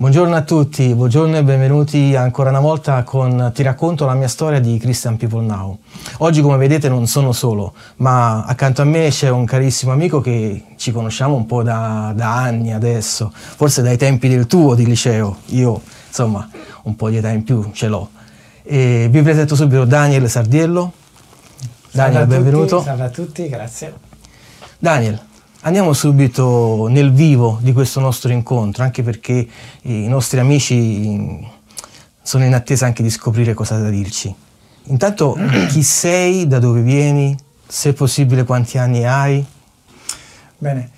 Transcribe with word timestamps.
Buongiorno 0.00 0.34
a 0.34 0.40
tutti, 0.40 0.94
buongiorno 0.94 1.36
e 1.36 1.44
benvenuti 1.44 2.16
ancora 2.16 2.48
una 2.48 2.60
volta 2.60 3.02
con 3.02 3.50
Ti 3.52 3.62
racconto 3.62 4.06
la 4.06 4.14
mia 4.14 4.28
storia 4.28 4.58
di 4.58 4.78
Christian 4.78 5.18
People 5.18 5.44
Now. 5.44 5.78
Oggi 6.20 6.40
come 6.40 6.56
vedete 6.56 6.88
non 6.88 7.06
sono 7.06 7.32
solo, 7.32 7.74
ma 7.96 8.44
accanto 8.44 8.80
a 8.80 8.86
me 8.86 9.10
c'è 9.10 9.28
un 9.28 9.44
carissimo 9.44 9.92
amico 9.92 10.22
che 10.22 10.68
ci 10.76 10.90
conosciamo 10.90 11.34
un 11.34 11.44
po' 11.44 11.62
da, 11.62 12.14
da 12.16 12.34
anni 12.34 12.72
adesso, 12.72 13.30
forse 13.34 13.82
dai 13.82 13.98
tempi 13.98 14.30
del 14.30 14.46
tuo 14.46 14.74
di 14.74 14.86
liceo, 14.86 15.40
io 15.48 15.82
insomma 16.08 16.48
un 16.84 16.96
po' 16.96 17.10
di 17.10 17.18
età 17.18 17.28
in 17.28 17.44
più 17.44 17.68
ce 17.74 17.88
l'ho. 17.88 18.08
E 18.62 19.06
vi 19.10 19.20
presento 19.20 19.54
subito 19.54 19.84
Daniel 19.84 20.30
Sardiello. 20.30 20.92
Daniel, 21.90 22.20
salve 22.20 22.36
benvenuto. 22.36 22.80
salve 22.80 23.04
a 23.04 23.10
tutti, 23.10 23.46
grazie. 23.50 23.92
Daniel, 24.78 25.20
Andiamo 25.62 25.92
subito 25.92 26.86
nel 26.88 27.12
vivo 27.12 27.58
di 27.60 27.74
questo 27.74 28.00
nostro 28.00 28.32
incontro, 28.32 28.82
anche 28.82 29.02
perché 29.02 29.46
i 29.82 30.08
nostri 30.08 30.40
amici 30.40 31.38
sono 32.22 32.46
in 32.46 32.54
attesa 32.54 32.86
anche 32.86 33.02
di 33.02 33.10
scoprire 33.10 33.52
cosa 33.52 33.78
da 33.78 33.90
dirci. 33.90 34.34
Intanto, 34.84 35.36
chi 35.68 35.82
sei, 35.82 36.46
da 36.46 36.58
dove 36.60 36.80
vieni, 36.80 37.36
se 37.66 37.92
possibile 37.92 38.44
quanti 38.44 38.78
anni 38.78 39.04
hai? 39.04 39.44
Bene, 40.56 40.90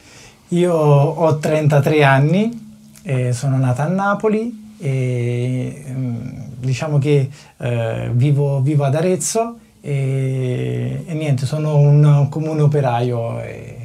io 0.51 0.73
ho 0.73 1.39
33 1.39 2.05
anni, 2.05 2.77
eh, 3.03 3.33
sono 3.33 3.57
nata 3.57 3.83
a 3.83 3.89
Napoli 3.89 4.75
e 4.79 5.85
mm, 5.91 6.29
diciamo 6.61 6.99
che 6.99 7.29
eh, 7.57 8.11
vivo, 8.13 8.61
vivo, 8.61 8.85
ad 8.85 8.95
Arezzo 8.95 9.59
e, 9.81 11.03
e, 11.05 11.15
niente, 11.15 11.47
sono 11.47 11.79
un 11.79 12.29
comune 12.31 12.61
operaio. 12.61 13.41
E, 13.41 13.82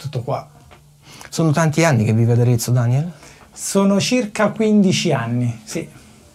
tutto 0.00 0.22
qua. 0.22 0.48
Sono 1.28 1.52
tanti 1.52 1.84
anni 1.84 2.04
che 2.04 2.12
vive 2.12 2.32
ad 2.32 2.40
Arezzo, 2.40 2.70
Daniel? 2.70 3.12
Sono 3.52 4.00
circa 4.00 4.48
15 4.48 5.12
anni, 5.12 5.60
sì. 5.64 5.86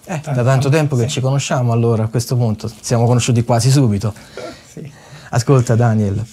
Eh, 0.08 0.22
da 0.24 0.44
tanto 0.44 0.70
tempo 0.70 0.96
che 0.96 1.08
ci 1.08 1.20
conosciamo 1.20 1.72
allora 1.72 2.04
a 2.04 2.08
questo 2.08 2.36
punto, 2.36 2.72
siamo 2.80 3.06
conosciuti 3.06 3.44
quasi 3.44 3.72
subito. 3.72 4.14
Sì. 4.72 4.90
Ascolta 5.32 5.76
Daniel, 5.76 6.24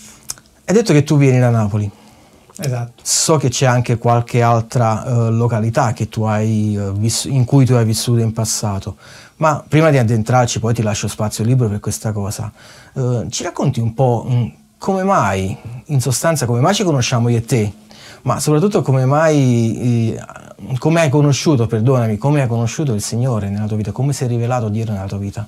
hai 0.64 0.74
detto 0.74 0.92
che 0.92 1.02
tu 1.02 1.16
vieni 1.16 1.40
da 1.40 1.48
Napoli. 1.48 1.90
Esatto. 2.54 3.02
So 3.02 3.38
che 3.38 3.48
c'è 3.48 3.64
anche 3.64 3.96
qualche 3.96 4.42
altra 4.42 5.04
uh, 5.06 5.30
località 5.30 5.94
hai, 6.26 6.76
uh, 6.76 6.92
viss- 6.92 7.24
in 7.24 7.46
cui 7.46 7.64
tu 7.64 7.72
hai 7.72 7.86
vissuto 7.86 8.20
in 8.20 8.34
passato, 8.34 8.96
ma 9.36 9.64
prima 9.66 9.88
di 9.88 9.96
addentrarci, 9.96 10.60
poi 10.60 10.74
ti 10.74 10.82
lascio 10.82 11.08
spazio 11.08 11.42
libero 11.42 11.70
per 11.70 11.80
questa 11.80 12.12
cosa, 12.12 12.52
uh, 12.92 13.26
ci 13.30 13.42
racconti 13.42 13.80
un 13.80 13.94
po' 13.94 14.26
mh, 14.28 14.52
come 14.82 15.04
mai, 15.04 15.56
in 15.86 16.00
sostanza, 16.00 16.44
come 16.44 16.58
mai 16.58 16.74
ci 16.74 16.82
conosciamo 16.82 17.28
io 17.28 17.36
e 17.36 17.44
te, 17.44 17.72
ma 18.22 18.40
soprattutto 18.40 18.82
come 18.82 19.04
mai, 19.04 20.16
eh, 20.16 20.20
come 20.78 21.02
hai 21.02 21.08
conosciuto, 21.08 21.68
perdonami, 21.68 22.18
come 22.18 22.42
hai 22.42 22.48
conosciuto 22.48 22.92
il 22.92 23.00
Signore 23.00 23.48
nella 23.48 23.66
tua 23.66 23.76
vita, 23.76 23.92
come 23.92 24.12
si 24.12 24.24
è 24.24 24.26
rivelato 24.26 24.68
Dio 24.68 24.84
nella 24.86 25.06
tua 25.06 25.18
vita? 25.18 25.46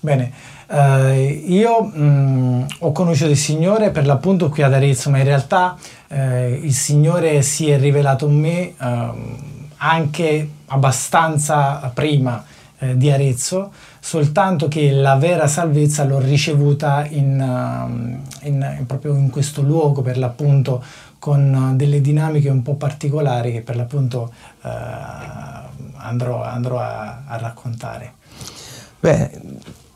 Bene, 0.00 0.32
eh, 0.68 1.44
io 1.46 1.82
mh, 1.82 2.02
mm, 2.02 2.62
ho 2.78 2.92
conosciuto 2.92 3.30
il 3.30 3.36
Signore 3.36 3.90
per 3.90 4.06
l'appunto 4.06 4.48
qui 4.48 4.62
ad 4.62 4.72
Arezzo, 4.72 5.10
ma 5.10 5.18
in 5.18 5.24
realtà 5.24 5.76
eh, 6.08 6.58
il 6.62 6.72
Signore 6.72 7.42
si 7.42 7.68
è 7.68 7.78
rivelato 7.78 8.24
a 8.24 8.30
me 8.30 8.72
eh, 8.74 9.10
anche 9.76 10.50
abbastanza 10.64 11.90
prima 11.92 12.42
eh, 12.78 12.96
di 12.96 13.10
Arezzo, 13.10 13.70
soltanto 14.06 14.68
che 14.68 14.92
la 14.92 15.16
vera 15.16 15.48
salvezza 15.48 16.04
l'ho 16.04 16.20
ricevuta 16.20 17.04
in, 17.06 17.40
um, 17.40 18.22
in, 18.42 18.76
in, 18.78 18.86
proprio 18.86 19.16
in 19.16 19.30
questo 19.30 19.62
luogo, 19.62 20.00
per 20.00 20.16
l'appunto, 20.16 20.80
con 21.18 21.72
delle 21.74 22.00
dinamiche 22.00 22.48
un 22.48 22.62
po' 22.62 22.74
particolari 22.74 23.50
che 23.50 23.62
per 23.62 23.74
l'appunto 23.74 24.32
uh, 24.62 24.68
andrò, 25.96 26.40
andrò 26.44 26.78
a, 26.78 27.24
a, 27.26 27.36
raccontare. 27.36 28.12
Beh, 29.00 29.40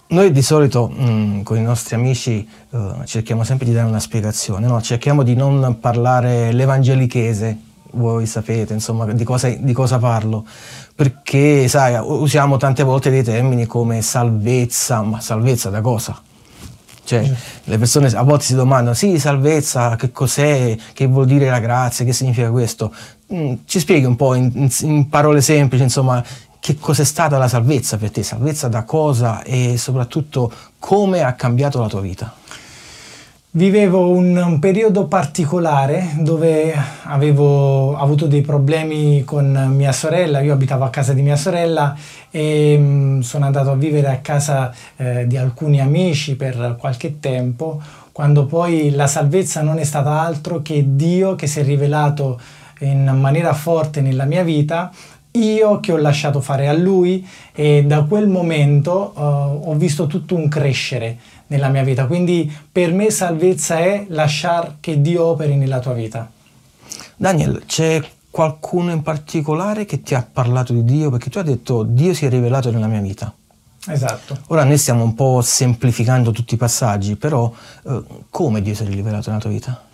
noi 0.09 0.33
di 0.33 0.43
solito 0.43 0.89
mh, 0.89 1.05
mm, 1.05 1.43
con 1.43 1.59
i 1.59 1.63
nostri 1.63 1.95
amici 1.95 2.49
uh, 2.71 3.05
cerchiamo 3.05 3.45
sempre 3.45 3.65
di 3.65 3.73
dare 3.73 3.87
una 3.87 4.01
spiegazione, 4.01 4.67
no? 4.67 4.83
cerchiamo 4.83 5.23
di 5.23 5.37
non 5.37 5.79
parlare 5.79 6.51
l'evangelichese, 6.51 7.59
voi 7.93 8.27
sapete 8.27 8.73
insomma 8.73 9.07
di 9.07 9.25
cosa, 9.25 9.49
di 9.49 9.73
cosa 9.73 9.99
parlo, 9.99 10.45
perché 11.01 11.67
sai, 11.67 11.99
usiamo 11.99 12.59
tante 12.59 12.83
volte 12.83 13.09
dei 13.09 13.23
termini 13.23 13.65
come 13.65 14.03
salvezza, 14.03 15.01
ma 15.01 15.19
salvezza 15.19 15.71
da 15.71 15.81
cosa? 15.81 16.21
Cioè, 17.03 17.27
mm. 17.27 17.33
le 17.65 17.79
persone 17.79 18.09
a 18.09 18.23
volte 18.23 18.45
si 18.45 18.55
domandano, 18.55 18.95
sì, 18.95 19.19
salvezza, 19.19 19.97
che 19.97 20.13
cos'è, 20.13 20.77
che 20.93 21.07
vuol 21.07 21.25
dire 21.25 21.49
la 21.49 21.59
grazia, 21.59 22.05
che 22.05 22.13
significa 22.13 22.51
questo? 22.51 22.95
Mm, 23.33 23.55
ci 23.65 23.79
spieghi 23.79 24.05
un 24.05 24.15
po' 24.15 24.35
in, 24.35 24.69
in 24.83 25.09
parole 25.09 25.41
semplici, 25.41 25.85
insomma, 25.85 26.23
che 26.61 26.77
cos'è 26.79 27.05
stata 27.05 27.39
la 27.39 27.49
salvezza 27.49 27.97
per 27.97 28.11
te, 28.11 28.23
salvezza 28.23 28.69
da 28.69 28.85
cosa 28.85 29.43
e 29.43 29.79
soprattutto 29.79 30.53
come 30.79 31.23
ha 31.23 31.33
cambiato 31.33 31.81
la 31.81 31.89
tua 31.89 32.03
vita? 32.03 32.31
Vivevo 33.53 34.11
un, 34.11 34.37
un, 34.37 34.61
periodo 34.61 35.07
particolare 35.07 36.11
dove 36.21 36.73
avevo 37.03 37.97
avuto 37.97 38.29
dei 38.29 38.43
problemi 38.43 39.25
con 39.25 39.73
mia 39.75 39.91
sorella, 39.91 40.39
io 40.39 40.53
abitavo 40.53 40.85
a 40.85 40.91
casa 40.91 41.13
di 41.15 41.23
mia 41.23 41.35
sorella 41.35 41.97
e 42.31 42.79
mh, 42.79 42.83
mm, 42.83 43.21
sono 43.23 43.47
andato 43.47 43.73
a 43.73 43.75
vivere 43.75 44.07
a 44.07 44.19
casa 44.19 44.73
eh, 44.95 45.27
di 45.27 45.37
alcuni 45.37 45.81
amici 45.81 46.37
per 46.37 46.77
qualche 46.79 47.19
tempo, 47.19 47.83
quando 48.13 48.47
poi 48.47 48.91
la 48.91 49.09
salvezza 49.09 49.63
non 49.63 49.79
è 49.79 49.85
stata 49.85 50.21
altro 50.21 50.63
che 50.63 50.85
Dio 50.95 51.35
che 51.35 51.49
si 51.49 51.59
è 51.59 51.65
rivelato 51.65 52.41
in 52.83 53.03
maniera 53.19 53.53
forte 53.53 54.01
nella 54.01 54.27
mia 54.27 54.45
vita. 54.45 54.93
Io 55.33 55.79
che 55.79 55.93
ho 55.93 55.97
lasciato 55.97 56.41
fare 56.41 56.67
a 56.67 56.73
lui 56.73 57.27
e 57.53 57.85
da 57.85 58.03
quel 58.03 58.27
momento 58.27 59.13
uh, 59.15 59.69
ho 59.71 59.75
visto 59.75 60.09
tutto 60.09 60.35
un 60.35 60.49
crescere 60.49 61.19
nella 61.51 61.69
mia 61.69 61.83
vita. 61.83 62.07
Quindi 62.07 62.51
per 62.71 62.93
me 62.93 63.11
salvezza 63.11 63.79
è 63.79 64.07
lasciare 64.09 64.77
che 64.81 65.01
Dio 65.01 65.27
operi 65.27 65.57
nella 65.57 65.79
tua 65.79 65.93
vita. 65.93 66.31
Daniel, 67.17 67.63
c'è 67.67 68.03
qualcuno 68.31 68.93
in 68.93 69.03
particolare 69.03 69.85
che 69.85 70.03
ti 70.03 70.15
ha 70.15 70.27
parlato 70.31 70.73
di 70.73 70.85
Dio? 70.85 71.11
Perché 71.11 71.31
tu 71.31 71.39
hai 71.39 71.45
detto 71.45 71.83
Dio 71.83 72.15
si 72.15 72.27
è 72.27 72.29
rivelato 72.29 72.71
nella 72.71 72.87
mia 72.87 73.01
vita. 73.01 73.33
Esatto. 73.87 74.39
Ora 74.49 74.65
noi 74.65 74.79
stiamo 74.79 75.03
un 75.03 75.15
po' 75.15 75.41
semplificando 75.43 76.31
tutti 76.31 76.55
i 76.55 76.59
passaggi, 76.59 77.17
però 77.17 77.53
eh, 77.87 78.03
come 78.29 78.63
Dio 78.63 78.75
si 78.75 78.85
è 78.85 78.87
rivelato 78.87 79.31
nella 79.31 79.41
tua 79.41 79.51
vita? 79.51 79.89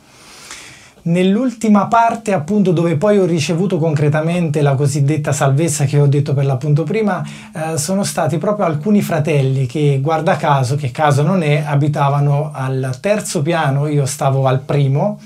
Nell'ultima 1.06 1.86
parte, 1.86 2.32
appunto, 2.32 2.72
dove 2.72 2.96
poi 2.96 3.18
ho 3.18 3.26
ricevuto 3.26 3.78
concretamente 3.78 4.60
la 4.60 4.74
cosiddetta 4.74 5.30
salvezza 5.30 5.84
che 5.84 6.00
ho 6.00 6.08
detto 6.08 6.34
per 6.34 6.44
l'appunto 6.44 6.82
prima, 6.82 7.22
eh, 7.54 7.78
sono 7.78 8.02
stati 8.02 8.38
proprio 8.38 8.66
alcuni 8.66 9.02
fratelli 9.02 9.66
che, 9.66 10.00
guarda 10.02 10.36
caso, 10.36 10.74
che 10.74 10.90
caso 10.90 11.22
non 11.22 11.44
è, 11.44 11.62
abitavano 11.64 12.50
al 12.52 12.96
terzo 13.00 13.40
piano, 13.40 13.86
io 13.86 14.04
stavo 14.04 14.48
al 14.48 14.58
primo 14.58 15.20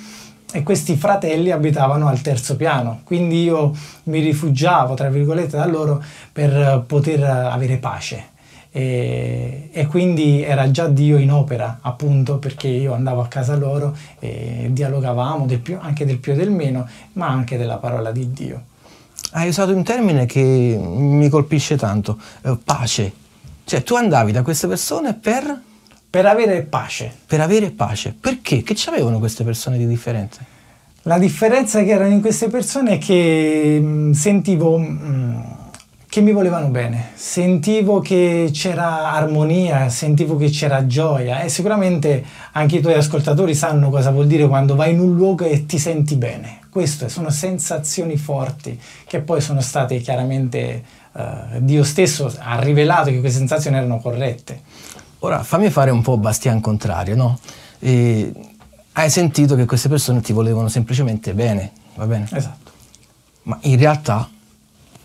e 0.53 0.63
questi 0.63 0.97
fratelli 0.97 1.51
abitavano 1.51 2.09
al 2.09 2.21
terzo 2.21 2.57
piano, 2.57 3.01
quindi 3.05 3.43
io 3.45 3.73
mi 4.05 4.21
rifugiavo, 4.21 4.93
tra 4.93 5.09
virgolette, 5.09 5.57
da 5.57 5.67
loro 5.67 6.03
per 6.31 6.85
poter 6.87 7.23
avere 7.23 7.79
pace 7.79 8.25
e, 8.73 9.69
e, 9.73 9.87
quindi 9.87 10.43
era 10.43 10.71
già 10.71 10.87
Dio 10.87 11.19
in 11.19 11.33
opera 11.33 11.79
appunto 11.81 12.39
perché 12.39 12.69
io 12.69 12.93
andavo 12.93 13.21
a 13.21 13.27
casa 13.27 13.57
loro 13.57 13.97
e 14.21 14.69
dialogavamo 14.71 15.47
del 15.47 15.59
più, 15.59 15.77
anche 15.81 16.05
del 16.07 16.19
più 16.19 16.33
e 16.33 16.37
del 16.37 16.51
meno 16.51 16.89
ma 17.15 17.29
anche 17.29 17.57
della 17.57 17.79
parola 17.79 18.13
di 18.13 18.33
Dio. 18.33 18.63
Hai 19.33 19.49
usato 19.49 19.75
un 19.75 19.83
termine 19.85 20.27
che 20.27 20.41
mi 20.41 21.29
colpisce 21.29 21.77
tanto, 21.77 22.19
eh, 22.43 22.57
pace. 22.65 23.13
Cioè 23.65 23.83
tu 23.83 23.95
andavi 23.95 24.33
da 24.33 24.43
queste 24.43 24.67
persone 24.67 25.15
per... 25.15 25.63
Per 26.11 26.27
avere 26.27 26.63
pace. 26.63 27.13
Per 27.27 27.41
avere 27.41 27.71
pace. 27.71 28.15
Perché? 28.19 28.63
Che 28.63 28.75
c'avevano 28.77 29.21
queste 29.21 29.45
persone 29.45 29.79
di 29.79 29.87
differente? 29.87 30.59
La 31.03 31.19
differenza 31.19 31.83
che 31.83 31.91
erano 31.91 32.13
in 32.13 32.21
queste 32.21 32.49
persone 32.49 32.95
è 32.95 32.99
che 32.99 33.79
mh, 33.81 33.87
mm, 33.87 34.11
sentivo 34.11 34.77
mh, 34.77 35.01
mm, 35.03 35.41
che 36.11 36.21
mi 36.21 36.33
volevano 36.33 36.67
bene, 36.67 37.13
sentivo 37.15 38.01
che 38.01 38.51
c'era 38.53 39.13
armonia, 39.13 39.89
sentivo 39.91 40.37
che 40.37 40.51
c'era 40.51 40.85
gioia 40.85 41.43
e 41.43 41.49
sicuramente 41.49 42.25
anche 42.51 42.79
i 42.79 42.81
tuoi 42.81 42.95
ascoltatori 42.95 43.55
sanno 43.55 43.91
cosa 43.91 44.11
vuol 44.11 44.27
dire 44.27 44.49
quando 44.49 44.75
vai 44.75 44.91
in 44.91 44.99
un 44.99 45.15
luogo 45.15 45.45
e 45.45 45.67
ti 45.67 45.79
senti 45.79 46.17
bene. 46.17 46.63
Queste 46.69 47.09
sono 47.09 47.31
sensazioni 47.31 48.17
forti 48.17 48.79
che 49.07 49.21
poi 49.21 49.41
sono 49.41 49.61
state 49.61 49.99
chiaramente 49.99 50.83
uh, 51.13 51.61
Dio 51.61 51.85
stesso 51.85 52.35
ha 52.41 52.59
rivelato 52.59 53.11
che 53.11 53.21
queste 53.21 53.39
sensazioni 53.39 53.77
erano 53.77 54.01
corrette. 54.01 54.63
Ora 55.21 55.45
fammi 55.45 55.71
fare 55.71 55.93
un 55.93 56.03
po' 56.03 56.17
Bastian 56.17 56.61
contrario, 56.61 57.15
no? 57.15 57.39
E 57.79 58.33
hai 58.95 59.11
sentito 59.11 59.55
che 59.55 59.65
queste 59.65 59.89
persone 59.89 60.23
ti 60.23 60.33
volevano 60.33 60.67
semplicemente 60.67 61.35
bene, 61.35 61.71
va 61.95 62.07
bene? 62.07 62.27
Esatto. 62.33 62.73
Ma 63.45 63.59
in 63.63 63.79
realtà, 63.79 64.29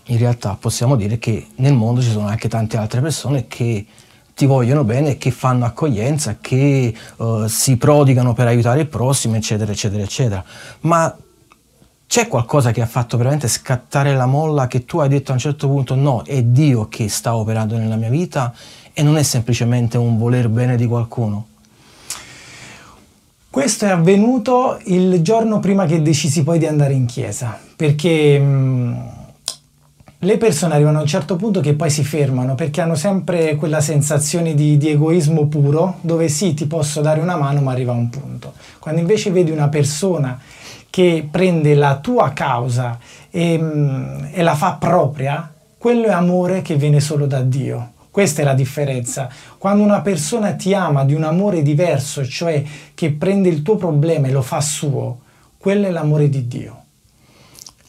in 0.06 0.18
realtà 0.18 0.56
possiamo 0.58 0.96
dire 0.96 1.18
che 1.18 1.48
nel 1.56 1.74
mondo 1.74 2.00
ci 2.00 2.10
sono 2.10 2.26
anche 2.26 2.48
tante 2.48 2.76
altre 2.76 3.00
persone 3.00 3.46
che 3.46 3.86
ti 4.34 4.44
vogliono 4.44 4.84
bene, 4.84 5.16
che 5.16 5.30
fanno 5.30 5.64
accoglienza, 5.64 6.36
che 6.40 6.94
uh, 7.16 7.46
si 7.46 7.78
prodigano 7.78 8.34
per 8.34 8.46
aiutare 8.46 8.80
il 8.80 8.86
prossimo, 8.86 9.34
eccetera, 9.34 9.72
eccetera, 9.72 10.02
eccetera. 10.02 10.44
Ma 10.80 11.16
c'è 12.06 12.28
qualcosa 12.28 12.70
che 12.70 12.82
ha 12.82 12.86
fatto 12.86 13.16
veramente 13.16 13.48
scattare 13.48 14.14
la 14.14 14.26
molla 14.26 14.66
che 14.66 14.84
tu 14.84 14.98
hai 14.98 15.08
detto 15.08 15.30
a 15.30 15.34
un 15.34 15.40
certo 15.40 15.68
punto 15.68 15.94
no, 15.94 16.22
è 16.22 16.42
Dio 16.42 16.86
che 16.86 17.08
sta 17.08 17.34
operando 17.34 17.78
nella 17.78 17.96
mia 17.96 18.10
vita 18.10 18.54
e 18.92 19.02
non 19.02 19.16
è 19.16 19.22
semplicemente 19.22 19.96
un 19.96 20.18
voler 20.18 20.50
bene 20.50 20.76
di 20.76 20.86
qualcuno? 20.86 21.46
Questo 23.48 23.86
è 23.86 23.88
avvenuto 23.88 24.78
il 24.84 25.22
giorno 25.22 25.60
prima 25.60 25.86
che 25.86 26.02
decisi 26.02 26.42
poi 26.44 26.58
di 26.58 26.66
andare 26.66 26.92
in 26.92 27.06
chiesa, 27.06 27.58
perché 27.74 28.38
mh, 28.38 29.15
le 30.26 30.38
persone 30.38 30.74
arrivano 30.74 30.98
a 30.98 31.02
un 31.02 31.06
certo 31.06 31.36
punto 31.36 31.60
che 31.60 31.74
poi 31.74 31.88
si 31.88 32.02
fermano 32.02 32.56
perché 32.56 32.80
hanno 32.80 32.96
sempre 32.96 33.54
quella 33.54 33.80
sensazione 33.80 34.54
di, 34.54 34.76
di, 34.76 34.90
egoismo 34.90 35.46
puro 35.46 35.98
dove 36.00 36.28
sì 36.28 36.52
ti 36.52 36.66
posso 36.66 37.00
dare 37.00 37.20
una 37.20 37.36
mano 37.36 37.60
ma 37.60 37.70
arriva 37.70 37.92
un 37.92 38.10
punto. 38.10 38.54
Quando 38.80 39.00
invece 39.00 39.30
vedi 39.30 39.52
una 39.52 39.68
persona 39.68 40.36
che 40.90 41.28
prende 41.30 41.76
la 41.76 41.98
tua 41.98 42.32
causa 42.32 42.98
e, 43.30 43.56
mm, 43.56 44.24
e 44.32 44.42
la 44.42 44.56
fa 44.56 44.72
propria, 44.72 45.48
quello 45.78 46.06
è 46.06 46.12
amore 46.12 46.60
che 46.60 46.74
viene 46.74 46.98
solo 46.98 47.26
da 47.26 47.42
Dio. 47.42 47.92
Questa 48.10 48.42
è 48.42 48.44
la 48.44 48.54
differenza. 48.54 49.28
Quando 49.58 49.84
una 49.84 50.00
persona 50.00 50.54
ti 50.54 50.74
ama 50.74 51.04
di 51.04 51.14
un 51.14 51.22
amore 51.22 51.62
diverso, 51.62 52.26
cioè 52.26 52.64
che 52.94 53.12
prende 53.12 53.48
il 53.48 53.62
tuo 53.62 53.76
problema 53.76 54.26
e 54.26 54.32
lo 54.32 54.42
fa 54.42 54.60
suo, 54.60 55.20
quello 55.56 55.86
è 55.86 55.90
l'amore 55.90 56.28
di 56.28 56.48
Dio. 56.48 56.85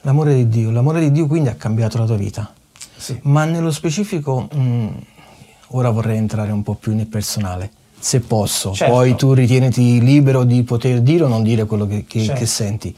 L'amore 0.07 0.35
di 0.35 0.47
Dio, 0.47 0.71
l'amore 0.71 1.01
di 1.01 1.11
Dio 1.11 1.27
quindi 1.27 1.49
ha 1.49 1.55
cambiato 1.55 1.97
la 1.97 2.05
tua 2.05 2.15
vita. 2.15 2.53
Sì. 2.95 3.19
Ma 3.23 3.43
nello 3.43 3.71
specifico, 3.71 4.47
mh, 4.49 4.57
mm, 4.57 4.87
ora 5.71 5.89
vorrei 5.89 6.15
entrare 6.15 6.49
un 6.53 6.63
po' 6.63 6.75
più 6.75 6.95
nel 6.95 7.07
personale, 7.07 7.69
se 7.99 8.21
posso. 8.21 8.71
Certo. 8.71 8.93
Poi 8.93 9.17
tu 9.17 9.33
ritieniti 9.33 9.99
libero 9.99 10.45
di 10.45 10.63
poter 10.63 11.01
dire 11.01 11.25
o 11.25 11.27
non 11.27 11.43
dire 11.43 11.65
quello 11.65 11.85
che, 11.85 12.05
che, 12.07 12.23
certo. 12.23 12.39
che 12.39 12.45
senti. 12.45 12.95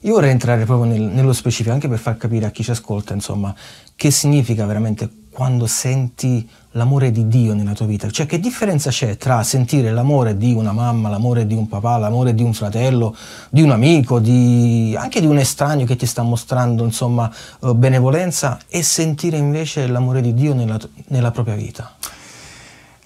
Io 0.00 0.12
vorrei 0.14 0.32
entrare 0.32 0.64
proprio 0.64 0.90
nel, 0.90 1.02
nello 1.02 1.32
specifico, 1.32 1.72
anche 1.72 1.86
per 1.86 2.00
far 2.00 2.16
capire 2.16 2.46
a 2.46 2.50
chi 2.50 2.64
ci 2.64 2.72
ascolta, 2.72 3.14
insomma, 3.14 3.54
che 3.94 4.10
significa 4.10 4.66
veramente 4.66 5.08
quando 5.32 5.66
senti 5.66 6.48
l'amore 6.72 7.10
di 7.10 7.26
Dio 7.26 7.54
nella 7.54 7.72
tua 7.72 7.86
vita? 7.86 8.10
Cioè 8.10 8.26
che 8.26 8.38
differenza 8.38 8.90
c'è 8.90 9.16
tra 9.16 9.42
sentire 9.42 9.90
l'amore 9.90 10.36
di 10.36 10.52
una 10.52 10.72
mamma, 10.72 11.08
l'amore 11.08 11.46
di 11.46 11.54
un 11.54 11.66
papà, 11.66 11.96
l'amore 11.96 12.34
di 12.34 12.42
un 12.42 12.52
fratello, 12.52 13.16
di 13.48 13.62
un 13.62 13.70
amico, 13.70 14.18
di, 14.18 14.94
anche 14.96 15.20
di 15.20 15.26
un 15.26 15.38
estraneo 15.38 15.86
che 15.86 15.96
ti 15.96 16.06
sta 16.06 16.22
mostrando 16.22 16.84
insomma 16.84 17.32
uh, 17.60 17.74
benevolenza 17.74 18.58
e 18.68 18.82
sentire 18.82 19.38
invece 19.38 19.86
l'amore 19.86 20.20
di 20.20 20.34
Dio 20.34 20.54
nella, 20.54 20.78
nella 21.08 21.30
propria 21.30 21.54
vita? 21.54 21.94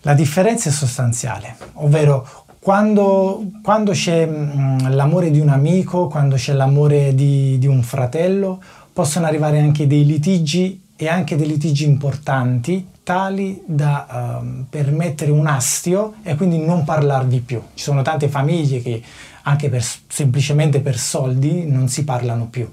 La 0.00 0.14
differenza 0.14 0.69
è 0.69 0.73
sostanziale, 0.73 1.56
ovvero 1.75 2.44
quando, 2.58 3.44
quando 3.62 3.93
c'è 3.93 4.26
mm, 4.26 4.88
l'amore 4.88 5.31
di 5.31 5.38
un 5.38 5.50
amico, 5.50 6.08
quando 6.08 6.34
c'è 6.34 6.52
l'amore 6.52 7.14
di, 7.14 7.58
di 7.58 7.67
un 7.69 7.82
fratello, 7.82 8.61
possono 8.93 9.26
arrivare 9.26 9.61
anche 9.61 9.87
dei 9.87 10.05
litigi 10.05 10.86
e 10.97 11.09
anche 11.09 11.37
dei 11.37 11.47
litigi 11.47 11.85
importanti 11.85 12.89
tali 13.03 13.63
da 13.67 14.41
um, 14.41 14.67
permettere 14.69 15.31
un 15.31 15.47
astio 15.47 16.15
e 16.23 16.35
quindi 16.35 16.59
non 16.59 16.85
parlarvi 16.85 17.41
più. 17.41 17.63
Ci 17.75 17.85
sono 17.85 18.03
tante 18.03 18.29
famiglie 18.29 18.83
che 18.83 19.01
anche 19.43 19.69
per, 19.69 19.85
semplicemente 20.09 20.81
per 20.81 20.99
soldi 20.99 21.67
non 21.67 21.89
si 21.89 22.03
parlano 22.03 22.47
più. 22.47 22.69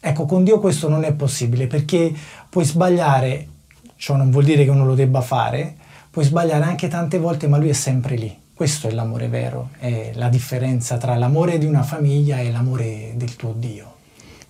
Ecco, 0.00 0.26
con 0.26 0.42
Dio 0.42 0.58
questo 0.58 0.88
non 0.88 1.04
è 1.04 1.12
possibile 1.12 1.66
perché 1.66 2.12
puoi 2.48 2.64
sbagliare, 2.64 3.48
ciò 3.96 4.16
non 4.16 4.30
vuol 4.30 4.44
dire 4.44 4.64
che 4.64 4.70
uno 4.70 4.84
lo 4.84 4.94
debba 4.94 5.20
fare, 5.20 5.76
puoi 6.10 6.24
sbagliare 6.24 6.64
anche 6.64 6.88
tante 6.88 7.18
volte 7.18 7.46
ma 7.46 7.56
lui 7.56 7.68
è 7.68 7.74
sempre 7.74 8.16
lì. 8.16 8.36
Questo 8.52 8.88
è 8.88 8.90
l'amore 8.90 9.28
vero, 9.28 9.70
è 9.78 10.12
la 10.14 10.28
differenza 10.28 10.96
tra 10.96 11.14
l'amore 11.16 11.58
di 11.58 11.66
una 11.66 11.82
famiglia 11.82 12.38
e 12.38 12.50
l'amore 12.50 13.12
del 13.14 13.36
tuo 13.36 13.52
Dio. 13.52 13.94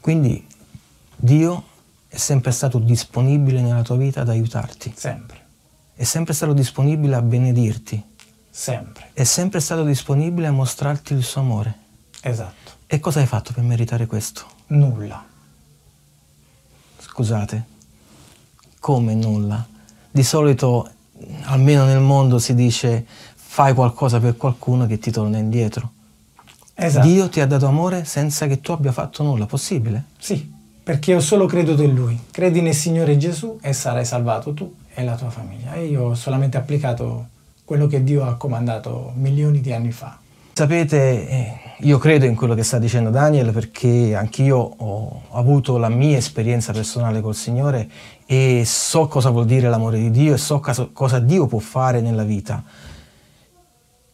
Quindi 0.01 0.47
Dio 1.17 1.65
è 2.15 2.19
sempre 2.19 2.53
stato 2.53 2.79
disponibile 2.79 3.61
nella 3.61 3.83
tua 3.83 3.97
vita 3.97 4.21
ad 4.21 4.29
aiutarti. 4.29 4.95
Sempre. 4.97 5.43
È 5.97 6.05
sempre 6.05 6.33
stato 6.33 6.53
disponibile 6.53 7.17
a 7.17 7.23
benedirti. 7.23 8.01
Sempre. 8.49 9.11
È 9.13 9.25
sempre 9.25 9.59
stato 9.59 9.83
disponibile 9.83 10.47
a 10.47 10.53
mostrarti 10.53 11.13
il 11.13 11.25
suo 11.25 11.41
amore. 11.41 11.75
Esatto. 12.21 12.71
E 12.87 13.01
cosa 13.01 13.19
hai 13.19 13.27
fatto 13.27 13.53
per 13.53 13.65
meritare 13.65 14.07
questo? 14.07 14.47
Nulla. 14.69 15.25
Scusate, 17.01 17.65
come 18.79 19.15
nulla? 19.15 19.67
Di 20.09 20.23
solito, 20.23 20.89
almeno 21.47 21.85
nel 21.85 22.01
mondo, 22.01 22.39
si 22.39 22.55
dice 22.55 23.05
fai 23.35 23.75
qualcosa 23.75 24.21
per 24.21 24.37
qualcuno 24.37 24.87
che 24.87 25.01
ti 25.01 25.11
torna 25.11 25.39
indietro. 25.39 25.91
Esatto. 26.75 27.09
Dio 27.09 27.29
ti 27.29 27.41
ha 27.41 27.47
dato 27.47 27.67
amore 27.67 28.05
senza 28.05 28.47
che 28.47 28.61
tu 28.61 28.71
abbia 28.71 28.93
fatto 28.93 29.25
nulla, 29.25 29.47
possibile? 29.47 30.05
Sì 30.17 30.63
perché 30.85 31.13
io 31.13 31.21
solo 31.21 31.47
creduto 31.47 31.83
in 31.83 31.95
Lui. 31.95 32.21
Credi 32.31 32.61
nel 32.61 32.75
Signore 32.75 33.17
Gesù 33.17 33.59
e 33.63 33.73
sarai 33.73 34.05
salvato 34.05 34.53
tu 34.53 34.73
e 34.93 35.03
la 35.03 35.17
tua 35.17 35.31
famiglia. 35.31 35.73
E 35.73 35.87
io 35.87 36.03
ho 36.03 36.15
solamente 36.15 36.59
applicato 36.59 37.29
quello 37.65 37.87
che 37.87 38.05
Dio 38.05 38.25
ha 38.27 38.37
comandato 38.37 39.13
milioni 39.17 39.63
di 39.63 39.73
anni 39.73 39.93
fa. 39.93 40.19
Sapete, 40.53 41.29
eh, 41.29 41.53
io 41.79 41.97
credo 41.97 42.27
in 42.27 42.37
quello 42.37 42.55
che 42.55 42.63
sta 42.63 42.79
dicendo 42.79 43.09
Daniel 43.09 43.51
perché 43.51 44.15
anch'io 44.15 44.59
ho 44.59 45.23
avuto 45.33 45.79
la 45.79 45.89
mia 45.89 46.19
esperienza 46.19 46.73
personale 46.73 47.23
col 47.23 47.35
Signore 47.35 47.89
e 48.27 48.63
so 48.67 49.09
cosa 49.09 49.31
vuol 49.31 49.47
dire 49.47 49.69
l'amore 49.69 49.99
di 49.99 50.11
Dio 50.11 50.35
e 50.35 50.39
so 50.39 50.61
cosa 50.93 51.19
Dio 51.19 51.47
può 51.47 51.59
fare 51.59 52.03
nella 52.03 52.25
vita. 52.25 52.63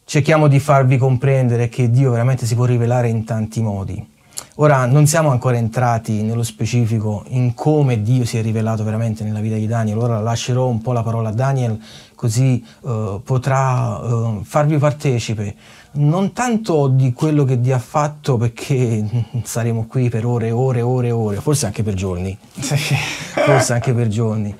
Cerchiamo 0.05 0.47
di 0.47 0.59
farvi 0.59 0.97
comprendere 0.97 1.67
che 1.67 1.89
Dio 1.89 2.11
veramente 2.11 2.45
si 2.45 2.55
può 2.55 2.65
rivelare 2.65 3.09
in 3.09 3.23
tanti 3.23 3.61
modi. 3.61 4.10
Ora 4.55 4.85
non 4.85 5.07
siamo 5.07 5.29
ancora 5.29 5.57
entrati 5.57 6.21
nello 6.23 6.43
specifico 6.43 7.23
in 7.29 7.53
come 7.53 8.01
Dio 8.01 8.25
si 8.25 8.37
è 8.37 8.41
rivelato 8.41 8.83
veramente 8.83 9.23
nella 9.23 9.39
vita 9.39 9.55
di 9.55 9.67
Daniel, 9.67 9.97
ora 9.97 10.19
lascerò 10.19 10.67
un 10.67 10.81
po' 10.81 10.91
la 10.91 11.03
parola 11.03 11.29
a 11.29 11.33
Daniel 11.33 11.79
così 12.21 12.63
uh, 12.81 13.21
potrà 13.23 13.97
uh, 13.97 14.43
farvi 14.43 14.77
partecipe. 14.77 15.55
Non 15.93 16.33
tanto 16.33 16.87
di 16.87 17.13
quello 17.13 17.45
che 17.45 17.59
Dio 17.59 17.73
ha 17.73 17.79
fatto 17.79 18.37
perché 18.37 19.03
saremo 19.41 19.87
qui 19.87 20.09
per 20.09 20.25
ore 20.25 20.47
e 20.47 20.51
ore 20.51 20.79
e 20.79 20.83
ore 20.83 21.07
e 21.07 21.11
ore, 21.11 21.37
forse 21.37 21.65
anche 21.65 21.81
per 21.81 21.95
giorni, 21.95 22.37
forse 22.53 23.73
anche 23.73 23.93
per 23.93 24.07
giorni, 24.07 24.55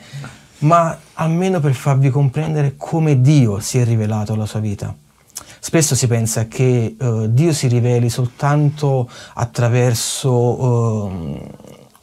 ma 0.60 0.98
almeno 1.14 1.60
per 1.60 1.74
farvi 1.74 2.10
comprendere 2.10 2.74
come 2.78 3.22
Dio 3.22 3.60
si 3.60 3.78
è 3.78 3.86
rivelato 3.86 4.34
alla 4.34 4.48
sua 4.48 4.60
vita. 4.60 4.96
Spesso 5.64 5.94
si 5.94 6.08
pensa 6.08 6.48
che 6.48 6.96
uh, 7.00 7.28
Dio 7.28 7.54
si 7.54 7.68
riveli 7.68 8.10
soltanto 8.10 9.08
attraverso 9.36 10.32
uh, 10.32 11.40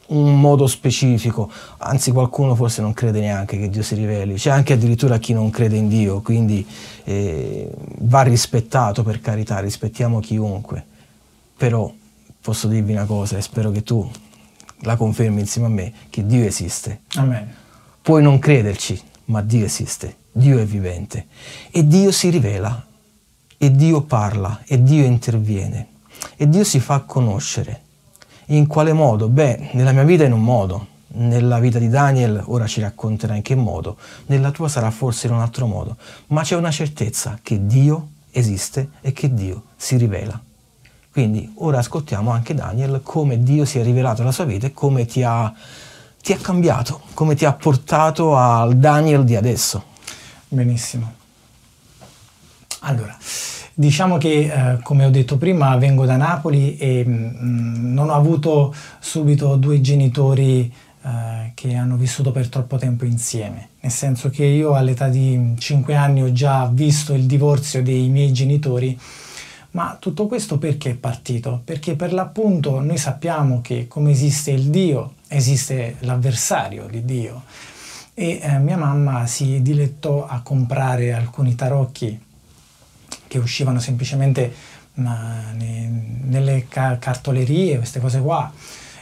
un 0.07 0.39
modo 0.39 0.65
specifico, 0.65 1.51
anzi 1.79 2.11
qualcuno 2.11 2.55
forse 2.55 2.81
non 2.81 2.93
crede 2.93 3.19
neanche 3.19 3.59
che 3.59 3.69
Dio 3.69 3.83
si 3.83 3.95
riveli, 3.95 4.35
c'è 4.35 4.49
anche 4.49 4.71
addirittura 4.71 5.17
chi 5.17 5.33
non 5.33 5.49
crede 5.49 5.75
in 5.75 5.89
Dio, 5.89 6.21
quindi 6.21 6.65
eh, 7.03 7.69
va 7.97 8.21
rispettato 8.21 9.03
per 9.03 9.19
carità, 9.19 9.59
rispettiamo 9.59 10.21
chiunque, 10.21 10.85
però 11.57 11.93
posso 12.41 12.69
dirvi 12.69 12.93
una 12.93 13.05
cosa 13.05 13.35
e 13.35 13.41
spero 13.41 13.71
che 13.71 13.83
tu 13.83 14.09
la 14.83 14.95
confermi 14.95 15.41
insieme 15.41 15.67
a 15.67 15.71
me, 15.71 15.93
che 16.09 16.25
Dio 16.25 16.45
esiste. 16.45 17.01
Amen. 17.15 17.53
Puoi 18.01 18.23
non 18.23 18.39
crederci, 18.39 18.97
ma 19.25 19.41
Dio 19.41 19.65
esiste, 19.65 20.15
Dio 20.31 20.59
è 20.59 20.65
vivente. 20.65 21.27
E 21.71 21.85
Dio 21.85 22.13
si 22.13 22.29
rivela 22.29 22.87
e 23.61 23.71
Dio 23.71 24.01
parla 24.03 24.61
e 24.65 24.81
Dio 24.81 25.03
interviene 25.03 25.87
e 26.37 26.47
Dio 26.47 26.63
si 26.63 26.79
fa 26.79 27.01
conoscere. 27.01 27.81
In 28.47 28.65
quale 28.65 28.93
modo? 28.93 29.27
Beh, 29.27 29.71
nella 29.73 29.91
mia 29.91 30.03
vita 30.03 30.23
in 30.23 30.31
un 30.31 30.41
modo, 30.41 30.87
nella 31.07 31.59
vita 31.59 31.77
di 31.77 31.89
Daniel, 31.89 32.41
ora 32.45 32.65
ci 32.65 32.79
racconterà 32.79 33.35
in 33.35 33.41
che 33.41 33.55
modo, 33.55 33.97
nella 34.27 34.51
tua 34.51 34.69
sarà 34.69 34.89
forse 34.91 35.27
in 35.27 35.33
un 35.33 35.41
altro 35.41 35.67
modo, 35.67 35.97
ma 36.27 36.41
c'è 36.41 36.55
una 36.55 36.71
certezza 36.71 37.37
che 37.43 37.65
Dio 37.65 38.11
esiste 38.31 38.91
e 39.01 39.11
che 39.11 39.33
Dio 39.33 39.63
si 39.75 39.97
rivela. 39.97 40.41
Quindi 41.11 41.51
ora 41.57 41.79
ascoltiamo 41.79 42.31
anche 42.31 42.53
Daniel 42.53 43.01
come 43.03 43.43
Dio 43.43 43.65
si 43.65 43.77
è 43.77 43.83
rivelato 43.83 44.21
alla 44.21 44.31
sua 44.31 44.45
vita 44.45 44.67
e 44.67 44.71
come 44.71 45.05
ti 45.05 45.21
ha, 45.21 45.53
ti 46.21 46.31
ha 46.31 46.37
cambiato, 46.37 47.01
come 47.13 47.35
ti 47.35 47.43
ha 47.43 47.51
portato 47.51 48.37
al 48.37 48.77
Daniel 48.77 49.25
di 49.25 49.35
adesso. 49.35 49.83
Benissimo. 50.47 51.18
Allora, 52.81 53.15
diciamo 53.73 54.17
che 54.17 54.51
eh, 54.51 54.79
come 54.83 55.03
ho 55.03 55.09
detto 55.09 55.37
prima 55.37 55.75
vengo 55.75 56.05
da 56.05 56.15
Napoli 56.15 56.77
e 56.77 57.03
mh, 57.05 57.37
mm, 57.41 57.93
non 57.93 58.09
ho 58.09 58.13
avuto 58.13 58.73
subito 58.99 59.57
due 59.57 59.81
genitori 59.81 60.71
eh, 61.01 61.51
che 61.55 61.75
hanno 61.75 61.97
vissuto 61.97 62.31
per 62.31 62.47
troppo 62.47 62.77
tempo 62.77 63.03
insieme, 63.03 63.69
nel 63.81 63.91
senso 63.91 64.29
che 64.29 64.45
io 64.45 64.75
all'età 64.75 65.09
di 65.09 65.55
5 65.57 65.93
anni 65.95 66.23
ho 66.23 66.31
già 66.31 66.67
visto 66.71 67.13
il 67.13 67.25
divorzio 67.25 67.83
dei 67.83 68.07
miei 68.07 68.31
genitori, 68.31 68.97
ma 69.71 69.97
tutto 69.99 70.27
questo 70.27 70.57
perché 70.57 70.91
è 70.91 70.95
partito? 70.95 71.61
Perché 71.65 71.95
per 71.95 72.13
l'appunto 72.13 72.79
noi 72.79 72.97
sappiamo 72.97 73.59
che 73.61 73.87
come 73.87 74.11
esiste 74.11 74.51
il 74.51 74.69
Dio, 74.69 75.15
esiste 75.27 75.97
l'avversario 75.99 76.87
di 76.89 77.03
Dio. 77.03 77.43
E 78.13 78.39
eh, 78.41 78.57
mia 78.57 78.77
mamma 78.77 79.27
si 79.27 79.61
dilettò 79.61 80.25
a 80.25 80.41
comprare 80.41 81.13
alcuni 81.13 81.55
tarocchi 81.55 82.27
che 83.29 83.37
uscivano 83.37 83.79
semplicemente 83.79 84.51
ma, 84.95 85.51
ne, 85.53 86.17
nelle 86.23 86.65
ca- 86.67 86.97
cartolerie, 86.97 87.77
queste 87.77 88.01
cose 88.01 88.19
qua. 88.19 88.51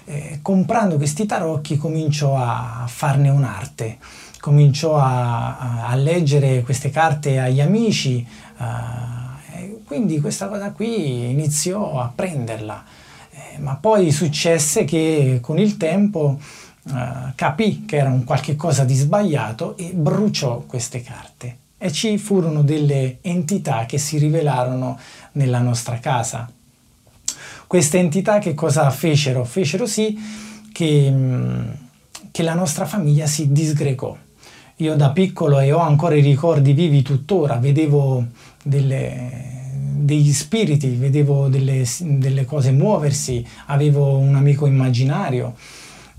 Eh, 0.05 0.39
comprando 0.41 0.97
questi 0.97 1.25
tarocchi 1.25 1.77
cominciò 1.77 2.37
a 2.37 2.85
farne 2.87 3.29
un'arte, 3.29 3.97
cominciò 4.39 4.95
a, 4.97 5.87
a 5.87 5.95
leggere 5.95 6.61
queste 6.61 6.89
carte 6.89 7.39
agli 7.39 7.59
amici, 7.59 8.25
eh, 8.59 9.81
quindi 9.85 10.21
questa 10.21 10.47
cosa 10.47 10.71
qui 10.71 11.29
iniziò 11.29 11.99
a 11.99 12.11
prenderla, 12.13 12.85
eh, 13.31 13.59
ma 13.59 13.75
poi 13.75 14.11
successe 14.11 14.85
che 14.85 15.39
con 15.41 15.59
il 15.59 15.75
tempo 15.75 16.39
eh, 16.87 17.33
capì 17.35 17.83
che 17.85 17.97
era 17.97 18.09
un 18.09 18.23
qualche 18.23 18.55
cosa 18.55 18.85
di 18.85 18.95
sbagliato 18.95 19.75
e 19.75 19.91
bruciò 19.93 20.59
queste 20.59 21.01
carte 21.01 21.65
e 21.77 21.91
ci 21.91 22.17
furono 22.17 22.63
delle 22.63 23.17
entità 23.21 23.85
che 23.85 23.97
si 23.97 24.17
rivelarono 24.17 24.97
nella 25.33 25.59
nostra 25.59 25.99
casa 25.99 26.49
queste 27.67 27.97
entità 27.97 28.39
che 28.39 28.53
cosa 28.53 28.89
fecero? 28.89 29.43
Fecero 29.43 29.85
sì 29.85 30.17
che, 30.71 31.09
mm, 31.11 31.69
che 32.31 32.41
la 32.41 32.53
nostra 32.53 32.85
famiglia 32.85 33.27
si 33.27 33.51
disgregò. 33.51 34.15
Io 34.77 34.95
da 34.95 35.11
piccolo 35.11 35.59
e 35.59 35.73
ho 35.73 35.79
ancora 35.79 36.15
i 36.15 36.21
ricordi 36.21 36.71
vivi 36.71 37.01
tuttora, 37.01 37.57
vedevo 37.57 38.25
delle, 38.63 39.71
degli 39.97 40.31
spiriti, 40.31 40.91
vedevo 40.91 41.49
delle, 41.49 41.83
delle, 41.99 42.45
cose 42.45 42.71
muoversi, 42.71 43.45
avevo 43.65 44.17
un 44.17 44.35
amico 44.35 44.65
immaginario. 44.65 45.55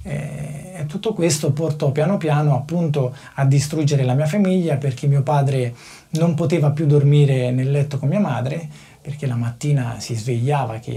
E 0.02 0.85
tutto 0.87 1.12
questo 1.12 1.52
portò 1.52 1.90
piano 1.90 2.17
piano 2.17 2.57
appunto 2.57 3.14
a 3.35 3.45
distruggere 3.45 4.05
la 4.05 4.14
mia 4.14 4.26
famiglia 4.26 4.76
perché 4.76 5.07
mio 5.07 5.23
padre 5.23 5.75
non 6.11 6.35
poteva 6.35 6.71
più 6.71 6.87
dormire 6.87 7.50
nel 7.50 7.71
letto 7.71 7.99
con 7.99 8.09
mia 8.09 8.21
madre 8.21 8.69
perché 9.00 9.26
la 9.26 9.37
mattina 9.37 9.97
si 10.00 10.14
svegliava 10.14 10.78
che 10.78 10.93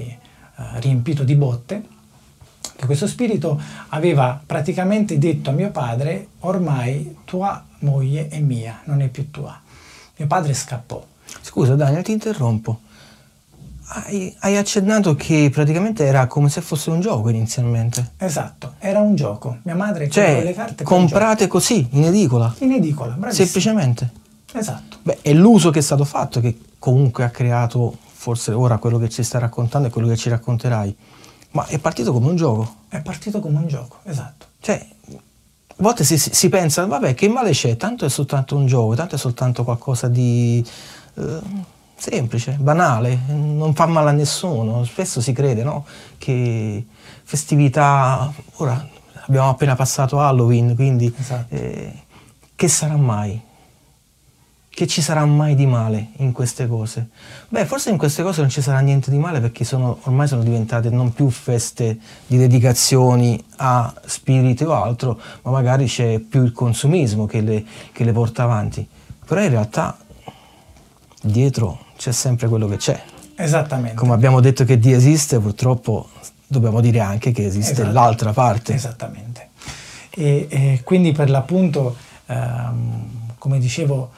eh, 0.62 0.80
riempito 0.80 1.24
di 1.24 1.36
botte, 1.36 1.84
che 2.76 2.86
questo 2.86 3.08
spirito 3.08 3.60
aveva 3.90 4.42
praticamente 4.44 5.18
detto 5.18 5.50
a 5.50 5.54
mio 5.54 5.72
padre, 5.72 6.28
ormai 6.40 7.18
tua 7.26 7.64
moglie 7.80 8.28
è 8.28 8.40
mia, 8.40 8.82
non 8.86 9.02
è 9.02 9.08
più 9.08 9.32
tua. 9.32 9.60
Mio 10.18 10.28
padre 10.28 10.54
scappò. 10.54 11.04
Scusa 11.42 11.76
Daniel, 11.76 12.04
ti 12.04 12.12
interrompo. 12.12 12.82
Hai, 13.94 14.34
hai, 14.40 14.56
accennato 14.56 15.16
che 15.16 15.50
praticamente 15.52 16.06
era 16.06 16.26
come 16.26 16.48
se 16.48 16.62
fosse 16.62 16.90
un 16.92 17.02
gioco 17.02 17.28
inizialmente. 17.28 18.12
Esatto, 18.18 18.76
era 18.80 19.00
un 19.00 19.16
gioco. 19.16 19.58
Mia 19.64 19.76
madre 19.76 20.10
cioè, 20.10 20.42
le 20.44 20.54
carte 20.54 20.86
comprate 20.86 21.48
così, 21.48 21.86
in 21.92 22.06
edicola. 22.06 22.56
In 22.60 22.72
edicola, 22.72 23.12
bravissimo. 23.12 23.46
Semplicemente. 23.46 24.10
Esatto. 24.54 24.98
Beh, 25.02 25.18
è 25.22 25.34
l'uso 25.34 25.72
che 25.72 25.80
è 25.80 25.82
stato 25.82 26.06
fatto 26.06 26.40
che 26.40 26.58
comunque 26.80 27.26
ha 27.26 27.30
creato 27.30 27.98
forse 28.22 28.54
ora 28.54 28.78
quello 28.78 28.98
che 28.98 29.10
ci 29.10 29.24
sta 29.24 29.40
raccontando 29.40 29.90
è 29.90 29.92
quello 29.92 30.08
che 30.08 30.16
ci 30.16 30.30
racconterai, 30.30 30.96
ma 31.52 31.66
è 31.66 31.78
partito 31.78 32.14
come 32.14 32.30
un 32.30 32.36
gioco. 32.38 32.76
È 32.88 33.02
partito 33.02 33.42
come 33.42 33.58
un 33.58 33.68
gioco, 33.68 33.98
esatto. 34.04 34.46
Cioè, 34.60 34.88
a 35.12 35.76
volte 35.76 36.06
si, 36.06 36.18
si 36.18 36.48
pensa, 36.48 36.86
vabbè, 36.86 37.14
che 37.14 37.28
male 37.28 37.52
c'è? 37.52 37.76
Tanto 37.76 38.06
è 38.06 38.10
soltanto 38.10 38.56
un 38.56 38.68
gioco, 38.68 38.96
tanto 38.96 39.16
è 39.16 39.18
soltanto 39.18 39.66
qualcosa 39.66 40.08
di 40.08 40.64
eh, 41.16 41.40
semplice, 42.02 42.58
banale, 42.60 43.20
non 43.28 43.76
fa 43.76 43.86
male 43.86 44.10
a 44.10 44.14
nessuno. 44.14 44.84
Spesso 44.86 45.22
si 45.22 45.34
crede, 45.34 45.64
no? 45.64 45.86
Che 46.18 46.86
festività, 47.24 48.34
ora 48.56 48.88
abbiamo 49.28 49.50
appena 49.50 49.76
passato 49.76 50.20
Halloween, 50.20 50.74
quindi 50.74 51.14
esatto. 51.16 51.54
eh, 51.54 51.94
che 52.56 52.68
sarà 52.68 52.98
mai? 52.98 53.50
che 54.74 54.88
ci 54.88 55.02
sarà 55.02 55.26
mai 55.26 55.54
di 55.54 55.66
male 55.66 56.12
in 56.18 56.32
queste 56.32 56.66
cose? 56.66 57.10
Beh, 57.50 57.66
forse 57.66 57.90
in 57.90 57.98
queste 57.98 58.24
cose 58.24 58.40
non 58.40 58.50
ci 58.50 58.62
sarà 58.62 58.80
niente 58.80 59.12
di 59.12 59.18
male 59.18 59.42
perché 59.42 59.66
sono, 59.66 60.00
ormai 60.04 60.28
sono 60.28 60.42
diventate 60.44 60.90
non 60.90 61.14
più 61.14 61.30
feste 61.30 62.00
di 62.26 62.38
dedicazioni 62.38 63.40
a 63.58 63.94
spiriti 64.06 64.64
o 64.64 64.72
altro, 64.74 65.20
ma 65.42 65.52
magari 65.52 65.86
c'è 65.86 66.20
più 66.20 66.44
il 66.44 66.54
consumismo 66.54 67.26
che 67.26 67.42
le, 67.42 67.66
che 67.92 68.06
le 68.06 68.14
porta 68.14 68.44
avanti. 68.44 68.88
Però 69.26 69.42
in 69.42 69.50
realtà 69.50 69.98
dietro 71.22 71.90
c'è 72.02 72.12
sempre 72.12 72.48
quello 72.48 72.68
che 72.68 72.78
c'è. 72.78 73.00
Esattamente. 73.36 73.96
Come 73.96 74.14
abbiamo 74.14 74.40
detto 74.40 74.64
che 74.64 74.80
Dio 74.80 74.98
esiste, 74.98 75.40
purtroppo 75.40 76.10
dobbiamo 76.48 76.82
dire 76.82 77.00
anche 77.00 77.32
che 77.32 77.46
esiste 77.46 77.74
esatto. 77.74 77.92
l'altra 77.92 78.34
parte. 78.34 78.74
Esattamente. 78.74 79.50
E, 80.10 80.48
e 80.50 80.82
quindi 80.84 81.12
per 81.12 81.30
l'appunto, 81.30 81.96
ehm, 82.26 83.36
come 83.38 83.60
dicevo, 83.60 84.10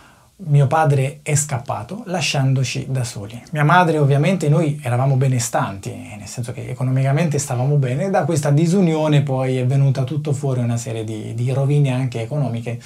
mio 0.45 0.65
padre 0.67 1.19
è 1.23 1.35
scappato 1.35 2.03
lasciandoci 2.05 2.85
da 2.89 3.03
soli. 3.03 3.41
Mia 3.51 3.65
madre 3.65 3.97
ovviamente 3.97 4.47
noi 4.47 4.79
eravamo 4.81 5.17
benestanti, 5.17 5.93
nel 6.17 6.27
senso 6.27 6.53
che 6.53 6.69
economicamente 6.69 7.37
stavamo 7.37 7.75
bene, 7.75 8.09
da 8.09 8.23
questa 8.23 8.49
disunione 8.49 9.23
poi 9.23 9.57
è 9.57 9.65
venuta 9.65 10.05
tutto 10.05 10.31
fuori 10.31 10.61
una 10.61 10.77
serie 10.77 11.03
di, 11.03 11.33
di 11.33 11.51
rovine 11.51 11.91
anche 11.91 12.21
economiche. 12.21 12.79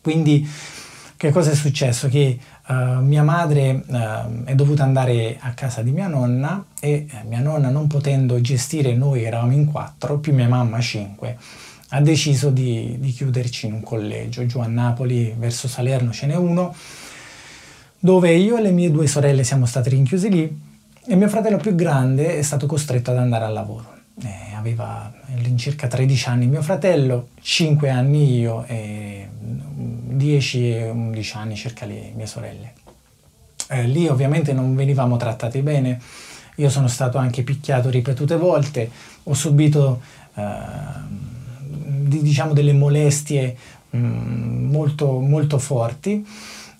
Quindi 0.00 0.48
che 1.18 1.32
cosa 1.32 1.50
è 1.50 1.54
successo? 1.56 2.08
Che 2.08 2.38
uh, 2.68 2.74
mia 3.00 3.24
madre 3.24 3.82
uh, 3.84 4.44
è 4.44 4.54
dovuta 4.54 4.84
andare 4.84 5.36
a 5.40 5.52
casa 5.52 5.82
di 5.82 5.90
mia 5.90 6.06
nonna 6.06 6.64
e 6.78 7.08
uh, 7.10 7.26
mia 7.26 7.40
nonna 7.40 7.70
non 7.70 7.88
potendo 7.88 8.40
gestire 8.40 8.94
noi 8.94 9.24
eravamo 9.24 9.52
in 9.52 9.64
quattro, 9.64 10.18
più 10.18 10.32
mia 10.32 10.46
mamma 10.46 10.80
cinque 10.80 11.36
ha 11.88 12.00
deciso 12.00 12.50
di, 12.50 12.96
di, 13.00 13.10
chiuderci 13.10 13.66
in 13.66 13.72
un 13.72 13.82
collegio. 13.82 14.46
Giù 14.46 14.60
a 14.60 14.66
Napoli, 14.66 15.34
verso 15.36 15.66
Salerno, 15.66 16.12
ce 16.12 16.26
n'è 16.26 16.36
uno, 16.36 16.72
dove 17.98 18.32
io 18.34 18.56
e 18.56 18.62
le 18.62 18.70
mie 18.70 18.90
due 18.90 19.08
sorelle 19.08 19.42
siamo 19.42 19.66
state 19.66 19.88
rinchiuse 19.88 20.28
lì 20.28 20.60
e 21.04 21.16
mio 21.16 21.28
fratello 21.28 21.56
più 21.56 21.74
grande 21.74 22.36
è 22.36 22.42
stato 22.42 22.66
costretto 22.66 23.10
ad 23.10 23.16
andare 23.16 23.44
al 23.44 23.54
lavoro. 23.54 23.96
Eh, 24.22 24.54
aveva 24.54 25.12
all'incirca 25.34 25.88
13 25.88 26.28
anni 26.28 26.46
mio 26.46 26.62
fratello, 26.62 27.30
5 27.40 27.88
anni 27.88 28.38
io 28.38 28.64
e 28.66 29.28
10 30.18 30.70
e 30.74 30.90
11 30.90 31.36
anni 31.36 31.56
circa 31.56 31.86
le 31.86 32.12
mie 32.14 32.26
sorelle. 32.26 32.72
Eh, 33.68 33.84
lì 33.84 34.06
ovviamente 34.08 34.52
non 34.52 34.74
venivamo 34.74 35.16
trattati 35.16 35.62
bene, 35.62 36.00
io 36.56 36.68
sono 36.68 36.88
stato 36.88 37.16
anche 37.16 37.42
picchiato 37.42 37.88
ripetute 37.88 38.36
volte, 38.36 38.90
ho 39.22 39.34
subito... 39.34 40.00
Eh, 40.34 41.26
di, 42.08 42.22
diciamo 42.22 42.52
delle 42.52 42.72
molestie 42.72 43.56
mh, 43.90 43.98
mm, 43.98 44.70
molto, 44.70 45.20
molto 45.20 45.58
forti, 45.58 46.26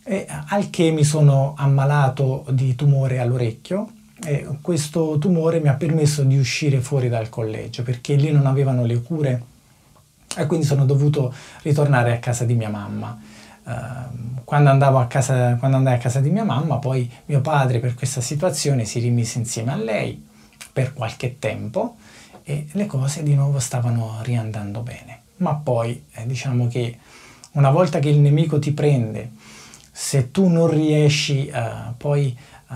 e, 0.03 0.27
al 0.49 0.71
che 0.71 0.91
mi 0.91 1.05
sono 1.05 1.55
ammalato 1.57 2.45
di 2.51 2.75
tumore 2.75 3.19
all'orecchio 3.19 3.91
e 4.25 4.47
questo 4.61 5.19
tumore 5.19 5.61
mi 5.61 5.69
ha 5.69 5.75
permesso 5.75 6.23
di 6.25 6.39
uscire 6.39 6.81
fuori 6.81 7.09
dal 7.09 7.29
collegio 7.29 7.83
perché 7.85 8.15
lì 8.15 8.33
non 8.33 8.47
avevano 8.47 8.85
le 8.85 9.01
cure 9.01 9.43
e 10.37 10.47
quindi 10.47 10.67
sono 10.67 10.85
dovuto 10.85 11.33
ritornare 11.63 12.13
a 12.13 12.19
casa 12.19 12.45
di 12.45 12.55
mia 12.55 12.69
mamma. 12.69 13.21
Uh, 13.69 14.41
quando, 14.45 14.71
andavo 14.71 14.99
a 14.99 15.07
casa, 15.07 15.57
quando 15.57 15.77
andai 15.77 15.97
a 15.97 15.99
casa 15.99 16.21
di 16.21 16.31
mia 16.31 16.45
mamma, 16.45 16.79
poi 16.79 17.11
mio 17.27 17.43
padre 17.43 17.81
per 17.81 17.95
questa 17.95 18.23
situazione 18.23 18.87
si 18.87 18.99
rimise 18.99 19.39
insieme 19.39 19.73
a 19.73 19.77
lei 19.77 20.27
per 20.73 20.95
qualche 20.95 21.39
tempo 21.39 21.97
e 22.45 22.67
le 22.73 22.87
cose 22.87 23.23
di 23.23 23.35
nuovo 23.35 23.59
stavano 23.59 24.21
riandando 24.23 24.81
bene. 24.81 25.21
Ma 25.37 25.55
poi 25.55 26.03
eh, 26.15 26.25
diciamo 26.25 26.67
che 26.67 26.99
una 27.53 27.71
volta 27.71 27.99
che 27.99 28.09
il 28.09 28.21
nemico 28.21 28.59
ti 28.59 28.73
prende, 28.73 29.33
se 29.93 30.31
tu 30.31 30.49
non 30.49 30.71
riesci 30.71 31.51
uh, 31.53 31.95
poi 31.95 32.35
uh, 32.69 32.75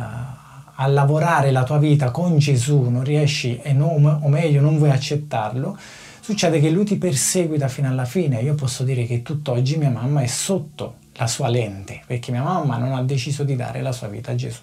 a 0.74 0.86
lavorare 0.88 1.50
la 1.52 1.62
tua 1.62 1.78
vita 1.78 2.10
con 2.10 2.36
Gesù, 2.36 2.90
non 2.90 3.02
riesci, 3.02 3.60
non, 3.72 4.20
o 4.22 4.28
meglio, 4.28 4.60
non 4.60 4.76
vuoi 4.76 4.90
accettarlo, 4.90 5.78
succede 6.22 6.60
che 6.60 6.70
lui 6.70 6.84
ti 6.84 6.96
perseguita 6.96 7.66
fino 7.66 7.88
alla 7.88 8.04
fine. 8.04 8.40
Io 8.40 8.54
posso 8.54 8.84
dire 8.84 9.04
che 9.04 9.22
tutt'oggi 9.22 9.76
mia 9.76 9.90
mamma 9.90 10.22
è 10.22 10.26
sotto 10.26 10.94
la 11.14 11.26
sua 11.26 11.48
lente, 11.48 12.00
perché 12.06 12.30
mia 12.30 12.42
mamma 12.42 12.78
non 12.78 12.92
ha 12.92 13.02
deciso 13.02 13.42
di 13.42 13.56
dare 13.56 13.82
la 13.82 13.90
sua 13.90 14.06
vita 14.06 14.30
a 14.30 14.34
Gesù. 14.36 14.60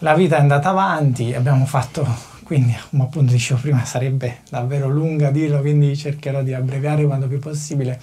La 0.00 0.14
vita 0.14 0.36
è 0.36 0.40
andata 0.40 0.68
avanti, 0.68 1.34
abbiamo 1.34 1.64
fatto, 1.64 2.06
quindi 2.44 2.76
come 2.90 3.04
appunto 3.04 3.32
dicevo 3.32 3.58
prima 3.60 3.84
sarebbe 3.86 4.40
davvero 4.50 4.88
lunga 4.88 5.30
dirlo, 5.30 5.60
quindi 5.60 5.96
cercherò 5.96 6.42
di 6.42 6.52
abbreviare 6.52 7.04
quanto 7.06 7.26
più 7.26 7.38
possibile. 7.38 7.98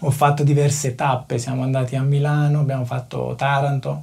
Ho 0.00 0.10
fatto 0.10 0.42
diverse 0.42 0.96
tappe, 0.96 1.38
siamo 1.38 1.62
andati 1.62 1.94
a 1.94 2.02
Milano, 2.02 2.58
abbiamo 2.58 2.84
fatto 2.84 3.34
Taranto, 3.36 4.02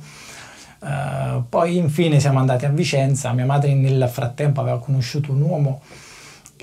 uh, 0.80 1.44
poi 1.50 1.76
infine 1.76 2.22
siamo 2.22 2.40
andati 2.40 2.66
a 2.66 2.70
Vicenza, 2.70 3.34
mia 3.34 3.46
madre 3.46 3.74
nel 3.74 4.08
frattempo 4.10 4.62
aveva 4.62 4.80
conosciuto 4.80 5.34
un 5.34 5.42
uomo 5.42 5.82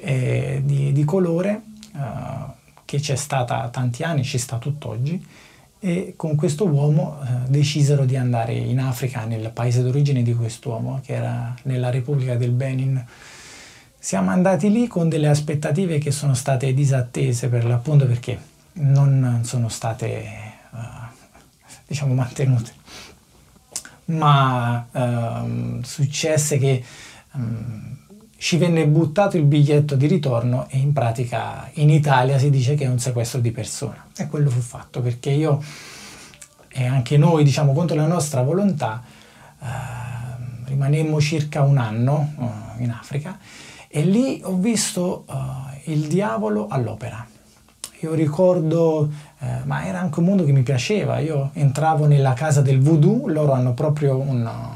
eh, 0.01 0.63
di, 0.65 0.93
di, 0.93 1.05
colore 1.05 1.63
uh, 1.93 2.53
che 2.85 2.99
c'è 3.01 3.17
stata 3.17 3.69
tanti 3.69 4.03
anni, 4.03 4.25
ci 4.25 4.39
sta 4.39 4.59
tutt'oggi, 4.59 5.25
e 5.79 6.15
con 6.17 6.37
questo 6.37 6.67
uomo 6.67 7.19
eh, 7.23 7.49
decisero 7.49 8.05
di 8.05 8.17
andare 8.17 8.55
in 8.55 8.81
Africa, 8.81 9.25
nel 9.25 9.51
paese 9.51 9.83
d'origine 9.83 10.23
di 10.23 10.35
quest'uomo, 10.35 11.01
che 11.05 11.15
era 11.15 11.55
nella 11.65 11.91
Repubblica 11.91 12.35
del 12.35 12.51
Benin. 12.51 13.05
Siamo 13.99 14.31
andati 14.31 14.71
lì 14.71 14.87
con 14.87 15.09
delle 15.09 15.29
aspettative 15.29 15.99
che 15.99 16.11
sono 16.11 16.35
state 16.35 16.73
disattese 16.73 17.49
per 17.49 17.65
l'appunto 17.65 18.07
perché 18.07 18.39
non 18.75 19.41
sono 19.43 19.69
state, 19.69 20.25
uh, 20.71 20.79
diciamo, 21.87 22.15
mantenute. 22.15 22.73
Ma 24.07 24.87
uh, 24.91 25.83
successe 25.83 26.59
che 26.59 26.85
um, 27.33 27.96
ci 28.47 28.59
venne 28.59 28.87
buttato 28.87 29.37
il 29.37 29.43
biglietto 29.43 29.97
di 29.97 30.07
ritorno 30.07 30.69
e 30.69 30.79
in 30.79 30.93
pratica 30.93 31.69
in 31.75 31.91
Italia 31.91 32.39
si 32.39 32.49
dice 32.49 32.77
che 32.77 32.85
è 32.85 32.87
un 32.87 33.01
sequestro 33.01 33.41
di 33.41 33.51
persona. 33.51 34.07
E 34.17 34.29
quello 34.29 34.51
fu 34.51 34.61
fatto 34.61 35.01
perché 35.01 35.31
io 35.31 35.61
e 36.69 36.87
anche 36.87 37.17
noi, 37.17 37.43
diciamo, 37.43 37.73
contro 37.73 37.97
la 37.97 38.07
nostra 38.07 38.43
volontà, 38.43 39.03
eh, 39.61 39.67
rimanemmo 40.67 41.21
circa 41.21 41.63
un 41.63 41.77
anno 41.77 42.35
eh, 42.79 42.85
in 42.85 42.91
Africa 42.93 43.37
e 43.89 44.03
lì 44.03 44.41
ho 44.45 44.55
visto 44.55 45.25
eh, 45.29 45.91
il 45.91 46.07
diavolo 46.07 46.69
all'opera. 46.69 47.27
Io 48.03 48.15
ricordo, 48.15 49.11
eh, 49.41 49.65
ma 49.65 49.87
era 49.87 49.99
anche 49.99 50.21
un 50.21 50.25
mondo 50.25 50.45
che 50.45 50.53
mi 50.53 50.63
piaceva, 50.63 51.19
io 51.19 51.51
entravo 51.55 52.07
nella 52.07 52.35
casa 52.35 52.63
del 52.63 52.81
voodoo, 52.81 53.27
loro 53.27 53.51
hanno 53.51 53.75
proprio 53.75 54.17
un 54.17 54.76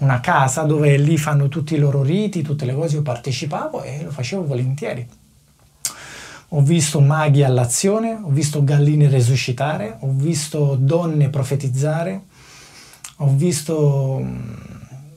una 0.00 0.20
casa 0.20 0.62
dove 0.62 0.96
lì 0.96 1.16
fanno 1.18 1.48
tutti 1.48 1.74
i 1.74 1.78
loro 1.78 2.02
riti, 2.02 2.42
tutte 2.42 2.64
le 2.64 2.74
cose, 2.74 2.96
io 2.96 3.02
partecipavo 3.02 3.82
e 3.82 4.02
lo 4.02 4.10
facevo 4.10 4.46
volentieri. 4.46 5.06
Ho 6.52 6.62
visto 6.62 7.00
maghi 7.00 7.44
all'azione, 7.44 8.18
ho 8.20 8.30
visto 8.30 8.64
galline 8.64 9.08
resuscitare, 9.08 9.96
ho 10.00 10.10
visto 10.10 10.76
donne 10.78 11.28
profetizzare, 11.28 12.22
ho 13.16 13.28
visto, 13.28 14.26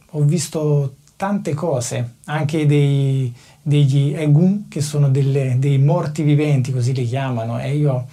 ho 0.10 0.22
visto 0.22 0.96
tante 1.16 1.54
cose, 1.54 2.16
anche 2.26 2.66
dei, 2.66 3.34
degli 3.62 4.14
egun, 4.14 4.68
che 4.68 4.82
sono 4.82 5.10
delle, 5.10 5.56
dei 5.58 5.80
morti 5.80 6.22
viventi, 6.24 6.72
così 6.72 6.94
li 6.94 7.08
chiamano, 7.08 7.60
e 7.60 7.78
io 7.78 8.06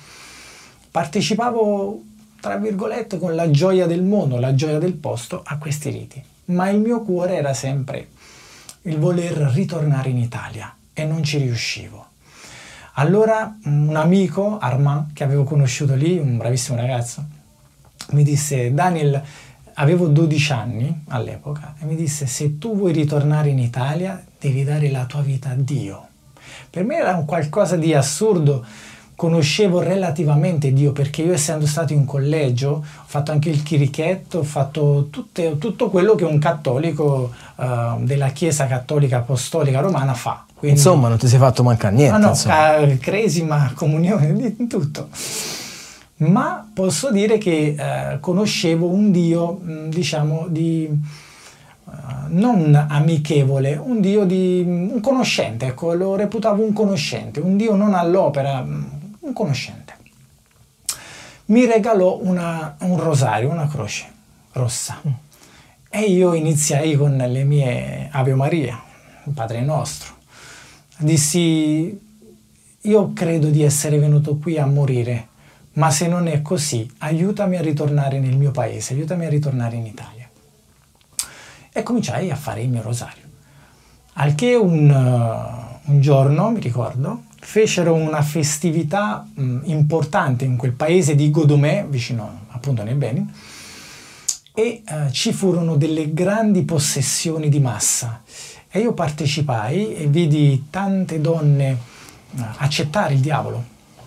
partecipavo, 0.90 2.02
tra 2.40 2.56
virgolette, 2.56 3.18
con 3.18 3.34
la 3.34 3.50
gioia 3.50 3.86
del 3.86 4.02
mondo, 4.02 4.38
la 4.38 4.54
gioia 4.54 4.78
del 4.78 4.94
posto 4.94 5.42
a 5.44 5.58
questi 5.58 5.90
riti 5.90 6.24
ma 6.50 6.68
il 6.68 6.80
mio 6.80 7.02
cuore 7.02 7.36
era 7.36 7.54
sempre 7.54 8.08
il 8.82 8.98
voler 8.98 9.32
ritornare 9.52 10.08
in 10.10 10.18
Italia 10.18 10.74
e 10.92 11.04
non 11.04 11.22
ci 11.22 11.38
riuscivo. 11.38 12.06
Allora 12.94 13.56
un 13.64 13.94
amico, 13.96 14.58
Armand, 14.58 15.12
che 15.12 15.24
avevo 15.24 15.44
conosciuto 15.44 15.94
lì, 15.94 16.18
un 16.18 16.36
bravissimo 16.36 16.76
ragazzo, 16.76 17.24
mi 18.10 18.22
disse, 18.22 18.72
Daniel, 18.74 19.22
avevo 19.74 20.06
12 20.06 20.52
anni 20.52 21.04
all'epoca, 21.08 21.74
e 21.80 21.84
mi 21.84 21.94
disse, 21.94 22.26
se 22.26 22.58
tu 22.58 22.76
vuoi 22.76 22.92
ritornare 22.92 23.48
in 23.48 23.58
Italia, 23.58 24.22
devi 24.38 24.64
dare 24.64 24.90
la 24.90 25.04
tua 25.06 25.20
vita 25.20 25.50
a 25.50 25.54
Dio. 25.54 26.08
Per 26.68 26.84
me 26.84 26.96
era 26.96 27.16
un 27.16 27.24
qualcosa 27.24 27.76
di 27.76 27.94
assurdo, 27.94 28.64
conoscevo 29.20 29.80
relativamente 29.80 30.72
Dio 30.72 30.92
perché 30.92 31.20
io 31.20 31.34
essendo 31.34 31.66
stato 31.66 31.92
in 31.92 32.06
collegio 32.06 32.70
ho 32.70 32.82
fatto 33.04 33.32
anche 33.32 33.50
il 33.50 33.62
chirichetto, 33.62 34.38
ho 34.38 34.42
fatto 34.42 35.08
tutte, 35.10 35.58
tutto 35.58 35.90
quello 35.90 36.14
che 36.14 36.24
un 36.24 36.38
cattolico 36.38 37.30
uh, 37.56 38.02
della 38.02 38.28
Chiesa 38.28 38.66
Cattolica 38.66 39.18
Apostolica 39.18 39.80
Romana 39.80 40.14
fa. 40.14 40.46
Quindi, 40.54 40.78
insomma, 40.78 41.08
non 41.08 41.18
ti 41.18 41.28
sei 41.28 41.38
fatto 41.38 41.62
mancare 41.62 41.94
niente. 41.96 42.16
No, 42.16 42.28
no, 42.28 42.34
ca- 42.34 42.96
cresima, 42.98 43.72
comunione, 43.74 44.32
di 44.32 44.66
tutto. 44.66 45.08
Ma 46.16 46.66
posso 46.72 47.10
dire 47.10 47.36
che 47.36 47.76
uh, 47.78 48.20
conoscevo 48.20 48.86
un 48.86 49.10
Dio, 49.10 49.60
mh, 49.62 49.88
diciamo, 49.90 50.46
di 50.48 50.88
uh, 50.88 51.90
non 52.28 52.86
amichevole, 52.88 53.76
un 53.76 54.00
Dio 54.00 54.24
di 54.24 54.64
un 54.66 54.98
conoscente, 55.02 55.66
ecco, 55.66 55.92
lo 55.92 56.16
reputavo 56.16 56.64
un 56.64 56.72
conoscente, 56.72 57.40
un 57.40 57.58
Dio 57.58 57.74
non 57.74 57.92
all'opera, 57.92 58.64
un 59.20 59.32
conoscente, 59.32 59.94
mi 61.46 61.66
regalò 61.66 62.18
una, 62.22 62.76
un 62.80 62.98
rosario, 62.98 63.50
una 63.50 63.68
croce 63.68 64.06
rossa. 64.52 65.00
E 65.92 66.00
io 66.02 66.34
iniziai 66.34 66.94
con 66.94 67.16
le 67.16 67.44
mie 67.44 68.08
Ave 68.12 68.34
Maria, 68.34 68.80
Padre 69.34 69.60
nostro. 69.60 70.14
Dissi, 70.98 71.98
io 72.82 73.12
credo 73.12 73.48
di 73.48 73.62
essere 73.62 73.98
venuto 73.98 74.36
qui 74.36 74.58
a 74.58 74.66
morire, 74.66 75.28
ma 75.74 75.90
se 75.90 76.06
non 76.06 76.28
è 76.28 76.42
così, 76.42 76.88
aiutami 76.98 77.56
a 77.56 77.62
ritornare 77.62 78.20
nel 78.20 78.36
mio 78.36 78.52
paese, 78.52 78.94
aiutami 78.94 79.26
a 79.26 79.28
ritornare 79.28 79.76
in 79.76 79.86
Italia. 79.86 80.28
E 81.72 81.82
cominciai 81.82 82.30
a 82.30 82.36
fare 82.36 82.62
il 82.62 82.68
mio 82.68 82.82
rosario. 82.82 83.24
Al 84.14 84.34
che 84.34 84.54
un, 84.54 84.90
un 85.84 86.00
giorno, 86.00 86.50
mi 86.50 86.60
ricordo, 86.60 87.24
fecero 87.40 87.94
una 87.94 88.22
festività 88.22 89.26
mh, 89.34 89.60
importante 89.64 90.44
in 90.44 90.56
quel 90.56 90.72
paese 90.72 91.14
di 91.14 91.30
Godomè, 91.30 91.86
vicino 91.88 92.42
appunto 92.48 92.82
nel 92.84 92.96
Benin, 92.96 93.32
e 94.54 94.82
uh, 94.88 95.10
ci 95.10 95.32
furono 95.32 95.76
delle 95.76 96.12
grandi 96.12 96.62
possessioni 96.62 97.48
di 97.48 97.60
massa. 97.60 98.22
E 98.70 98.80
io 98.80 98.92
partecipai 98.92 99.94
e 99.96 100.06
vidi 100.06 100.66
tante 100.70 101.20
donne 101.20 101.76
uh, 102.30 102.42
accettare 102.58 103.14
il 103.14 103.20
diavolo 103.20 103.64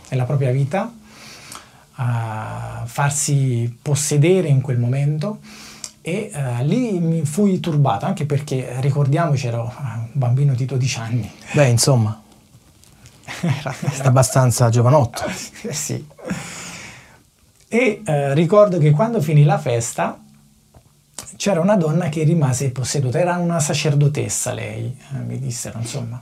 nella 0.10 0.26
propria 0.26 0.52
vita, 0.52 0.94
uh, 1.96 2.86
farsi 2.86 3.78
possedere 3.82 4.48
in 4.48 4.62
quel 4.62 4.78
momento 4.78 5.40
e 6.02 6.30
uh, 6.34 6.64
lì 6.66 7.00
mi 7.00 7.26
fui 7.26 7.60
turbato 7.60 8.06
anche 8.06 8.26
perché 8.26 8.76
ricordiamoci 8.80 9.48
ero 9.48 9.74
un 9.80 10.08
bambino 10.12 10.54
di 10.54 10.66
12 10.66 11.00
anni. 11.00 11.32
Beh, 11.54 11.68
insomma. 11.68 12.23
Era, 13.42 13.76
abbastanza 14.04 14.70
giovanotto. 14.70 15.24
Eh, 15.64 15.74
sì. 15.74 16.06
E 17.70 18.02
eh, 18.06 18.34
ricordo 18.34 18.78
che 18.78 18.92
quando 18.92 19.22
finì 19.22 19.44
la 19.44 19.58
festa 19.58 20.20
c'era 21.38 21.62
una 21.62 21.78
donna 21.78 22.10
che 22.10 22.24
rimase 22.24 22.70
posseduta, 22.72 23.20
era 23.20 23.38
una 23.38 23.60
sacerdotessa 23.60 24.54
lei, 24.54 24.96
eh, 25.14 25.18
mi 25.20 25.40
dissero 25.40 25.80
insomma. 25.80 26.22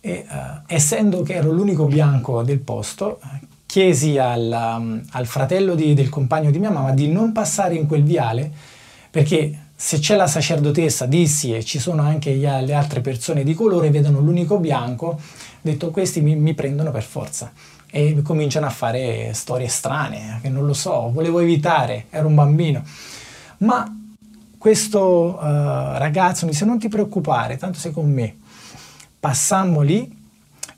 E 0.00 0.10
eh, 0.10 0.26
essendo 0.66 1.22
che 1.22 1.34
ero 1.34 1.52
l'unico 1.52 1.84
bianco 1.84 2.42
del 2.42 2.60
posto, 2.60 3.20
chiesi 3.66 4.18
al, 4.18 4.76
um, 4.78 5.02
al 5.10 5.26
fratello 5.26 5.74
di, 5.74 5.94
del 5.94 6.08
compagno 6.08 6.50
di 6.50 6.58
mia 6.58 6.70
mamma 6.70 6.92
di 6.92 7.06
non 7.06 7.32
passare 7.32 7.74
in 7.74 7.86
quel 7.86 8.02
viale 8.02 8.50
perché 9.10 9.68
se 9.74 9.98
c'è 9.98 10.14
la 10.14 10.26
sacerdotessa, 10.26 11.06
dissi, 11.06 11.54
e 11.54 11.64
ci 11.64 11.78
sono 11.78 12.02
anche 12.02 12.34
le 12.34 12.74
altre 12.74 13.00
persone 13.00 13.42
di 13.42 13.54
colore, 13.54 13.90
vedono 13.90 14.20
l'unico 14.20 14.58
bianco, 14.58 15.18
detto 15.60 15.90
questi 15.90 16.20
mi, 16.20 16.36
mi 16.36 16.54
prendono 16.54 16.90
per 16.90 17.02
forza 17.02 17.52
e 17.90 18.22
cominciano 18.22 18.66
a 18.66 18.70
fare 18.70 19.32
storie 19.34 19.68
strane, 19.68 20.38
che 20.40 20.48
non 20.48 20.64
lo 20.64 20.74
so, 20.74 21.10
volevo 21.10 21.40
evitare, 21.40 22.06
ero 22.10 22.28
un 22.28 22.34
bambino. 22.36 22.84
Ma 23.58 23.96
questo 24.56 25.38
uh, 25.38 25.42
ragazzo 25.42 26.44
mi 26.44 26.52
disse 26.52 26.64
non 26.64 26.78
ti 26.78 26.88
preoccupare, 26.88 27.56
tanto 27.56 27.78
sei 27.78 27.92
con 27.92 28.10
me. 28.10 28.36
Passammo 29.18 29.80
lì 29.80 30.16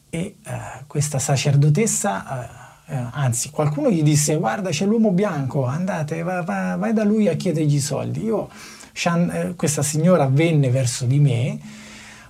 e 0.09 0.37
uh, 0.45 0.51
questa 0.87 1.19
sacerdotessa... 1.19 2.49
Uh, 2.87 2.97
anzi, 3.13 3.49
qualcuno 3.51 3.91
gli 3.91 4.03
disse: 4.03 4.37
Guarda, 4.37 4.69
c'è 4.69 4.85
l'uomo 4.85 5.13
bianco, 5.13 5.65
andate, 5.65 6.23
va, 6.23 6.43
va, 6.43 6.77
vai 6.77 6.93
da 6.93 7.05
lui 7.05 7.27
a 7.29 7.35
chiedergli 7.35 7.77
i 7.77 7.81
soldi. 7.81 8.25
Io, 8.25 8.51
questa 9.57 9.83
signora 9.83 10.27
venne 10.27 10.69
verso 10.69 11.07
di 11.07 11.19
me, 11.19 11.59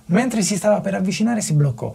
mentre 0.05 0.41
si 0.41 0.55
stava 0.55 0.79
per 0.79 0.93
avvicinare, 0.93 1.41
si 1.41 1.53
bloccò 1.53 1.93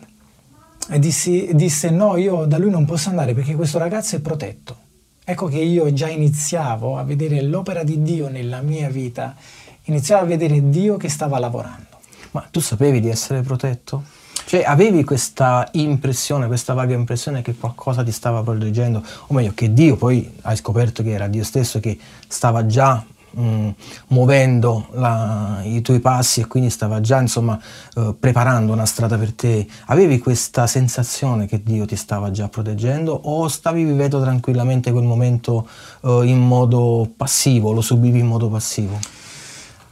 e 0.90 0.98
dissi, 0.98 1.50
disse 1.52 1.90
no, 1.90 2.16
io 2.16 2.44
da 2.44 2.58
lui 2.58 2.70
non 2.70 2.84
posso 2.84 3.10
andare 3.10 3.34
perché 3.34 3.54
questo 3.54 3.78
ragazzo 3.78 4.16
è 4.16 4.20
protetto. 4.20 4.76
Ecco 5.24 5.46
che 5.46 5.58
io 5.58 5.92
già 5.92 6.08
iniziavo 6.08 6.96
a 6.96 7.04
vedere 7.04 7.42
l'opera 7.42 7.82
di 7.84 8.00
Dio 8.02 8.28
nella 8.28 8.62
mia 8.62 8.88
vita, 8.88 9.36
iniziavo 9.84 10.22
a 10.22 10.26
vedere 10.26 10.70
Dio 10.70 10.96
che 10.96 11.10
stava 11.10 11.38
lavorando. 11.38 11.86
Ma 12.30 12.46
tu 12.50 12.60
sapevi 12.60 13.00
di 13.00 13.10
essere 13.10 13.42
protetto? 13.42 14.04
Cioè 14.46 14.62
avevi 14.62 15.04
questa 15.04 15.68
impressione, 15.72 16.46
questa 16.46 16.72
vaga 16.72 16.94
impressione 16.94 17.42
che 17.42 17.54
qualcosa 17.54 18.02
ti 18.02 18.12
stava 18.12 18.42
proteggendo, 18.42 19.02
o 19.26 19.34
meglio 19.34 19.52
che 19.54 19.74
Dio, 19.74 19.96
poi 19.96 20.32
hai 20.42 20.56
scoperto 20.56 21.02
che 21.02 21.10
era 21.10 21.26
Dio 21.26 21.44
stesso 21.44 21.80
che 21.80 21.98
stava 22.26 22.64
già 22.64 23.04
mm, 23.38 23.68
muovendo 24.08 24.88
la, 24.92 25.60
i 25.62 25.80
tuoi 25.80 26.00
passi 26.00 26.40
e 26.40 26.46
quindi 26.46 26.70
stava 26.70 27.00
già 27.00 27.20
insomma 27.20 27.58
eh, 27.96 28.14
preparando 28.18 28.72
una 28.72 28.86
strada 28.86 29.16
per 29.16 29.32
te. 29.32 29.66
Avevi 29.86 30.18
questa 30.18 30.66
sensazione 30.66 31.46
che 31.46 31.62
Dio 31.62 31.86
ti 31.86 31.96
stava 31.96 32.30
già 32.30 32.48
proteggendo 32.48 33.12
o 33.12 33.48
stavi 33.48 33.84
vivendo 33.84 34.20
tranquillamente 34.20 34.92
quel 34.92 35.04
momento 35.04 35.68
eh, 36.02 36.22
in 36.24 36.38
modo 36.38 37.10
passivo, 37.16 37.72
lo 37.72 37.80
subivi 37.80 38.18
in 38.18 38.26
modo 38.26 38.48
passivo? 38.48 38.98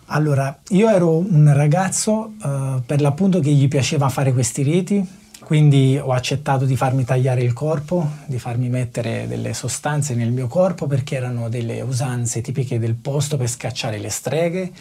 Allora, 0.06 0.56
io 0.68 0.88
ero 0.88 1.16
un 1.16 1.52
ragazzo 1.52 2.34
eh, 2.42 2.80
per 2.84 3.00
l'appunto 3.00 3.40
che 3.40 3.50
gli 3.50 3.66
piaceva 3.66 4.08
fare 4.08 4.32
questi 4.32 4.62
riti, 4.62 5.04
quindi 5.46 5.96
ho 5.96 6.10
accettato 6.10 6.64
di 6.64 6.74
farmi 6.74 7.04
tagliare 7.04 7.40
il 7.40 7.52
corpo, 7.52 8.04
di 8.26 8.36
farmi 8.36 8.68
mettere 8.68 9.28
delle 9.28 9.54
sostanze 9.54 10.16
nel 10.16 10.32
mio 10.32 10.48
corpo 10.48 10.88
perché 10.88 11.14
erano 11.14 11.48
delle 11.48 11.82
usanze 11.82 12.40
tipiche 12.40 12.80
del 12.80 12.96
posto 12.96 13.36
per 13.36 13.46
scacciare 13.46 13.98
le 13.98 14.08
streghe. 14.08 14.72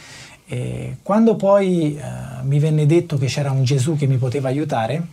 E 0.48 0.98
quando 1.04 1.36
poi 1.36 1.96
eh, 1.96 2.02
mi 2.42 2.58
venne 2.58 2.88
detto 2.88 3.16
che 3.20 3.28
c'era 3.28 3.52
un 3.52 3.64
Gesù 3.64 3.96
che 3.96 4.08
mi 4.08 4.18
poteva 4.18 4.48
aiutare, 4.48 5.06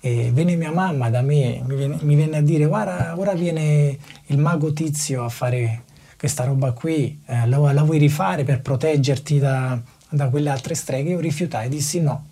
e 0.00 0.32
venne 0.32 0.56
mia 0.56 0.72
mamma 0.72 1.08
da 1.08 1.22
me, 1.22 1.62
mi 1.64 1.76
venne, 1.76 1.98
mi 2.00 2.16
venne 2.16 2.38
a 2.38 2.42
dire 2.42 2.64
guarda, 2.66 3.14
ora 3.16 3.32
viene 3.34 3.96
il 4.26 4.38
mago 4.38 4.72
tizio 4.72 5.22
a 5.22 5.28
fare 5.28 5.82
questa 6.18 6.42
roba 6.42 6.72
qui 6.72 7.22
eh, 7.26 7.46
la, 7.46 7.72
la, 7.72 7.82
vuoi 7.84 7.98
rifare 7.98 8.42
per 8.42 8.60
proteggerti 8.60 9.38
da, 9.38 9.80
da 10.08 10.28
quelle 10.30 10.50
altre 10.50 10.74
streghe? 10.74 11.10
Io 11.10 11.20
rifiutai, 11.20 11.68
dissi 11.68 12.00
no. 12.00 12.29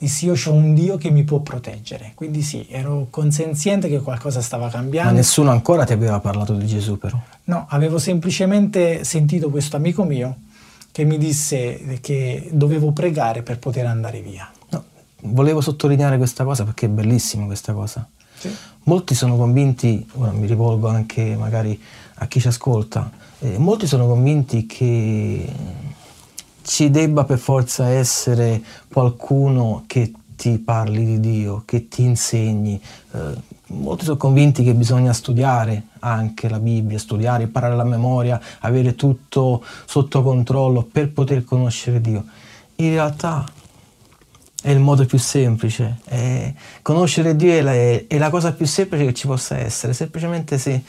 Dissi 0.00 0.24
io 0.24 0.32
ho 0.32 0.52
un 0.52 0.72
Dio 0.72 0.96
che 0.96 1.10
mi 1.10 1.24
può 1.24 1.40
proteggere. 1.40 2.12
Quindi 2.14 2.40
sì, 2.40 2.66
ero 2.70 3.08
consenziente 3.10 3.86
che 3.86 4.00
qualcosa 4.00 4.40
stava 4.40 4.70
cambiando. 4.70 5.10
Ma 5.10 5.16
nessuno 5.18 5.50
ancora 5.50 5.84
ti 5.84 5.92
aveva 5.92 6.20
parlato 6.20 6.54
di 6.54 6.66
Gesù 6.66 6.96
però? 6.96 7.20
No, 7.44 7.66
avevo 7.68 7.98
semplicemente 7.98 9.04
sentito 9.04 9.50
questo 9.50 9.76
amico 9.76 10.04
mio 10.04 10.36
che 10.90 11.04
mi 11.04 11.18
disse 11.18 11.98
che 12.00 12.48
dovevo 12.50 12.92
pregare 12.92 13.42
per 13.42 13.58
poter 13.58 13.84
andare 13.84 14.22
via. 14.22 14.50
No, 14.70 14.84
volevo 15.20 15.60
sottolineare 15.60 16.16
questa 16.16 16.44
cosa 16.44 16.64
perché 16.64 16.86
è 16.86 16.88
bellissima 16.88 17.44
questa 17.44 17.74
cosa. 17.74 18.08
Sì. 18.38 18.48
Molti 18.84 19.14
sono 19.14 19.36
convinti, 19.36 20.08
ora 20.14 20.30
mi 20.30 20.46
rivolgo 20.46 20.88
anche 20.88 21.36
magari 21.36 21.78
a 22.14 22.26
chi 22.26 22.40
ci 22.40 22.48
ascolta, 22.48 23.10
eh, 23.40 23.58
molti 23.58 23.86
sono 23.86 24.06
convinti 24.06 24.64
che 24.64 25.46
ci 26.70 26.88
debba 26.88 27.24
per 27.24 27.38
forza 27.38 27.88
essere 27.88 28.62
qualcuno 28.92 29.82
che 29.88 30.12
ti 30.36 30.56
parli 30.58 31.04
di 31.04 31.18
Dio, 31.18 31.64
che 31.66 31.88
ti 31.88 32.04
insegni. 32.04 32.80
Eh, 33.10 33.18
molti 33.70 34.04
sono 34.04 34.16
convinti 34.16 34.62
che 34.62 34.72
bisogna 34.74 35.12
studiare 35.12 35.86
anche 35.98 36.48
la 36.48 36.60
Bibbia, 36.60 36.96
studiare, 36.96 37.42
imparare 37.42 37.74
la 37.74 37.82
memoria, 37.82 38.40
avere 38.60 38.94
tutto 38.94 39.64
sotto 39.84 40.22
controllo 40.22 40.84
per 40.84 41.10
poter 41.10 41.42
conoscere 41.42 42.00
Dio. 42.00 42.24
In 42.76 42.90
realtà 42.90 43.44
è 44.62 44.70
il 44.70 44.78
modo 44.78 45.04
più 45.06 45.18
semplice. 45.18 45.98
È 46.04 46.54
conoscere 46.82 47.34
Dio 47.34 47.52
è 47.52 47.62
la, 47.62 47.72
è 47.74 48.16
la, 48.16 48.30
cosa 48.30 48.52
più 48.52 48.66
semplice 48.66 49.06
che 49.06 49.14
ci 49.14 49.26
possa 49.26 49.58
essere, 49.58 49.92
semplicemente 49.92 50.56
se 50.56 50.80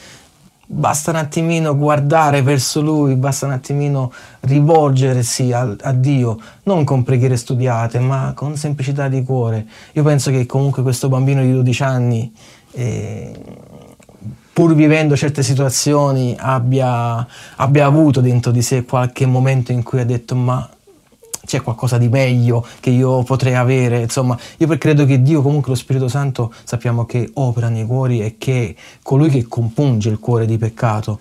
basta 0.74 1.12
un 1.12 1.18
attimino 1.18 1.76
guardare 1.76 2.42
verso 2.42 2.82
Lui, 2.82 3.16
basta 3.16 3.46
un 3.46 3.52
attimino 3.52 4.12
rivolgersi 4.42 5.52
a, 5.52 5.76
a, 5.82 5.92
Dio, 5.92 6.40
non 6.64 6.86
con 6.86 7.04
preghiere 7.04 7.36
studiate, 7.36 8.00
ma 8.00 8.32
con 8.34 8.56
semplicità 8.56 9.10
di 9.10 9.24
cuore. 9.24 9.68
Io 9.94 10.04
penso 10.04 10.32
che 10.32 10.46
comunque 10.46 10.82
questo 10.82 11.10
bambino 11.10 11.42
di 11.42 11.52
12 11.52 11.84
anni, 11.84 12.34
eh, 12.72 13.34
pur 14.54 14.74
vivendo 14.74 15.18
certe 15.18 15.44
situazioni, 15.44 16.36
abbia, 16.40 17.28
abbia 17.58 17.86
avuto 17.86 18.22
dentro 18.22 18.52
di 18.52 18.62
sé 18.62 18.86
qualche 18.86 19.26
momento 19.26 19.74
in 19.74 19.84
cui 19.84 20.00
ha 20.00 20.06
detto 20.06 20.36
ma 20.36 20.68
c'è 21.52 21.62
qualcosa 21.62 21.98
di 21.98 22.08
meglio 22.08 22.66
che 22.80 22.92
io 22.92 23.24
potrei 23.24 23.56
avere. 23.56 24.00
Insomma, 24.00 24.38
io 24.58 24.78
credo 24.78 25.06
che 25.06 25.22
Dio, 25.22 25.42
comunque 25.42 25.72
lo 25.72 25.76
Spirito 25.76 26.08
Santo, 26.08 26.54
sappiamo 26.64 27.06
che 27.06 27.30
opera 27.34 27.68
nei 27.68 27.86
cuori 27.86 28.22
e 28.22 28.36
che 28.38 28.74
colui 29.04 29.30
che 29.30 29.46
compunge 29.50 30.08
il 30.08 30.20
cuore 30.20 30.46
di 30.46 30.58
peccato. 30.58 31.20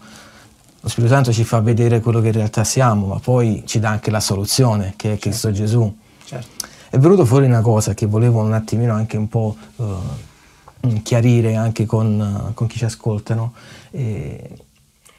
Lo 0.83 0.88
Spirito 0.88 1.12
Santo 1.12 1.33
ci 1.33 1.43
fa 1.43 1.61
vedere 1.61 1.99
quello 1.99 2.21
che 2.21 2.29
in 2.29 2.35
realtà 2.35 2.62
siamo, 2.62 3.07
ma 3.07 3.19
poi 3.19 3.64
ci 3.66 3.81
dà 3.81 3.88
anche 3.88 4.12
la 4.12 4.21
soluzione, 4.21 4.95
che 4.95 5.09
è 5.09 5.11
certo. 5.12 5.29
Cristo 5.29 5.51
Gesù. 5.51 5.97
Certo. 6.25 6.66
È 6.88 6.97
venuto 6.97 7.25
fuori 7.25 7.47
una 7.47 7.61
cosa 7.61 7.93
che 7.95 8.07
volevo 8.07 8.40
un 8.40 8.53
attimino 8.53 8.95
anche 8.95 9.16
un 9.16 9.29
po' 9.29 9.57
uh, 9.77 11.03
chiarire 11.03 11.57
anche 11.57 11.87
con, 11.87 12.47
uh, 12.51 12.55
con, 12.55 12.69
chi 12.69 12.79
ci 12.79 12.85
ascolta. 12.85 13.35
No? 13.35 13.53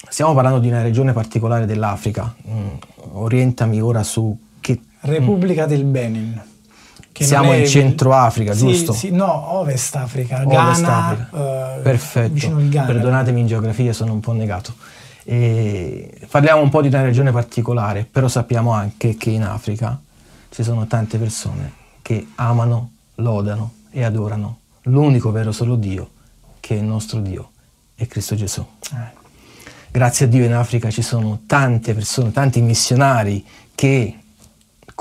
stiamo 0.07 0.33
parlando 0.33 0.59
di 0.59 0.69
una 0.69 0.81
regione 0.81 1.11
particolare 1.11 1.65
dell'Africa. 1.65 2.33
Mm, 2.49 2.67
orientami 3.11 3.81
ora 3.81 4.03
su 4.03 4.37
Repubblica 5.01 5.65
mm. 5.65 5.67
del 5.69 5.83
Benin. 5.83 6.41
Siamo 7.13 7.53
in 7.53 7.67
Centro 7.67 8.13
Africa, 8.13 8.53
sì, 8.53 8.59
giusto? 8.65 8.93
Sì, 8.93 9.11
no, 9.11 9.53
Ovest 9.53 9.95
Africa, 9.95 10.41
Ovest 10.43 10.81
Ghana, 10.81 11.05
Africa. 11.05 11.27
Uh, 11.77 11.81
Perfetto. 11.81 12.55
Perdonatemi 12.55 13.39
in 13.41 13.47
geografia, 13.47 13.93
sono 13.93 14.13
un 14.13 14.19
po' 14.19 14.31
negato. 14.31 14.73
E 15.23 16.19
parliamo 16.29 16.61
un 16.61 16.69
po' 16.69 16.81
di 16.81 16.87
una 16.87 17.03
regione 17.03 17.31
particolare, 17.31 18.07
però 18.09 18.27
sappiamo 18.27 18.71
anche 18.71 19.17
che 19.17 19.29
in 19.29 19.43
Africa 19.43 19.99
ci 20.49 20.63
sono 20.63 20.87
tante 20.87 21.19
persone 21.19 21.73
che 22.01 22.27
amano, 22.35 22.91
lodano 23.15 23.73
e 23.91 24.03
adorano 24.03 24.59
l'unico 24.83 25.31
vero 25.31 25.51
solo 25.51 25.75
Dio, 25.75 26.09
che 26.59 26.75
è 26.75 26.79
il 26.79 26.85
nostro 26.85 27.19
Dio, 27.19 27.51
è 27.95 28.07
Cristo 28.07 28.35
Gesù. 28.35 28.65
Eh. 28.93 29.19
Grazie 29.91 30.25
a 30.25 30.29
Dio 30.29 30.43
in 30.43 30.53
Africa 30.53 30.89
ci 30.89 31.01
sono 31.01 31.41
tante 31.45 31.93
persone, 31.93 32.31
tanti 32.31 32.61
missionari 32.61 33.45
che 33.75 34.20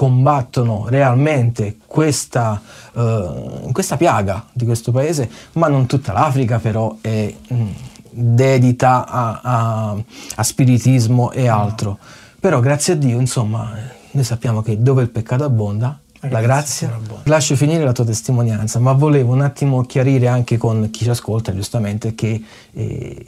combattono 0.01 0.87
realmente 0.89 1.77
questa, 1.87 2.59
uh, 2.95 3.71
questa, 3.71 3.99
piaga 3.99 4.47
di 4.51 4.65
questo 4.65 4.93
paese, 4.93 5.29
ma 5.53 5.69
non 5.69 5.85
tutta 5.85 6.15
l'Africa 6.15 6.59
però 6.59 6.97
è 7.03 7.31
mh, 7.49 7.55
mm, 7.55 7.69
dedita 8.09 9.07
a, 9.07 9.41
a, 9.43 9.97
a, 10.37 10.43
spiritismo 10.43 11.33
e 11.33 11.49
altro. 11.49 11.99
Però 12.41 12.61
grazie 12.61 12.95
a 12.95 12.97
Dio, 12.97 13.21
insomma, 13.21 13.75
noi 14.13 14.25
sappiamo 14.25 14.63
che 14.63 14.81
dove 14.81 15.03
il 15.03 15.11
peccato 15.11 15.45
abbonda, 15.45 15.99
la 16.21 16.41
grazia. 16.41 16.99
Lascio 17.25 17.55
finire 17.55 17.85
la 17.85 17.93
tua 17.93 18.07
testimonianza, 18.07 18.79
ma 18.79 18.93
volevo 18.93 19.35
un 19.35 19.43
attimo 19.43 19.83
chiarire 19.83 20.29
anche 20.29 20.57
con 20.57 20.89
chi 20.91 21.05
ci 21.05 21.11
ascolta, 21.11 21.55
giustamente, 21.55 22.15
che 22.15 22.43
eh, 22.73 23.27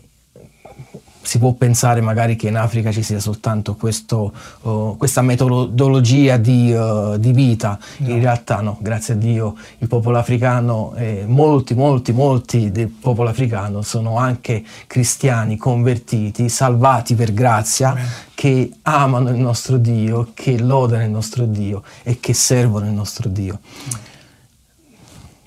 si 1.22 1.38
può 1.38 1.52
pensare 1.52 2.00
magari 2.00 2.36
che 2.36 2.48
in 2.48 2.56
Africa 2.56 2.90
ci 2.90 3.02
sia 3.02 3.20
soltanto 3.20 3.76
questo, 3.76 4.32
uh, 4.62 4.96
questa 4.96 5.22
metodologia 5.22 6.36
di, 6.36 6.72
uh, 6.72 7.16
di 7.16 7.32
vita, 7.32 7.78
no. 7.98 8.08
in 8.08 8.20
realtà 8.20 8.60
no, 8.60 8.76
grazie 8.80 9.14
a 9.14 9.16
Dio 9.16 9.54
il 9.78 9.88
popolo 9.88 10.18
africano, 10.18 10.94
eh, 10.96 11.24
molti, 11.26 11.74
molti, 11.74 12.12
molti 12.12 12.70
del 12.70 12.88
popolo 12.88 13.28
africano 13.28 13.82
sono 13.82 14.18
anche 14.18 14.62
cristiani 14.86 15.56
convertiti, 15.56 16.48
salvati 16.48 17.14
per 17.14 17.32
grazia, 17.32 17.90
Amen. 17.90 18.06
che 18.34 18.70
amano 18.82 19.30
il 19.30 19.36
nostro 19.36 19.76
Dio, 19.76 20.30
che 20.34 20.58
lodano 20.58 21.04
il 21.04 21.10
nostro 21.10 21.46
Dio 21.46 21.82
e 22.02 22.18
che 22.20 22.34
servono 22.34 22.86
il 22.86 22.92
nostro 22.92 23.28
Dio. 23.28 23.60
Amen. 23.90 24.10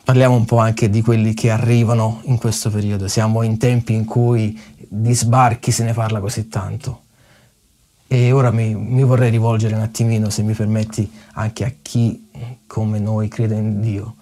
Parliamo 0.06 0.36
un 0.36 0.46
po' 0.46 0.60
anche 0.60 0.88
di 0.88 1.02
quelli 1.02 1.34
che 1.34 1.50
arrivano 1.50 2.22
in 2.26 2.38
questo 2.38 2.70
periodo. 2.70 3.08
Siamo 3.08 3.42
in 3.42 3.58
tempi 3.58 3.94
in 3.94 4.06
cui 4.06 4.56
di 5.02 5.14
sbarchi 5.14 5.72
se 5.72 5.84
ne 5.84 5.94
parla 5.94 6.20
così 6.20 6.48
tanto. 6.48 7.02
E 8.08 8.32
ora 8.32 8.52
mi, 8.52 8.74
mi, 8.76 9.04
vorrei 9.04 9.30
rivolgere 9.30 9.76
un 9.76 9.82
attimino, 9.82 10.30
se 10.30 10.44
mi 10.44 10.54
permetti, 10.54 11.12
anche 11.34 11.66
a 11.66 11.74
chi 11.82 12.30
come 12.68 13.00
noi 13.00 13.28
crede 13.28 13.56
in 13.56 13.82
Dio. 13.82 14.16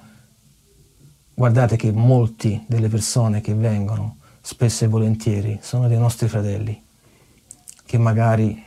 Guardate 1.34 1.76
che 1.76 1.92
molti 1.92 2.64
delle 2.68 2.88
persone 2.88 3.42
che 3.42 3.54
vengono, 3.54 4.18
spesso 4.42 4.86
e 4.86 4.88
volentieri, 4.88 5.60
sono 5.62 5.88
dei 5.88 5.98
nostri 5.98 6.28
fratelli, 6.28 6.82
che 7.86 7.98
magari 7.98 8.64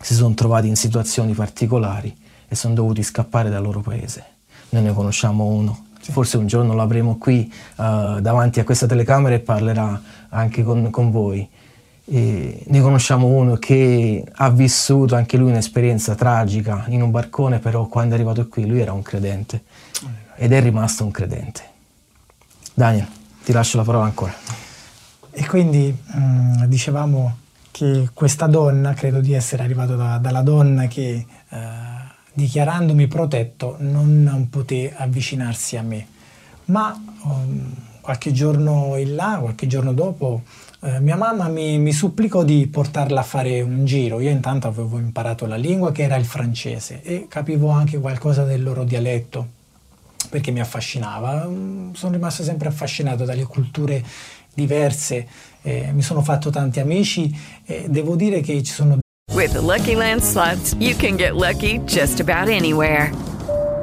si 0.00 0.14
sono 0.14 0.34
trovati 0.34 0.68
in 0.68 0.76
situazioni 0.76 1.34
particolari 1.34 2.16
e 2.48 2.54
sono 2.54 2.74
dovuti 2.74 3.02
scappare 3.02 3.50
dal 3.50 3.62
loro 3.62 3.80
paese. 3.80 4.24
Noi 4.70 4.82
ne 4.82 4.92
conosciamo 4.92 5.44
uno 5.44 5.88
sì. 6.00 6.12
Forse 6.12 6.38
un 6.38 6.46
giorno 6.46 6.74
lo 6.74 6.80
avremo 6.80 7.18
qui 7.18 7.52
uh, 7.76 8.20
davanti 8.20 8.58
a 8.58 8.64
questa 8.64 8.86
telecamera 8.86 9.34
e 9.34 9.40
parlerà 9.40 10.00
anche 10.30 10.62
con, 10.62 10.90
con 10.90 11.10
voi. 11.10 11.48
E 12.04 12.64
ne 12.66 12.80
conosciamo 12.80 13.26
uno 13.28 13.54
che 13.54 14.24
ha 14.32 14.50
vissuto 14.50 15.14
anche 15.14 15.36
lui 15.36 15.50
un'esperienza 15.50 16.14
tragica 16.14 16.84
in 16.88 17.02
un 17.02 17.10
barcone, 17.10 17.60
però 17.60 17.86
quando 17.86 18.14
è 18.14 18.18
arrivato 18.18 18.48
qui 18.48 18.66
lui 18.66 18.80
era 18.80 18.92
un 18.92 19.02
credente 19.02 19.62
ed 20.36 20.52
è 20.52 20.60
rimasto 20.60 21.04
un 21.04 21.10
credente. 21.10 21.62
Daniel, 22.74 23.06
ti 23.44 23.52
lascio 23.52 23.76
la 23.76 23.84
parola 23.84 24.04
ancora. 24.04 24.34
E 25.30 25.46
quindi 25.46 25.94
mh, 25.94 26.18
mm, 26.18 26.64
dicevamo 26.64 27.36
che 27.70 28.08
questa 28.12 28.46
donna, 28.46 28.94
credo 28.94 29.20
di 29.20 29.32
essere 29.32 29.62
arrivato 29.62 29.94
da, 29.96 30.18
dalla 30.18 30.42
donna 30.42 30.86
che... 30.86 31.26
Uh, 31.50 31.58
dichiarandomi 32.32 33.06
protetto, 33.06 33.76
non 33.80 34.48
poté 34.50 34.94
avvicinarsi 34.96 35.76
a 35.76 35.82
me. 35.82 36.06
Ma 36.66 36.98
um, 37.22 37.74
qualche 38.10 38.32
giorno 38.32 38.96
in 38.96 39.14
là, 39.14 39.38
qualche 39.40 39.68
giorno 39.68 39.92
dopo, 39.92 40.42
eh, 40.80 40.98
mia 40.98 41.14
mamma 41.14 41.46
mi, 41.48 41.78
mi, 41.78 41.92
supplicò 41.92 42.42
di 42.42 42.66
portarla 42.66 43.20
a 43.20 43.22
fare 43.22 43.60
un 43.60 43.84
giro. 43.84 44.18
Io 44.18 44.30
intanto 44.30 44.66
avevo 44.66 44.98
imparato 44.98 45.46
la 45.46 45.54
lingua 45.54 45.92
che 45.92 46.02
era 46.02 46.16
il 46.16 46.24
francese 46.24 47.02
e 47.02 47.26
capivo 47.28 47.68
anche 47.68 48.00
qualcosa 48.00 48.42
del 48.42 48.64
loro 48.64 48.82
dialetto 48.82 49.46
perché 50.28 50.50
mi 50.50 50.58
affascinava. 50.58 51.46
Mm, 51.46 51.92
sono 51.92 52.14
rimasto 52.14 52.42
sempre 52.42 52.66
affascinato 52.66 53.24
dalle 53.24 53.44
culture 53.44 54.02
diverse, 54.52 55.28
eh, 55.62 55.92
mi 55.92 56.02
sono 56.02 56.20
fatto 56.20 56.50
tanti 56.50 56.80
amici 56.80 57.32
e 57.64 57.86
devo 57.88 58.16
dire 58.16 58.40
che 58.40 58.60
ci 58.64 58.72
sono... 58.72 58.98
With 59.32 59.52
the 59.52 59.60
Lucky 59.60 59.94
Land 59.94 60.22
slots, 60.22 60.74
you 60.80 60.96
can 60.96 61.16
get 61.16 61.34
lucky 61.36 61.78
just 61.84 62.18
about 62.18 62.48
anywhere. 62.48 63.29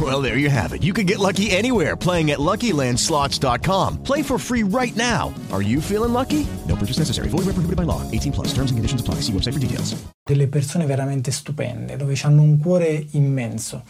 Well, 0.00 0.20
there 0.20 0.38
you 0.38 0.50
have 0.50 0.72
it. 0.72 0.82
You 0.82 0.92
can 0.92 1.06
get 1.06 1.20
lucky 1.20 1.52
anywhere 1.52 1.96
playing 1.96 2.32
at 2.32 2.40
LuckyLandSlots.com. 2.40 4.02
Play 4.02 4.22
for 4.22 4.38
free 4.38 4.64
right 4.64 4.96
now. 4.96 5.32
Are 5.52 5.62
you 5.62 5.80
feeling 5.80 6.12
lucky? 6.12 6.44
No 6.66 6.74
purchase 6.74 6.98
necessary. 6.98 7.28
Void 7.28 7.46
where 7.46 7.54
prohibited 7.54 7.76
by 7.76 7.84
law. 7.84 8.02
18 8.10 8.32
plus. 8.32 8.48
Terms 8.48 8.72
and 8.72 8.78
conditions 8.78 9.00
apply. 9.00 9.20
See 9.22 9.32
website 9.32 9.52
for 9.52 9.60
details. 9.60 9.94
Delle 10.24 10.48
persone 10.48 10.86
veramente 10.86 11.30
stupende, 11.30 11.96
dove 11.96 12.18
hanno 12.22 12.42
un 12.42 12.58
cuore 12.58 13.06
immenso. 13.12 13.84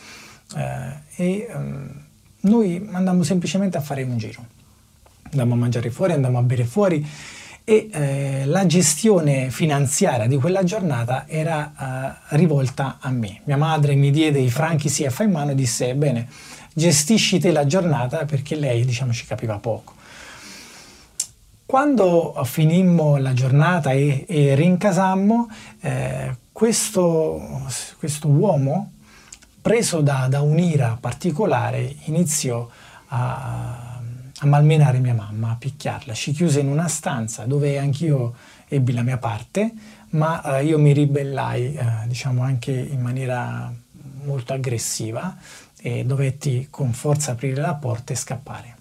Eh, 0.56 1.00
e 1.16 1.46
um, 1.54 1.88
noi 2.40 2.86
andammo 2.92 3.22
semplicemente 3.22 3.78
a 3.78 3.80
fare 3.80 4.02
un 4.02 4.18
giro. 4.18 4.44
andammo 5.34 5.54
a 5.54 5.56
mangiare 5.56 5.90
fuori, 5.90 6.12
andammo 6.12 6.38
a 6.38 6.42
bere 6.42 6.64
fuori 6.64 7.06
e 7.66 7.88
eh, 7.90 8.42
la 8.44 8.66
gestione 8.66 9.50
finanziaria 9.50 10.26
di 10.26 10.36
quella 10.36 10.64
giornata 10.64 11.24
era 11.26 11.72
eh, 12.30 12.36
rivolta 12.36 12.98
a 13.00 13.10
me. 13.10 13.40
Mia 13.44 13.56
madre 13.56 13.94
mi 13.94 14.10
diede 14.10 14.38
i 14.38 14.50
franchi 14.50 14.90
CF 14.90 15.20
in 15.20 15.30
mano 15.30 15.52
e 15.52 15.54
disse 15.54 15.94
bene, 15.94 16.28
gestisci 16.74 17.38
te 17.38 17.50
la 17.52 17.64
giornata 17.64 18.26
perché 18.26 18.54
lei 18.54 18.84
diciamo 18.84 19.12
ci 19.12 19.24
capiva 19.24 19.58
poco. 19.58 19.94
Quando 21.64 22.38
finimmo 22.44 23.16
la 23.16 23.32
giornata 23.32 23.92
e, 23.92 24.26
e 24.28 24.54
rincasammo, 24.54 25.48
eh, 25.80 26.36
questo, 26.52 27.62
questo, 27.98 28.28
uomo, 28.28 28.92
preso 29.62 30.02
da, 30.02 30.26
da 30.28 30.42
un'ira 30.42 30.98
particolare, 31.00 31.96
iniziò 32.04 32.68
a 33.08 33.83
a 34.44 34.46
malmenare 34.46 34.98
mia 34.98 35.14
mamma, 35.14 35.50
a 35.50 35.56
picchiarla. 35.56 36.14
Ci 36.14 36.32
chiuse 36.32 36.60
in 36.60 36.68
una 36.68 36.88
stanza 36.88 37.44
dove 37.44 37.78
anch'io 37.78 38.34
ebbi 38.68 38.92
la 38.92 39.02
mia 39.02 39.18
parte, 39.18 39.72
ma 40.10 40.58
eh, 40.58 40.64
io 40.64 40.78
mi 40.78 40.92
ribellai, 40.92 41.74
eh, 41.74 41.86
diciamo 42.06 42.42
anche 42.42 42.70
in 42.72 43.00
maniera 43.00 43.72
molto 44.24 44.52
aggressiva 44.52 45.36
e 45.80 46.04
dovetti 46.04 46.68
con 46.70 46.92
forza 46.92 47.32
aprire 47.32 47.60
la 47.60 47.74
porta 47.74 48.12
e 48.12 48.16
scappare. 48.16 48.76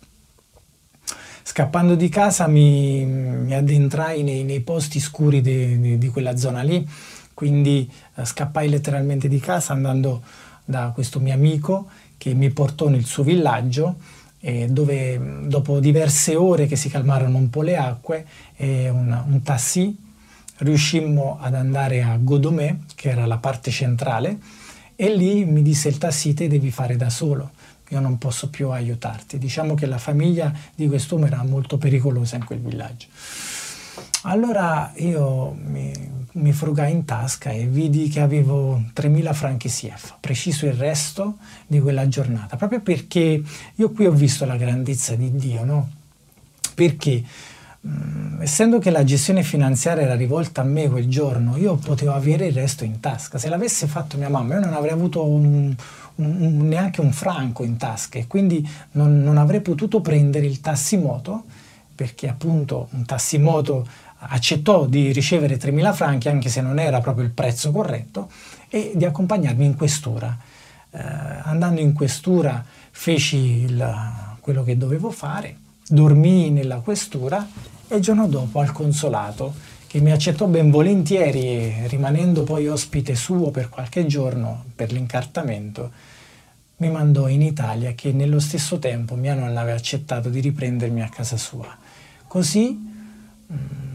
Scappando 1.45 1.95
di 1.95 2.09
casa 2.09 2.47
mi, 2.47 3.03
mi 3.05 3.53
addentrai 3.53 4.23
nei, 4.23 4.43
nei, 4.43 4.61
posti 4.61 4.99
scuri 4.99 5.41
di, 5.41 5.79
di, 5.79 5.97
di 5.97 6.07
quella 6.07 6.37
zona 6.37 6.61
lì, 6.61 6.87
quindi 7.33 7.89
eh, 8.15 8.25
scappai 8.25 8.69
letteralmente 8.69 9.27
di 9.27 9.39
casa 9.39 9.73
andando 9.73 10.21
da 10.63 10.91
questo 10.93 11.19
mio 11.19 11.33
amico 11.33 11.89
che 12.17 12.33
mi 12.33 12.49
portò 12.51 12.87
nel 12.87 13.03
suo 13.03 13.23
villaggio 13.23 13.97
eh, 14.45 14.67
dove 14.67 15.45
dopo 15.47 15.79
diverse 15.79 16.35
ore 16.35 16.67
che 16.67 16.75
si 16.75 16.89
calmarono 16.89 17.37
un 17.37 17.49
po' 17.49 17.61
le 17.61 17.77
acque 17.77 18.25
e 18.57 18.89
un, 18.89 19.23
un 19.25 19.41
taxi 19.41 19.97
riuscimmo 20.57 21.37
ad 21.39 21.55
andare 21.55 22.03
a 22.03 22.17
Godomè, 22.17 22.75
che 22.93 23.09
era 23.09 23.25
la 23.25 23.37
parte 23.37 23.71
centrale, 23.71 24.37
e 24.95 25.15
lì 25.15 25.45
mi 25.45 25.61
disse 25.61 25.87
il 25.87 25.97
taxi 25.97 26.33
te 26.33 26.49
devi 26.49 26.71
fare 26.71 26.97
da 26.97 27.09
solo, 27.09 27.51
io 27.87 27.99
non 28.01 28.17
posso 28.17 28.49
più 28.49 28.69
aiutarti. 28.69 29.37
Diciamo 29.37 29.75
che 29.75 29.85
la 29.85 29.97
famiglia 29.97 30.53
di 30.75 30.87
quest'uomo 30.89 31.25
era 31.25 31.41
molto 31.43 31.77
pericolosa 31.77 32.35
in 32.35 32.43
quel 32.43 32.59
villaggio. 32.59 33.07
Allora 34.23 34.91
io 34.95 35.55
mi, 35.65 35.91
mi, 36.33 36.51
frugai 36.51 36.91
in 36.91 37.05
tasca 37.05 37.51
e 37.51 37.65
vidi 37.65 38.07
che 38.07 38.19
avevo 38.19 38.81
3.000 38.95 39.33
franchi 39.33 39.69
CF, 39.69 40.15
preciso 40.19 40.65
il 40.65 40.73
resto 40.73 41.37
di 41.67 41.79
quella 41.79 42.07
giornata, 42.07 42.55
proprio 42.55 42.81
perché 42.81 43.41
io 43.75 43.91
qui 43.91 44.05
ho 44.05 44.11
visto 44.11 44.45
la 44.45 44.55
grandezza 44.55 45.15
di 45.15 45.35
Dio, 45.35 45.63
no? 45.65 45.89
Perché 46.73 47.23
mh, 47.81 47.89
mm, 47.89 48.41
essendo 48.41 48.79
che 48.79 48.89
la 48.89 49.03
gestione 49.03 49.43
finanziaria 49.43 50.03
era 50.03 50.15
rivolta 50.15 50.61
a 50.61 50.65
me 50.65 50.89
quel 50.89 51.07
giorno, 51.07 51.57
io 51.57 51.75
potevo 51.75 52.13
avere 52.13 52.47
il 52.47 52.53
resto 52.53 52.83
in 52.83 52.99
tasca. 52.99 53.37
Se 53.37 53.49
l'avesse 53.49 53.87
fatto 53.87 54.17
mia 54.17 54.29
mamma, 54.29 54.55
io 54.55 54.61
non 54.61 54.73
avrei 54.73 54.93
avuto 54.93 55.25
un, 55.25 55.75
un, 56.15 56.41
un, 56.41 56.67
neanche 56.67 57.01
un 57.01 57.11
franco 57.11 57.63
in 57.63 57.77
tasca 57.77 58.19
e 58.19 58.27
quindi 58.27 58.67
non, 58.91 59.21
non 59.21 59.37
avrei 59.37 59.61
potuto 59.61 60.01
prendere 60.01 60.45
il 60.45 60.61
tassimoto 60.61 61.43
perché 61.95 62.27
appunto 62.27 62.87
un 62.91 63.05
tassimoto 63.05 63.87
accettò 64.29 64.85
di 64.85 65.11
ricevere 65.11 65.57
3.000 65.57 65.93
franchi 65.93 66.29
anche 66.29 66.49
se 66.49 66.61
non 66.61 66.79
era 66.79 66.99
proprio 67.01 67.25
il 67.25 67.31
prezzo 67.31 67.71
corretto 67.71 68.29
e 68.69 68.91
di 68.95 69.05
accompagnarmi 69.05 69.65
in 69.65 69.75
questura. 69.75 70.37
Eh, 70.91 70.99
andando 71.43 71.81
in 71.81 71.93
questura 71.93 72.63
feci 72.91 73.37
il, 73.37 74.01
quello 74.39 74.63
che 74.63 74.77
dovevo 74.77 75.09
fare, 75.09 75.57
dormii 75.87 76.51
nella 76.51 76.77
questura 76.77 77.47
e 77.87 77.95
il 77.95 78.01
giorno 78.01 78.27
dopo 78.27 78.59
al 78.59 78.71
consolato 78.71 79.53
che 79.87 79.99
mi 79.99 80.11
accettò 80.11 80.47
ben 80.47 80.71
volentieri 80.71 81.87
rimanendo 81.87 82.43
poi 82.43 82.67
ospite 82.67 83.15
suo 83.15 83.51
per 83.51 83.69
qualche 83.69 84.05
giorno 84.05 84.65
per 84.75 84.91
l'incartamento 84.91 85.91
mi 86.77 86.89
mandò 86.89 87.27
in 87.27 87.41
Italia 87.41 87.93
che 87.93 88.11
nello 88.11 88.39
stesso 88.39 88.79
tempo 88.79 89.15
mia 89.15 89.35
nonna 89.35 89.61
aveva 89.61 89.77
accettato 89.77 90.29
di 90.29 90.39
riprendermi 90.41 91.01
a 91.01 91.09
casa 91.09 91.37
sua. 91.37 91.77
Così 92.27 92.77
mm, 93.51 93.92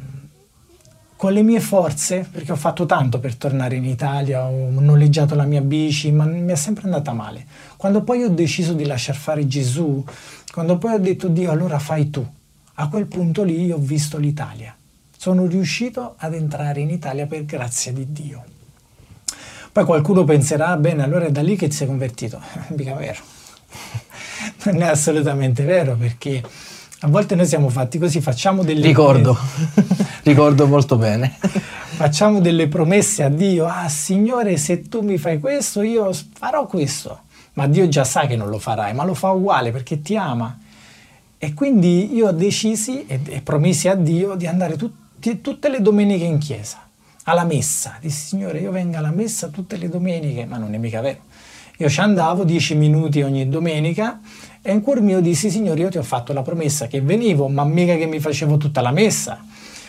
con 1.19 1.33
le 1.33 1.43
mie 1.43 1.59
forze, 1.59 2.25
perché 2.31 2.53
ho 2.53 2.57
fatto 2.57 2.87
tanto 2.87 3.19
per 3.19 3.35
tornare 3.35 3.75
in 3.75 3.85
Italia, 3.85 4.45
ho 4.45 4.71
noleggiato 4.71 5.35
la 5.35 5.43
mia 5.43 5.61
bici, 5.61 6.13
ma 6.13 6.25
mi 6.25 6.53
è 6.53 6.55
sempre 6.55 6.85
andata 6.85 7.13
male. 7.13 7.45
Quando 7.77 8.03
poi 8.03 8.23
ho 8.23 8.29
deciso 8.29 8.73
di 8.73 8.87
lasciar 8.87 9.17
fare 9.17 9.45
Gesù, 9.49 10.05
quando 10.53 10.79
poi 10.79 10.95
ho 10.95 10.99
detto 10.99 11.27
Dio, 11.27 11.51
allora 11.51 11.81
fai 11.81 12.09
tu, 12.11 12.25
a 12.75 12.89
quel 12.89 13.07
punto 13.07 13.43
lì 13.43 13.73
ho 13.73 13.79
visto 13.79 14.17
l'Italia. 14.17 14.77
Sono 15.17 15.47
riuscito 15.47 16.15
ad 16.19 16.35
entrare 16.35 16.79
in 16.83 16.91
Italia 16.91 17.27
per 17.27 17.45
grazia 17.45 17.93
di 17.93 18.13
Dio. 18.13 18.45
Poi 19.73 19.85
qualcuno 19.85 20.23
penserà, 20.23 20.77
bene, 20.77 21.03
allora 21.03 21.25
è 21.25 21.33
da 21.33 21.43
lì 21.43 21.57
che 21.57 21.67
ti 21.67 21.75
sei 21.75 21.89
convertito. 21.89 22.41
Mica 22.77 22.95
vero. 22.95 23.19
non 24.71 24.83
è 24.83 24.87
assolutamente 24.87 25.65
vero 25.65 25.97
perché 25.97 26.45
a 27.01 27.07
volte 27.07 27.37
noi 27.37 27.47
siamo 27.47 27.69
fatti 27.69 27.97
così, 27.97 28.21
facciamo 28.21 28.65
delle 28.65 28.85
Ricordo, 28.85 29.39
ricordo 30.25 30.67
molto 30.67 30.97
bene. 30.97 31.37
Facciamo 31.39 32.41
delle 32.41 32.67
promesse 32.67 33.23
a 33.23 33.29
Dio, 33.29 33.67
ah 33.67 33.89
Signore 33.89 34.57
se 34.57 34.83
tu 34.89 35.03
mi 35.03 35.17
fai 35.17 35.39
questo 35.39 35.83
io 35.83 36.13
farò 36.13 36.67
questo, 36.67 37.21
ma 37.55 37.69
Dio 37.69 37.89
già 37.89 38.03
sa 38.03 38.27
che 38.27 38.35
non 38.35 38.49
lo 38.49 38.59
farai, 38.59 38.95
ma 38.95 39.05
lo 39.05 39.15
fa 39.15 39.31
uguale 39.31 39.71
perché 39.71 40.03
ti 40.03 40.17
ama. 40.17 40.59
E 41.39 41.55
quindi 41.55 42.15
io 42.15 42.33
decisi 42.33 43.07
e, 43.07 43.21
e 43.27 43.43
promisi 43.43 43.87
a 43.87 43.95
Dio 43.95 44.35
di 44.35 44.49
andare 44.49 44.77
tutti, 44.77 45.41
tutte 45.41 45.69
le 45.69 45.81
domeniche 45.81 46.25
in 46.25 46.39
chiesa, 46.39 46.79
alla 47.25 47.45
messa. 47.45 47.97
Dissi 48.01 48.29
Signore 48.29 48.59
io 48.59 48.73
vengo 48.73 48.97
alla 48.97 49.13
messa 49.13 49.49
tutte 49.49 49.77
le 49.77 49.89
domeniche, 49.89 50.47
ma 50.47 50.57
non 50.57 50.75
è 50.75 50.79
mica 50.79 51.01
vero. 51.01 51.21
Io 51.77 51.89
ci 51.89 52.01
andavo 52.01 52.43
dieci 52.43 52.75
minuti 52.75 53.23
ogni 53.23 53.49
domenica 53.49 54.19
e 54.69 54.73
in 54.73 54.83
cuor 54.83 55.01
mio 55.01 55.21
dissi, 55.21 55.49
Signore, 55.49 55.81
io 55.81 55.89
ti 55.89 55.97
ho 55.97 56.03
fatto 56.03 56.35
la 56.35 56.43
promessa 56.43 56.89
che 56.89 57.01
venivo, 57.01 57.49
ma 57.49 57.65
mica 57.65 57.97
che 57.97 58.05
mi 58.05 58.21
facevo 58.21 58.59
tutta 58.59 58.83
la 58.83 58.91
messa. 58.91 59.43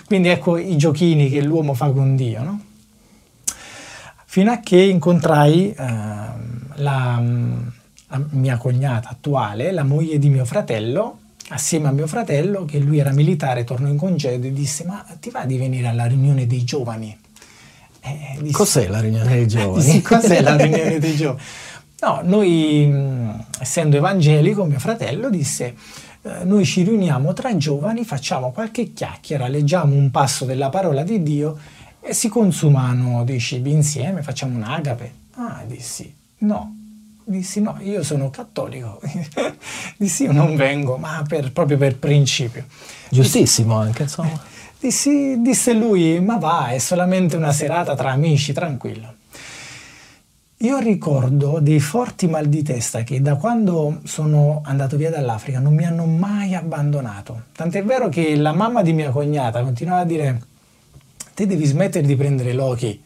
Quindi 0.05 0.29
ecco 0.29 0.55
i 0.55 0.77
giochini 0.77 1.29
che 1.29 1.41
l'uomo 1.41 1.73
fa 1.73 1.89
con 1.91 2.15
Dio, 2.15 2.41
no? 2.41 2.61
Fino 4.23 4.51
a 4.51 4.59
che 4.59 4.79
incontrai 4.79 5.73
eh, 5.73 5.75
la, 6.75 7.21
mia 8.29 8.55
cognata 8.55 9.09
attuale, 9.09 9.73
la 9.73 9.83
moglie 9.83 10.17
di 10.17 10.29
mio 10.29 10.45
fratello, 10.45 11.19
assieme 11.49 11.89
a 11.89 11.91
mio 11.91 12.07
fratello, 12.07 12.63
che 12.63 12.79
lui 12.79 12.99
era 12.99 13.11
militare, 13.11 13.65
tornò 13.65 13.89
in 13.89 13.97
congedo 13.97 14.47
e 14.47 14.53
disse 14.53 14.85
ma 14.85 15.05
ti 15.19 15.29
va 15.29 15.43
di 15.43 15.57
venire 15.57 15.87
alla 15.87 16.05
riunione 16.05 16.47
dei 16.47 16.63
giovani? 16.63 17.17
Eh, 17.99 18.37
dissi, 18.39 18.53
cos'è 18.53 18.87
la 18.87 19.01
riunione 19.01 19.27
dei 19.27 19.45
giovani? 19.49 19.83
Dissi, 19.83 20.01
cos'è 20.01 20.39
la 20.39 20.55
riunione 20.55 20.99
dei 20.99 21.15
giovani? 21.17 21.41
No, 22.01 22.21
noi, 22.23 22.89
essendo 23.59 23.97
evangelico, 23.97 24.63
mio 24.63 24.79
fratello 24.79 25.29
disse, 25.29 25.75
eh, 26.21 26.43
noi 26.45 26.63
ci 26.63 26.83
riuniamo 26.83 27.33
tra 27.33 27.55
giovani, 27.57 28.05
facciamo 28.05 28.51
qualche 28.51 28.93
chiacchiera, 28.93 29.47
leggiamo 29.47 29.95
un 29.95 30.09
passo 30.09 30.45
della 30.45 30.69
parola 30.69 31.03
di 31.03 31.21
Dio 31.23 31.57
e 32.01 32.13
si 32.13 32.29
consumano 32.29 33.23
dei 33.25 33.39
cibi 33.39 33.71
insieme, 33.71 34.21
facciamo 34.21 34.55
un 34.55 34.63
agape. 34.63 35.13
Ah, 35.35 35.63
dissi, 35.65 36.13
no, 36.39 36.75
dissi 37.25 37.61
no, 37.61 37.77
io 37.81 38.01
sono 38.03 38.29
cattolico, 38.29 39.01
dissi 39.97 40.23
io 40.23 40.31
non 40.31 40.55
vengo, 40.55 40.95
ma 40.95 41.23
per, 41.27 41.51
proprio 41.51 41.77
per 41.77 41.97
principio. 41.97 42.65
Giustissimo 43.09 43.77
anche, 43.77 44.03
insomma. 44.03 44.39
Dissi, 44.79 45.41
disse 45.41 45.73
lui, 45.73 46.21
ma 46.21 46.37
va, 46.37 46.69
è 46.69 46.77
solamente 46.77 47.35
una 47.35 47.51
serata 47.51 47.93
tra 47.95 48.11
amici, 48.11 48.53
tranquillo. 48.53 49.15
Io 50.61 50.77
ricordo 50.79 51.59
dei 51.61 51.79
forti 51.79 52.27
mal 52.27 52.47
di 52.47 52.63
testa 52.63 53.03
che 53.03 53.21
da 53.21 53.35
quando 53.35 54.01
sono 54.03 54.59
andato 54.65 54.97
via 54.97 55.09
dall'Africa 55.09 55.59
non 55.59 55.73
mi 55.73 55.85
hanno 55.85 56.03
mai 56.05 56.53
abbandonato. 56.53 57.43
Tant'è 57.53 57.81
vero 57.81 58.09
che 58.09 58.35
la 58.35 58.51
mamma 58.51 58.81
di 58.81 58.91
mia 58.91 59.09
cognata 59.09 59.63
continuava 59.63 60.01
a 60.01 60.03
dire 60.03 60.41
te 61.33 61.47
devi 61.47 61.63
smettere 61.63 62.05
di 62.05 62.17
prendere 62.17 62.51
Loki 62.51 63.01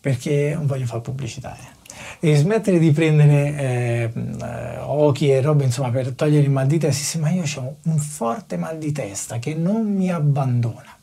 perché 0.00 0.54
non 0.56 0.66
voglio 0.66 0.86
fare 0.86 1.00
pubblicità. 1.00 1.56
Eh 1.56 1.82
e 2.18 2.36
smettere 2.36 2.80
di 2.80 2.90
prendere 2.90 4.10
eh, 4.10 4.78
occhi 4.80 5.30
e 5.30 5.40
robe 5.40 5.64
insomma 5.64 5.90
per 5.90 6.12
togliere 6.12 6.42
il 6.42 6.50
mal 6.50 6.66
di 6.66 6.78
testa, 6.78 7.18
ma 7.20 7.30
io 7.30 7.44
ho 7.56 7.76
un 7.82 7.98
forte 7.98 8.56
mal 8.56 8.78
di 8.78 8.90
testa 8.90 9.38
che 9.38 9.54
non 9.54 9.92
mi 9.92 10.10
abbandona. 10.10 10.96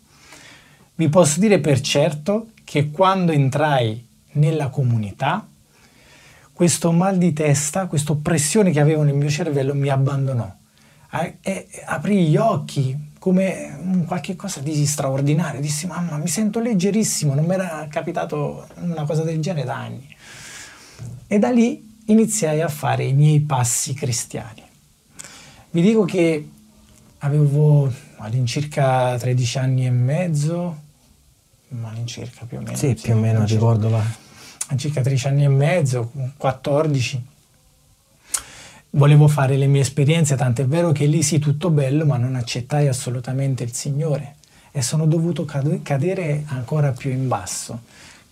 Vi 0.96 1.10
posso 1.10 1.40
dire 1.40 1.60
per 1.60 1.80
certo 1.80 2.48
che 2.66 2.92
quando 2.92 3.32
entrai 3.32 4.06
nella 4.34 4.70
comunità, 4.70 5.48
questo 6.62 6.92
mal 6.92 7.18
di 7.18 7.34
testa, 7.34 7.88
questa 7.88 8.12
oppressione 8.12 8.70
che 8.70 8.80
avevo 8.80 9.02
nel 9.02 9.16
mio 9.16 9.32
cervello 9.32 9.74
mi 9.74 9.90
abbandonò. 9.90 10.48
E, 11.42 11.68
aprì 11.86 12.28
gli 12.28 12.38
occhi 12.38 13.14
come 13.18 13.80
un 13.82 14.06
qualche 14.06 14.36
cosa 14.36 14.60
di 14.60 14.86
straordinario. 14.86 15.60
Dissi, 15.60 15.88
mamma, 15.88 16.18
mi 16.18 16.28
sento 16.28 16.60
leggerissimo, 16.60 17.34
non 17.34 17.46
mi 17.46 17.56
era 17.56 17.88
capitato 17.90 18.68
una 18.76 19.06
cosa 19.06 19.24
del 19.24 19.42
genere 19.42 19.66
da 19.66 19.76
anni. 19.76 20.16
E 21.26 21.40
da 21.40 21.50
lì 21.50 21.98
iniziai 22.06 22.62
a 22.62 22.68
fare 22.68 23.06
i 23.06 23.14
miei 23.14 23.40
passi 23.40 23.96
cristiani. 23.96 24.62
Vi 25.72 25.82
dico 25.82 26.06
che 26.06 26.48
avevo 27.18 27.92
all'incirca 28.18 29.18
13 29.18 29.58
anni 29.58 29.88
e 29.88 29.90
mezzo, 29.90 30.78
all'incirca 31.82 32.46
più 32.46 32.58
o 32.60 32.62
meno. 32.62 32.78
Sì, 32.78 32.94
più 32.94 33.16
o 33.16 33.18
meno, 33.18 33.46
ricordo 33.48 33.90
là. 33.90 34.30
Circa 34.78 35.02
13 35.02 35.28
anni 35.28 35.44
e 35.44 35.50
mezzo, 35.50 36.12
14. 36.38 37.26
Volevo 38.92 39.28
fare 39.28 39.58
le 39.58 39.68
mie 39.68 39.82
esperienze, 39.82 40.36
tant'è 40.36 40.66
vero 40.66 40.92
che 40.92 41.06
lì 41.06 41.24
sì 41.24 41.40
tutto 41.40 41.70
bello, 41.70 42.06
ma 42.06 42.18
non 42.18 42.36
accettai 42.36 42.88
assolutamente 42.88 43.64
il 43.64 43.74
Signore 43.74 44.36
e 44.72 44.82
sono 44.82 45.06
dovuto 45.06 45.46
cadere 45.46 46.44
ancora 46.48 46.92
più 46.92 47.12
in 47.12 47.28
basso 47.28 47.80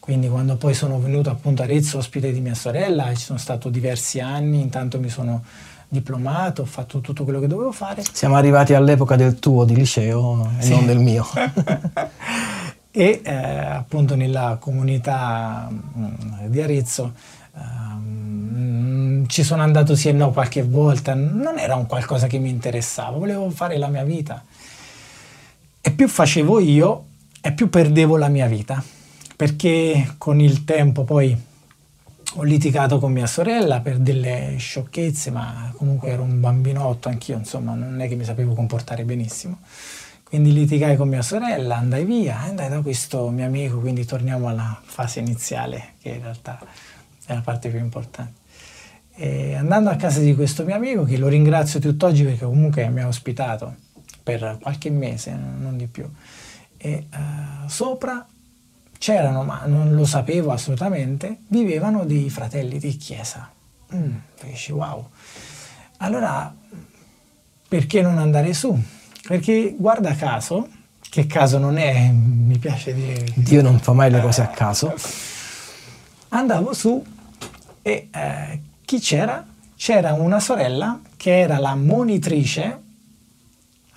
quindi 0.09 0.27
quando 0.27 0.55
poi 0.55 0.73
sono 0.73 0.99
venuto 0.99 1.29
appunto 1.29 1.61
a 1.61 1.65
Arezzo 1.65 1.99
ospite 1.99 2.31
di 2.31 2.39
mia 2.39 2.55
sorella, 2.55 3.13
ci 3.13 3.25
sono 3.25 3.37
stato 3.37 3.69
diversi 3.69 4.19
anni, 4.19 4.59
intanto 4.59 4.99
mi 4.99 5.07
sono 5.07 5.43
diplomato, 5.87 6.63
ho 6.63 6.65
fatto 6.65 6.99
tutto 6.99 7.23
quello 7.23 7.39
che 7.39 7.45
dovevo 7.45 7.71
fare. 7.71 8.01
Siamo 8.11 8.35
arrivati 8.35 8.73
all'epoca 8.73 9.15
del 9.15 9.37
tuo 9.37 9.65
di 9.65 9.75
liceo 9.75 10.49
e 10.57 10.63
sì. 10.63 10.71
non 10.71 10.87
del 10.87 10.97
mio. 10.97 11.27
e 12.91 13.21
eh, 13.23 13.33
appunto 13.33 14.15
nella 14.15 14.57
comunità 14.59 15.69
mh, 15.69 15.99
mm, 15.99 16.45
di 16.47 16.61
Arezzo 16.61 17.13
um, 17.53 19.25
ci 19.27 19.43
sono 19.43 19.61
andato 19.61 19.95
sì 19.95 20.09
e 20.09 20.11
no 20.11 20.31
qualche 20.31 20.63
volta, 20.63 21.13
non 21.13 21.59
era 21.59 21.75
un 21.75 21.85
qualcosa 21.85 22.27
che 22.27 22.39
mi 22.39 22.49
interessava, 22.49 23.17
volevo 23.17 23.49
fare 23.49 23.77
la 23.77 23.87
mia 23.87 24.03
vita. 24.03 24.43
E 25.81 25.91
più 25.91 26.07
facevo 26.07 26.59
io 26.59 27.05
e 27.41 27.51
più 27.53 27.69
perdevo 27.69 28.17
la 28.17 28.27
mia 28.27 28.47
vita 28.47 28.83
perché 29.39 30.15
con 30.17 30.41
il 30.41 30.65
tempo 30.65 31.05
poi 31.05 31.33
ho 32.33 32.43
litigato 32.43 32.99
con 32.99 33.13
mia 33.13 33.25
sorella 33.25 33.79
per 33.79 33.97
delle 33.97 34.55
sciocchezze, 34.57 35.31
ma 35.31 35.71
comunque 35.77 36.09
ero 36.09 36.23
un 36.23 36.41
bambinotto 36.41 37.07
anch'io, 37.07 37.37
insomma, 37.37 37.73
non 37.73 38.01
è 38.01 38.09
che 38.09 38.15
mi 38.15 38.25
sapevo 38.25 38.53
comportare 38.53 39.05
benissimo. 39.05 39.59
Quindi 40.29 40.53
litigai 40.53 40.95
con 40.95 41.09
mia 41.09 41.23
sorella, 41.23 41.77
andai 41.77 42.05
via, 42.05 42.41
andai 42.41 42.69
da 42.69 42.81
questo 42.81 43.29
mio 43.29 43.47
amico, 43.47 43.79
quindi 43.79 44.05
torniamo 44.05 44.47
alla 44.47 44.79
fase 44.79 45.21
iniziale, 45.21 45.93
che 45.99 46.09
in 46.09 46.21
realtà 46.21 46.59
è 47.25 47.33
la 47.33 47.41
parte 47.41 47.69
più 47.69 47.79
importante. 47.79 48.33
E 49.15 49.55
andando 49.55 49.89
a 49.89 49.95
casa 49.95 50.19
di 50.19 50.35
questo 50.35 50.63
mio 50.65 50.75
amico, 50.75 51.03
che 51.03 51.17
lo 51.17 51.27
ringrazio 51.27 51.79
tutt'oggi 51.79 52.23
perché 52.23 52.45
comunque 52.45 52.87
mi 52.89 53.01
ha 53.01 53.07
ospitato 53.07 53.75
per 54.21 54.59
qualche 54.61 54.91
mese, 54.91 55.33
non 55.33 55.75
di 55.75 55.87
più, 55.87 56.07
e 56.77 57.07
uh, 57.11 57.67
sopra 57.67 58.23
c'erano, 58.99 59.43
ma 59.43 59.63
non 59.65 59.95
lo 59.95 60.05
sapevo 60.05 60.51
assolutamente, 60.51 61.39
vivevano 61.47 62.05
dei 62.05 62.29
fratelli 62.29 62.77
di 62.77 62.95
chiesa. 62.97 63.49
Mm, 63.95 64.15
dici, 64.43 64.71
wow. 64.73 65.09
Allora, 65.97 66.55
perché 67.67 68.03
non 68.03 68.19
andare 68.19 68.53
su? 68.53 68.79
Perché 69.29 69.75
guarda 69.77 70.15
caso, 70.15 70.67
che 71.07 71.27
caso 71.27 71.59
non 71.59 71.77
è, 71.77 72.09
mi 72.09 72.57
piace 72.57 72.95
dire... 72.95 73.25
Dio 73.35 73.61
non 73.61 73.77
fa 73.77 73.93
mai 73.93 74.09
le 74.09 74.21
cose 74.21 74.41
a 74.41 74.47
caso. 74.47 74.91
Andavo 76.29 76.73
su 76.73 77.05
e 77.83 78.07
eh, 78.11 78.61
chi 78.83 78.99
c'era? 78.99 79.45
C'era 79.75 80.13
una 80.13 80.39
sorella 80.39 80.99
che 81.15 81.41
era 81.41 81.59
la 81.59 81.75
monitrice, 81.75 82.81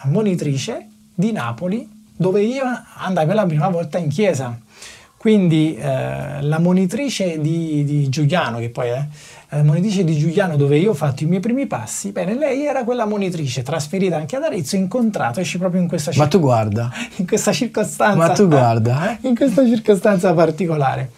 la 0.03 0.11
monitrice 0.11 0.89
di 1.15 1.33
Napoli, 1.33 1.89
dove 2.15 2.43
io 2.43 2.65
andai 2.97 3.25
per 3.25 3.35
la 3.35 3.47
prima 3.47 3.69
volta 3.71 3.97
in 3.97 4.11
chiesa. 4.11 4.61
Quindi 5.17 5.75
eh, 5.77 6.43
la 6.43 6.59
monitrice 6.59 7.41
di, 7.41 7.85
di, 7.85 8.11
Giuliano, 8.11 8.59
che 8.59 8.69
poi 8.69 8.89
è 8.91 9.07
eh, 9.53 9.63
monitrice 9.63 10.03
di 10.03 10.17
Giuliano 10.17 10.57
dove 10.57 10.79
io 10.79 10.93
ho 10.93 10.95
fatto 10.95 11.25
i 11.25 11.27
miei 11.27 11.41
primi 11.41 11.67
passi, 11.67 12.11
bene, 12.11 12.35
lei 12.35 12.65
era 12.65 12.85
quella 12.85 13.05
monitrice 13.05 13.63
trasferita 13.63 14.17
anche 14.17 14.37
ad 14.37 14.45
Arezzo, 14.45 14.77
incontrato, 14.77 15.41
esci 15.41 15.59
proprio 15.59 15.83
in 15.83 15.89
questa, 15.89 16.11
Ma 16.17 16.27
tu 16.27 16.41
guarda. 16.41 16.91
in 17.17 17.27
questa 17.27 17.53
circostanza. 17.53 18.17
Ma 18.17 18.31
tu 18.31 18.49
guarda. 18.49 19.11
Eh? 19.11 19.29
In 19.29 19.37
questa 19.37 19.67
circostanza 19.67 20.33
particolare. 20.33 21.11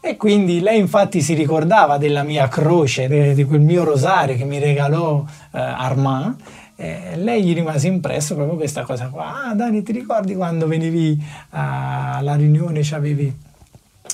E 0.00 0.16
quindi 0.16 0.60
lei 0.60 0.78
infatti 0.78 1.20
si 1.20 1.34
ricordava 1.34 1.98
della 1.98 2.22
mia 2.22 2.48
croce, 2.48 3.08
de, 3.08 3.34
di 3.34 3.44
quel 3.44 3.60
mio 3.60 3.84
rosario 3.84 4.36
che 4.36 4.44
mi 4.44 4.58
regalò 4.58 5.22
eh, 5.52 5.58
Armand 5.58 6.36
eh, 6.80 7.16
lei 7.16 7.42
gli 7.42 7.54
rimase 7.54 7.88
impresso 7.88 8.36
proprio 8.36 8.56
questa 8.56 8.84
cosa 8.84 9.08
qua. 9.08 9.46
Ah, 9.46 9.54
Dani, 9.54 9.82
ti 9.82 9.90
ricordi 9.90 10.36
quando 10.36 10.68
venivi 10.68 11.20
alla 11.50 12.36
riunione, 12.36 12.80
c'avevi... 12.82 13.36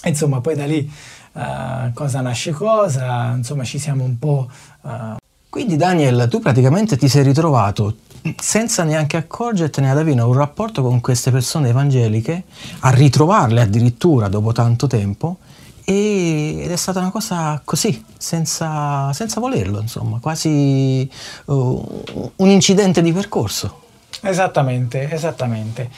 Insomma, 0.05 0.41
poi 0.41 0.55
da 0.55 0.65
lì 0.65 0.91
uh, 1.35 1.93
cosa 1.93 2.21
nasce 2.21 2.53
cosa, 2.53 3.33
insomma 3.37 3.65
ci 3.65 3.79
siamo 3.79 4.05
un 4.05 4.19
po'... 4.19 4.51
Uh... 4.81 5.17
Quindi 5.49 5.77
Daniel, 5.77 6.27
tu 6.29 6.41
praticamente 6.41 6.97
ti 6.97 7.09
sei 7.09 7.23
ritrovato 7.23 7.97
senza 8.41 8.83
neanche 8.85 9.19
accorgertene 9.19 9.91
ad 9.91 9.99
avere 9.99 10.21
un 10.21 10.33
rapporto 10.33 10.83
con 10.83 11.01
queste 11.01 11.31
persone 11.31 11.69
evangeliche, 11.69 12.45
a 12.81 12.91
ritrovarle 12.91 13.61
addirittura 13.61 14.29
dopo 14.29 14.53
tanto 14.53 14.87
tempo 14.87 15.39
ed 15.85 16.71
è 16.71 16.77
stata 16.77 17.01
una 17.01 17.11
cosa 17.11 17.61
così, 17.63 18.03
senza, 18.17 19.13
senza 19.13 19.39
volerlo, 19.39 19.81
insomma, 19.81 20.19
quasi 20.19 21.09
uh, 21.45 22.03
un 22.37 22.49
incidente 22.49 23.03
di 23.03 23.13
percorso. 23.13 23.83
Esattamente, 24.25 25.11
esattamente. 25.11 25.91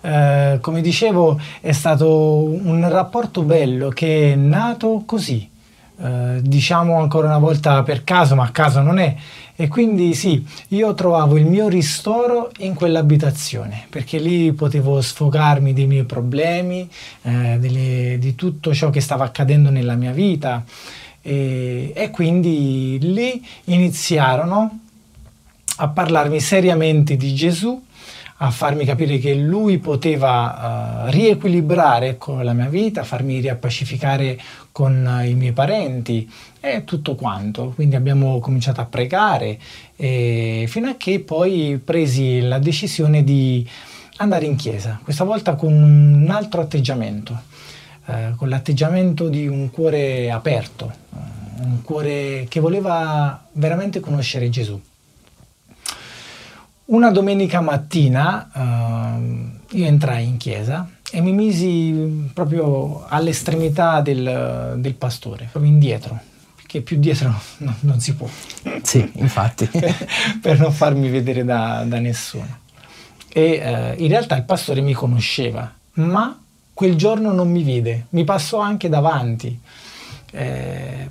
Eh, 0.00 0.58
come 0.60 0.80
dicevo, 0.80 1.38
è 1.60 1.72
stato 1.72 2.42
un 2.42 2.88
rapporto 2.88 3.42
bello 3.42 3.90
che 3.90 4.32
è 4.32 4.34
nato 4.34 5.02
così, 5.04 5.48
eh, 5.98 6.40
diciamo 6.42 6.98
ancora 6.98 7.26
una 7.26 7.38
volta 7.38 7.82
per 7.82 8.02
caso, 8.02 8.34
ma 8.34 8.44
a 8.44 8.50
caso 8.50 8.80
non 8.80 8.98
è, 8.98 9.14
e 9.54 9.68
quindi 9.68 10.14
sì, 10.14 10.44
io 10.68 10.94
trovavo 10.94 11.36
il 11.36 11.46
mio 11.46 11.68
ristoro 11.68 12.50
in 12.58 12.74
quell'abitazione, 12.74 13.86
perché 13.90 14.18
lì 14.18 14.52
potevo 14.52 15.00
sfogarmi 15.00 15.72
dei 15.74 15.86
miei 15.86 16.04
problemi, 16.04 16.88
eh, 17.22 17.58
delle, 17.58 18.16
di 18.18 18.34
tutto 18.34 18.72
ciò 18.74 18.88
che 18.90 19.00
stava 19.00 19.24
accadendo 19.24 19.70
nella 19.70 19.94
mia 19.94 20.12
vita. 20.12 20.64
E, 21.26 21.92
e 21.94 22.10
quindi 22.10 22.98
lì 23.00 23.42
iniziarono 23.64 24.80
a 25.76 25.88
parlarmi 25.88 26.40
seriamente 26.40 27.16
di 27.16 27.34
Gesù, 27.34 27.82
a 28.38 28.50
farmi 28.50 28.84
capire 28.84 29.18
che 29.18 29.34
lui 29.34 29.78
poteva 29.78 31.06
uh, 31.06 31.10
riequilibrare 31.10 32.08
ecco, 32.08 32.42
la 32.42 32.52
mia 32.52 32.68
vita, 32.68 33.04
farmi 33.04 33.40
riappacificare 33.40 34.38
con 34.72 35.06
uh, 35.06 35.24
i 35.24 35.34
miei 35.34 35.52
parenti 35.52 36.30
e 36.60 36.84
tutto 36.84 37.14
quanto. 37.14 37.72
Quindi 37.74 37.96
abbiamo 37.96 38.40
cominciato 38.40 38.80
a 38.80 38.86
pregare 38.86 39.58
fino 39.96 40.88
a 40.88 40.94
che 40.96 41.20
poi 41.20 41.80
presi 41.82 42.40
la 42.40 42.58
decisione 42.58 43.22
di 43.22 43.66
andare 44.16 44.46
in 44.46 44.56
chiesa, 44.56 45.00
questa 45.02 45.24
volta 45.24 45.54
con 45.54 45.72
un 45.72 46.28
altro 46.30 46.60
atteggiamento, 46.60 47.42
eh, 48.06 48.32
con 48.36 48.48
l'atteggiamento 48.48 49.28
di 49.28 49.46
un 49.46 49.70
cuore 49.70 50.30
aperto, 50.30 50.92
un 51.60 51.82
cuore 51.82 52.46
che 52.48 52.60
voleva 52.60 53.46
veramente 53.52 54.00
conoscere 54.00 54.48
Gesù. 54.50 54.80
Una 56.86 57.10
domenica 57.10 57.62
mattina 57.62 58.50
uh, 58.52 59.76
io 59.76 59.86
entrai 59.86 60.26
in 60.26 60.36
chiesa 60.36 60.86
e 61.10 61.22
mi 61.22 61.32
misi 61.32 62.28
proprio 62.34 63.06
all'estremità 63.08 64.02
del, 64.02 64.74
del 64.76 64.94
pastore, 64.94 65.48
proprio 65.50 65.72
indietro, 65.72 66.20
perché 66.56 66.82
più 66.82 66.98
dietro 66.98 67.32
no, 67.58 67.74
non 67.80 68.00
si 68.00 68.14
può. 68.14 68.28
Sì, 68.82 69.10
infatti. 69.14 69.66
per 70.42 70.60
non 70.60 70.72
farmi 70.72 71.08
vedere 71.08 71.42
da, 71.42 71.84
da 71.86 71.98
nessuno. 71.98 72.58
E 73.32 73.94
uh, 73.96 74.02
in 74.02 74.08
realtà 74.08 74.36
il 74.36 74.44
pastore 74.44 74.82
mi 74.82 74.92
conosceva, 74.92 75.72
ma 75.94 76.38
quel 76.74 76.96
giorno 76.96 77.32
non 77.32 77.50
mi 77.50 77.62
vide, 77.62 78.06
mi 78.10 78.24
passò 78.24 78.58
anche 78.58 78.90
davanti. 78.90 79.58
Eh, 80.32 81.08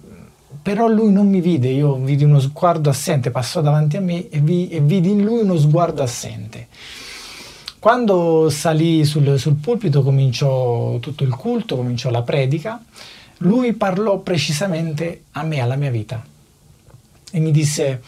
però 0.64 0.88
lui 0.88 1.12
non 1.12 1.28
mi 1.28 1.42
vide, 1.42 1.68
io 1.68 1.96
vidi 1.96 2.24
uno 2.24 2.40
sguardo 2.40 2.90
assente, 2.90 3.32
passò 3.32 3.60
davanti 3.60 3.98
a 3.98 4.02
me 4.02 4.30
e, 4.30 4.40
vi, 4.40 4.70
e 4.70 4.80
vidi 4.80 5.10
in 5.10 5.22
lui 5.22 5.42
uno 5.42 5.58
sguardo 5.58 6.02
assente. 6.02 6.68
Quando 7.80 8.50
salì 8.50 9.04
sul, 9.04 9.38
sul 9.38 9.56
pulpito 9.56 10.02
cominciò 10.02 11.00
tutto 11.00 11.26
il 11.26 11.36
culto, 11.36 11.76
cominciò 11.76 12.10
la 12.10 12.22
predica, 12.22 12.82
lui 13.40 13.74
parlò 13.74 14.20
precisamente 14.20 15.24
a 15.32 15.44
me, 15.44 15.60
alla 15.60 15.76
mia 15.76 15.92
vita 15.92 16.24
e 17.30 17.40
mi 17.40 17.52
disse 17.52 18.02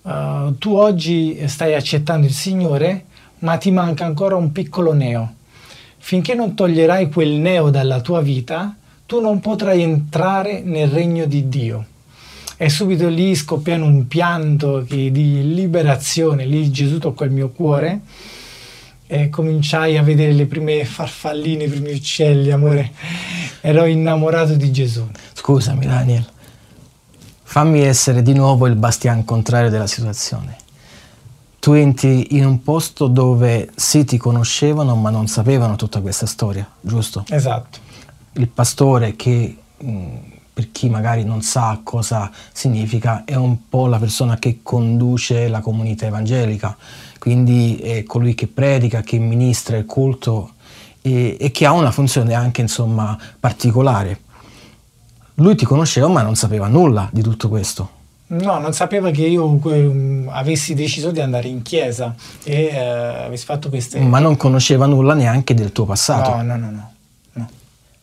uh, 0.00 0.56
tu 0.56 0.72
oggi 0.76 1.46
stai 1.46 1.74
accettando 1.74 2.24
il 2.24 2.32
Signore 2.32 3.04
ma 3.40 3.58
ti 3.58 3.70
manca 3.70 4.06
ancora 4.06 4.34
un 4.34 4.50
piccolo 4.50 4.94
neo. 4.94 5.34
Finché 5.98 6.32
non 6.32 6.54
toglierai 6.54 7.10
quel 7.10 7.32
neo 7.32 7.68
dalla 7.68 8.00
tua 8.00 8.22
vita, 8.22 8.74
tu 9.04 9.20
non 9.20 9.40
potrai 9.40 9.82
entrare 9.82 10.62
nel 10.62 10.88
regno 10.88 11.26
di 11.26 11.50
Dio 11.50 11.86
e 12.60 12.68
subito 12.68 13.08
lì 13.08 13.36
scoppiano 13.36 13.84
un 13.84 14.08
pianto 14.08 14.80
di 14.80 15.54
liberazione, 15.54 16.44
lì 16.44 16.72
Gesù 16.72 16.98
toccò 16.98 17.24
il 17.24 17.30
mio 17.30 17.50
cuore 17.50 18.00
e 19.06 19.28
cominciai 19.30 19.96
a 19.96 20.02
vedere 20.02 20.32
le 20.32 20.46
prime 20.46 20.84
farfalline, 20.84 21.64
i 21.64 21.68
primi 21.68 21.92
uccelli, 21.92 22.50
amore, 22.50 22.90
ero 23.60 23.86
innamorato 23.86 24.54
di 24.54 24.72
Gesù. 24.72 25.08
Scusami 25.34 25.86
Daniel, 25.86 26.26
fammi 27.44 27.80
essere 27.80 28.22
di 28.22 28.34
nuovo 28.34 28.66
il 28.66 28.74
bastian 28.74 29.24
contrario 29.24 29.70
della 29.70 29.86
situazione. 29.86 30.56
Tu 31.60 31.72
entri 31.74 32.36
in 32.36 32.44
un 32.44 32.60
posto 32.64 33.06
dove 33.06 33.70
sì 33.76 34.04
ti 34.04 34.16
conoscevano 34.16 34.96
ma 34.96 35.10
non 35.10 35.28
sapevano 35.28 35.76
tutta 35.76 36.00
questa 36.00 36.26
storia, 36.26 36.68
giusto? 36.80 37.24
Esatto. 37.28 37.78
Il 38.32 38.48
pastore 38.48 39.14
che 39.14 39.56
mh, 39.78 39.90
mm, 39.90 40.16
per 40.58 40.72
chi 40.72 40.88
magari 40.88 41.22
non 41.22 41.40
sa 41.40 41.78
cosa 41.84 42.32
significa, 42.52 43.22
è 43.24 43.36
un 43.36 43.68
po' 43.68 43.86
la 43.86 43.98
persona 43.98 44.40
che 44.40 44.58
conduce 44.60 45.46
la 45.46 45.60
comunità 45.60 46.06
evangelica, 46.06 46.76
quindi 47.20 47.76
è 47.76 48.02
colui 48.02 48.34
che 48.34 48.48
predica, 48.48 49.02
che 49.02 49.18
ministra 49.18 49.76
il 49.76 49.86
culto 49.86 50.54
e, 51.00 51.36
e 51.38 51.52
che 51.52 51.64
ha 51.64 51.70
una 51.70 51.92
funzione 51.92 52.34
anche 52.34 52.60
insomma 52.60 53.16
particolare. 53.38 54.18
Lui 55.34 55.54
ti 55.54 55.64
conosceva 55.64 56.08
ma 56.08 56.22
non 56.22 56.34
sapeva 56.34 56.66
nulla 56.66 57.08
di 57.12 57.22
tutto 57.22 57.48
questo. 57.48 57.90
No, 58.26 58.58
non 58.58 58.72
sapeva 58.72 59.12
che 59.12 59.26
io 59.26 59.60
eh, 59.64 60.24
avessi 60.26 60.74
deciso 60.74 61.12
di 61.12 61.20
andare 61.20 61.46
in 61.46 61.62
chiesa 61.62 62.16
e 62.42 62.64
eh, 62.64 62.78
avessi 63.26 63.44
fatto 63.44 63.68
queste... 63.68 64.00
Ma 64.00 64.18
non 64.18 64.36
conosceva 64.36 64.86
nulla 64.86 65.14
neanche 65.14 65.54
del 65.54 65.70
tuo 65.70 65.84
passato. 65.84 66.34
No, 66.34 66.42
no, 66.42 66.56
no, 66.56 66.70
no. 66.72 66.92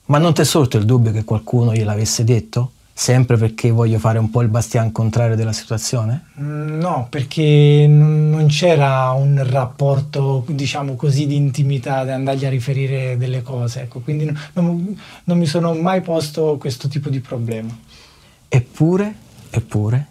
Ma 0.08 0.20
non 0.20 0.34
ti 0.34 0.42
è 0.42 0.46
sorto 0.46 0.78
il 0.78 0.86
dubbio 0.86 1.12
che 1.12 1.24
qualcuno 1.24 1.74
gliel'avesse 1.74 2.24
detto? 2.24 2.72
Sempre 2.94 3.38
perché 3.38 3.72
voglio 3.72 3.98
fare 4.00 4.20
un 4.20 4.30
po' 4.30 4.42
il 4.42 4.48
bastian 4.48 4.92
contrario 4.92 5.36
della 5.36 5.52
situazione? 5.52 6.28
Mm, 6.40 6.80
no, 6.80 7.08
perché 7.10 7.88
non 7.90 8.46
c'era 8.48 9.10
un 9.12 9.44
rapporto, 9.46 10.46
diciamo 10.48 10.96
così, 10.96 11.26
di 11.26 11.36
intimità 11.36 12.04
da 12.04 12.14
andargli 12.14 12.46
a 12.46 12.50
riferire 12.50 13.18
delle 13.18 13.42
cose. 13.42 13.82
Ecco, 13.82 14.00
quindi 14.00 14.32
non, 14.54 14.98
non 15.24 15.38
mi 15.38 15.46
sono 15.46 15.74
mai 15.74 16.02
posto 16.02 16.56
questo 16.58 16.88
tipo 16.88 17.10
di 17.10 17.20
problema. 17.20 17.76
Eppure, 18.48 19.16
eppure, 19.50 20.06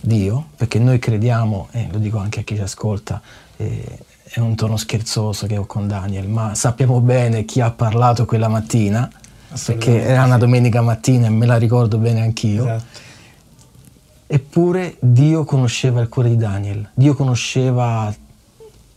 Dio, 0.00 0.48
perché 0.54 0.78
noi 0.78 0.98
crediamo, 0.98 1.68
e 1.72 1.88
lo 1.90 1.98
dico 1.98 2.18
anche 2.18 2.40
a 2.40 2.42
chi 2.42 2.54
ci 2.54 2.60
ascolta, 2.60 3.20
eh, 3.56 3.98
è 4.34 4.40
un 4.40 4.56
tono 4.56 4.76
scherzoso 4.76 5.46
che 5.46 5.56
ho 5.56 5.64
con 5.64 5.86
Daniel, 5.86 6.28
ma 6.28 6.56
sappiamo 6.56 6.98
bene 7.00 7.44
chi 7.44 7.60
ha 7.60 7.70
parlato 7.70 8.24
quella 8.24 8.48
mattina, 8.48 9.08
perché 9.64 10.02
era 10.02 10.24
una 10.24 10.38
domenica 10.38 10.82
mattina 10.82 11.28
e 11.28 11.30
me 11.30 11.46
la 11.46 11.56
ricordo 11.56 11.98
bene 11.98 12.22
anch'io. 12.22 12.64
Esatto. 12.64 13.02
Eppure 14.26 14.96
Dio 14.98 15.44
conosceva 15.44 16.00
il 16.00 16.08
cuore 16.08 16.30
di 16.30 16.36
Daniel, 16.36 16.90
Dio 16.94 17.14
conosceva 17.14 18.12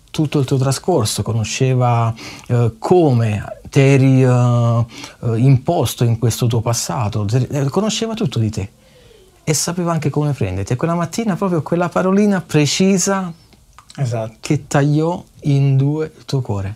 tutto 0.10 0.40
il 0.40 0.46
tuo 0.46 0.58
trascorso, 0.58 1.22
conosceva 1.22 2.12
eh, 2.48 2.74
come 2.80 3.60
ti 3.70 3.80
eri 3.80 4.24
eh, 4.24 4.86
imposto 5.36 6.04
in 6.04 6.18
questo 6.18 6.48
tuo 6.48 6.62
passato, 6.62 7.28
eh, 7.32 7.66
conosceva 7.66 8.16
tutto 8.16 8.40
di 8.40 8.50
te 8.50 8.70
e 9.44 9.54
sapeva 9.54 9.92
anche 9.92 10.10
come 10.10 10.32
prenderti. 10.32 10.74
E 10.74 10.76
quella 10.76 10.96
mattina 10.96 11.36
proprio 11.36 11.62
quella 11.62 11.90
parolina 11.90 12.42
precisa 12.42 13.32
esatto. 13.98 14.38
che 14.40 14.68
tagliò 14.68 15.24
in 15.42 15.78
due 15.78 16.12
il 16.18 16.26
tuo 16.26 16.42
cuore. 16.42 16.76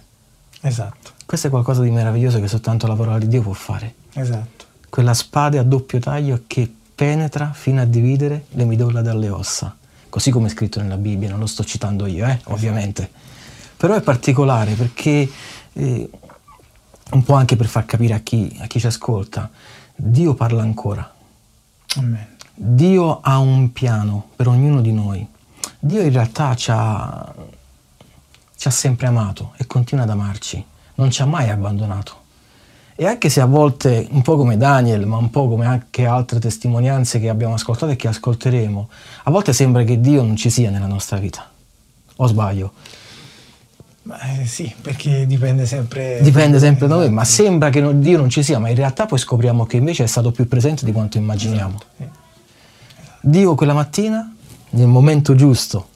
Esatto. 0.62 1.12
Questo 1.26 1.48
è 1.48 1.50
qualcosa 1.50 1.82
di 1.82 1.90
meraviglioso 1.90 2.40
che 2.40 2.48
soltanto 2.48 2.88
la 2.88 2.96
parola 2.96 3.18
di 3.18 3.28
Dio 3.28 3.42
può 3.42 3.54
fare. 3.54 3.96
Esatto. 4.14 4.66
Quella 4.90 5.14
spada 5.14 5.60
a 5.60 5.64
doppio 5.64 6.00
taglio 6.00 6.44
che 6.46 6.72
penetra 6.94 7.52
fino 7.54 7.82
a 7.82 7.86
dividere 7.86 8.46
le 8.50 8.66
midolla 8.66 9.02
dalle 9.02 9.30
ossa. 9.30 9.76
Così 10.10 10.30
come 10.30 10.48
è 10.48 10.50
scritto 10.50 10.82
nella 10.82 10.98
Bibbia, 10.98 11.30
non 11.30 11.40
lo 11.40 11.46
sto 11.46 11.64
citando 11.64 12.06
io, 12.06 12.26
eh, 12.26 12.32
esatto. 12.32 12.52
ovviamente. 12.52 13.10
Però 13.78 13.96
è 13.96 14.02
particolare 14.02 14.74
perché, 14.74 15.28
eh, 15.74 16.10
un 17.12 17.24
po' 17.24 17.34
anche 17.34 17.56
per 17.56 17.68
far 17.68 17.86
capire 17.86 18.14
a 18.14 18.20
chi, 18.20 18.56
a 18.60 18.68
chi 18.68 18.80
ci 18.80 18.88
ascolta, 18.88 19.50
Dio 19.96 20.34
parla 20.34 20.62
ancora. 20.62 21.12
Amen. 21.96 22.28
Dio 22.54 23.22
ha 23.22 23.40
un 23.40 23.72
piano 23.72 24.30
per 24.36 24.48
ognuno 24.48 24.82
di 24.82 24.92
noi. 24.92 25.26
Dio 25.84 26.02
in 26.02 26.12
realtà 26.12 26.54
ci 26.54 26.70
ha, 26.72 27.34
ci 28.56 28.68
ha 28.68 28.72
sempre 28.72 29.08
amato 29.08 29.54
e 29.58 29.66
continua 29.66 30.04
ad 30.04 30.12
amarci, 30.12 30.64
non 30.96 31.10
ci 31.10 31.24
ha 31.24 31.26
mai 31.26 31.50
abbandonato. 31.50 32.20
E 32.96 33.08
anche 33.08 33.30
se 33.30 33.42
a 33.42 33.46
volte, 33.46 34.08
un 34.12 34.22
po' 34.22 34.38
come 34.38 34.58
Daniel, 34.58 35.08
ma 35.08 35.18
un 35.18 35.32
po' 35.32 35.50
come 35.50 35.66
anche 35.66 36.06
altre 36.06 36.38
testimonianze 36.38 37.20
che 37.20 37.30
abbiamo 37.30 37.56
ascoltato 37.56 37.92
e 37.92 37.96
che 37.96 38.08
ascolteremo, 38.08 38.90
a 39.24 39.32
volte 39.32 39.54
sembra 39.54 39.84
che 39.84 40.00
Dio 40.00 40.22
non 40.22 40.36
ci 40.36 40.52
sia 40.52 40.70
nella 40.70 40.86
nostra 40.86 41.18
vita. 41.18 41.50
O 42.18 42.28
sbaglio? 42.28 42.74
Eh, 44.04 44.46
sì, 44.46 44.72
perché 44.80 45.26
dipende 45.26 45.66
sempre... 45.66 46.20
Dipende 46.22 46.60
sempre 46.60 46.86
da 46.86 46.94
noi, 46.94 47.10
ma 47.10 47.24
sembra 47.24 47.72
che 47.72 47.98
Dio 47.98 48.20
non 48.20 48.30
ci 48.30 48.44
sia, 48.44 48.60
ma 48.60 48.70
in 48.70 48.76
realtà 48.76 49.08
poi 49.08 49.18
scopriamo 49.18 49.66
che 49.66 49.78
invece 49.78 50.04
è 50.04 50.08
stato 50.08 50.32
più 50.32 50.48
presente 50.48 50.86
di 50.86 50.92
quanto 50.92 51.18
immaginiamo. 51.18 51.80
Esatto. 51.98 52.20
Dio 53.22 53.56
quella 53.56 53.74
mattina 53.74 54.32
nel 54.72 54.88
momento 54.88 55.36
giusto, 55.36 55.88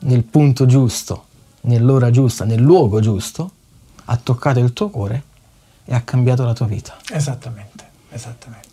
nel 0.00 0.22
punto 0.22 0.66
giusto, 0.66 1.24
nell'ora 1.62 2.10
giusta, 2.10 2.44
nel 2.44 2.60
luogo 2.60 3.00
giusto, 3.00 3.50
ha 4.04 4.16
toccato 4.16 4.58
il 4.58 4.72
tuo 4.72 4.88
cuore 4.90 5.22
e 5.84 5.94
ha 5.94 6.00
cambiato 6.00 6.44
la 6.44 6.52
tua 6.52 6.66
vita. 6.66 6.96
Esattamente, 7.10 7.84
esattamente. 8.10 8.68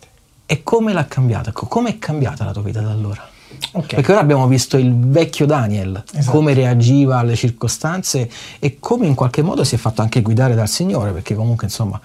E 0.46 0.62
come 0.62 0.92
l'ha 0.92 1.06
cambiata? 1.06 1.52
Come 1.52 1.90
è 1.90 1.98
cambiata 1.98 2.44
la 2.44 2.52
tua 2.52 2.62
vita 2.62 2.80
da 2.80 2.90
allora? 2.90 3.28
Okay. 3.72 3.96
Perché 3.96 4.12
ora 4.12 4.20
abbiamo 4.20 4.46
visto 4.46 4.76
il 4.76 4.94
vecchio 4.94 5.46
Daniel, 5.46 6.02
esatto. 6.12 6.36
come 6.36 6.54
reagiva 6.54 7.18
alle 7.18 7.34
circostanze 7.34 8.30
e 8.58 8.78
come 8.78 9.06
in 9.06 9.14
qualche 9.14 9.42
modo 9.42 9.64
si 9.64 9.74
è 9.74 9.78
fatto 9.78 10.02
anche 10.02 10.22
guidare 10.22 10.54
dal 10.54 10.68
Signore, 10.68 11.12
perché 11.12 11.34
comunque 11.34 11.66
insomma 11.66 12.00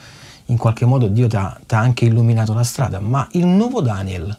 in 0.48 0.58
qualche 0.58 0.86
modo 0.86 1.08
Dio 1.08 1.28
ti 1.28 1.36
ha, 1.36 1.58
ti 1.66 1.76
ha 1.76 1.80
anche 1.80 2.06
illuminato 2.06 2.54
la 2.54 2.64
strada. 2.64 3.00
Ma 3.00 3.28
il 3.32 3.46
nuovo 3.46 3.82
Daniel, 3.82 4.38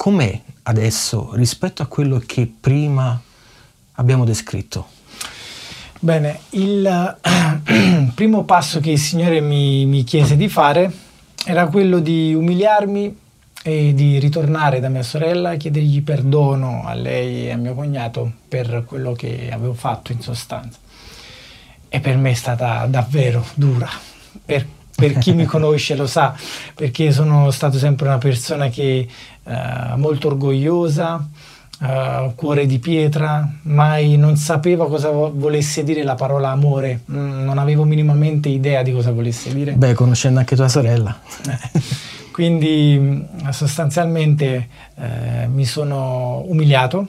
com'è 0.00 0.40
adesso 0.62 1.34
rispetto 1.34 1.82
a 1.82 1.86
quello 1.86 2.22
che 2.24 2.50
prima 2.58 3.20
abbiamo 3.96 4.24
descritto? 4.24 4.86
Bene, 5.98 6.40
il 6.52 7.18
primo 8.14 8.44
passo 8.44 8.80
che 8.80 8.92
il 8.92 8.98
Signore 8.98 9.42
mi, 9.42 9.84
mi 9.84 10.02
chiese 10.04 10.38
di 10.38 10.48
fare 10.48 10.90
era 11.44 11.66
quello 11.66 11.98
di 11.98 12.32
umiliarmi 12.32 13.14
e 13.62 13.92
di 13.92 14.18
ritornare 14.18 14.80
da 14.80 14.88
mia 14.88 15.02
sorella 15.02 15.52
e 15.52 15.58
chiedergli 15.58 16.02
perdono 16.02 16.84
a 16.86 16.94
lei 16.94 17.48
e 17.48 17.50
a 17.50 17.58
mio 17.58 17.74
cognato 17.74 18.32
per 18.48 18.84
quello 18.86 19.12
che 19.12 19.50
avevo 19.52 19.74
fatto 19.74 20.12
in 20.12 20.22
sostanza. 20.22 20.78
e 21.90 22.00
per 22.00 22.16
me 22.16 22.30
è 22.30 22.34
stata 22.34 22.86
davvero 22.86 23.44
dura. 23.52 23.90
Per, 24.46 24.66
per 24.94 25.18
chi 25.18 25.34
mi 25.34 25.44
conosce 25.46 25.94
lo 25.94 26.06
sa, 26.06 26.34
perché 26.74 27.12
sono 27.12 27.50
stato 27.50 27.76
sempre 27.76 28.06
una 28.06 28.16
persona 28.16 28.70
che 28.70 29.06
eh, 29.44 29.96
molto 29.96 30.28
orgogliosa, 30.28 31.28
uh, 31.80 32.34
cuore 32.34 32.66
di 32.66 32.78
pietra, 32.78 33.48
mai 33.62 34.16
non 34.16 34.36
sapeva 34.36 34.86
cosa 34.86 35.10
volesse 35.10 35.82
dire 35.82 36.02
la 36.02 36.14
parola 36.14 36.50
amore, 36.50 37.02
mm, 37.10 37.42
non 37.42 37.58
avevo 37.58 37.84
minimamente 37.84 38.48
idea 38.48 38.82
di 38.82 38.92
cosa 38.92 39.12
volesse 39.12 39.52
dire. 39.52 39.72
Beh, 39.72 39.94
conoscendo 39.94 40.38
anche 40.38 40.56
tua 40.56 40.68
sorella. 40.68 41.18
Quindi 42.32 42.96
mm, 42.98 43.48
sostanzialmente 43.50 44.68
eh, 44.96 45.46
mi 45.48 45.64
sono 45.64 46.42
umiliato, 46.46 47.08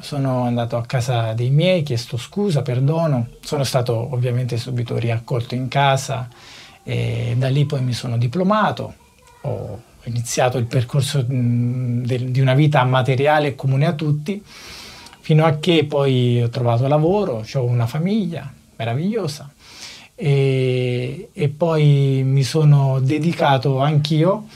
sono 0.00 0.44
andato 0.44 0.76
a 0.76 0.84
casa 0.84 1.32
dei 1.32 1.50
miei, 1.50 1.82
chiesto 1.82 2.16
scusa, 2.16 2.62
perdono, 2.62 3.28
sono 3.40 3.64
stato 3.64 4.12
ovviamente 4.12 4.56
subito 4.56 4.96
riaccolto 4.98 5.54
in 5.54 5.68
casa 5.68 6.28
e 6.82 7.34
da 7.36 7.48
lì 7.48 7.64
poi 7.64 7.82
mi 7.82 7.92
sono 7.92 8.16
diplomato, 8.16 8.94
ho 9.42 9.80
iniziato 10.06 10.58
il 10.58 10.64
percorso 10.66 11.24
di 11.26 12.40
una 12.40 12.54
vita 12.54 12.82
materiale 12.84 13.54
comune 13.54 13.86
a 13.86 13.92
tutti, 13.92 14.42
fino 15.20 15.44
a 15.44 15.56
che 15.58 15.84
poi 15.84 16.42
ho 16.42 16.48
trovato 16.48 16.86
lavoro, 16.86 17.44
ho 17.52 17.64
una 17.64 17.86
famiglia 17.86 18.52
meravigliosa 18.76 19.50
e, 20.14 21.30
e 21.32 21.48
poi 21.48 22.22
mi 22.24 22.42
sono 22.42 23.00
dedicato 23.00 23.80
anch'io 23.80 24.46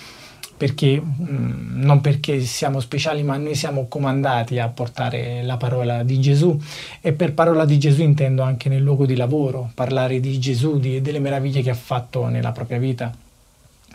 perché 0.56 1.02
non 1.02 2.02
perché 2.02 2.40
siamo 2.42 2.80
speciali, 2.80 3.22
ma 3.22 3.38
noi 3.38 3.54
siamo 3.54 3.88
comandati 3.88 4.58
a 4.58 4.68
portare 4.68 5.42
la 5.42 5.56
parola 5.56 6.02
di 6.02 6.20
Gesù 6.20 6.58
e 7.00 7.12
per 7.14 7.32
parola 7.32 7.64
di 7.64 7.78
Gesù 7.78 8.02
intendo 8.02 8.42
anche 8.42 8.68
nel 8.68 8.82
luogo 8.82 9.06
di 9.06 9.16
lavoro, 9.16 9.70
parlare 9.74 10.20
di 10.20 10.38
Gesù, 10.38 10.78
di, 10.78 11.00
delle 11.00 11.18
meraviglie 11.18 11.62
che 11.62 11.70
ha 11.70 11.74
fatto 11.74 12.26
nella 12.26 12.52
propria 12.52 12.78
vita 12.78 13.10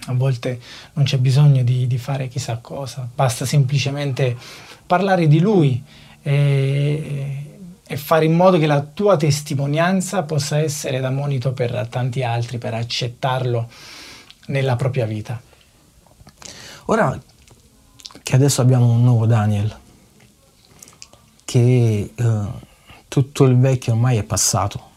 a 0.06 0.14
volte 0.14 0.60
non 0.93 1.06
c'è 1.06 1.18
bisogno 1.18 1.64
di, 1.64 1.88
di, 1.88 1.97
fare 1.97 2.28
chissà 2.28 2.58
cosa, 2.58 3.08
basta 3.14 3.45
semplicemente 3.45 4.36
parlare 4.86 5.28
di 5.28 5.39
lui 5.39 5.82
e, 6.22 7.58
e, 7.86 7.97
fare 7.97 8.26
in 8.26 8.34
modo 8.34 8.58
che 8.58 8.68
la 8.68 8.82
tua 8.82 9.18
testimonianza 9.18 10.24
possa 10.24 10.58
essere 10.60 10.99
da 10.99 11.10
monito 11.10 11.53
per 11.53 11.88
tanti 11.89 12.24
altri, 12.24 12.58
per 12.58 12.74
accettarlo 12.74 13.70
nella 14.47 14.76
propria 14.76 15.06
vita. 15.06 15.41
Ora 16.86 17.20
che 18.22 18.36
adesso 18.36 18.62
abbiamo 18.62 18.91
un 18.91 19.03
nuovo 19.03 19.26
Daniel, 19.26 19.76
che 21.43 22.12
eh, 22.16 22.41
tutto 23.08 23.43
il 23.45 23.58
vecchio 23.58 23.93
ormai 23.93 24.18
è 24.18 24.24
passato, 24.24 24.93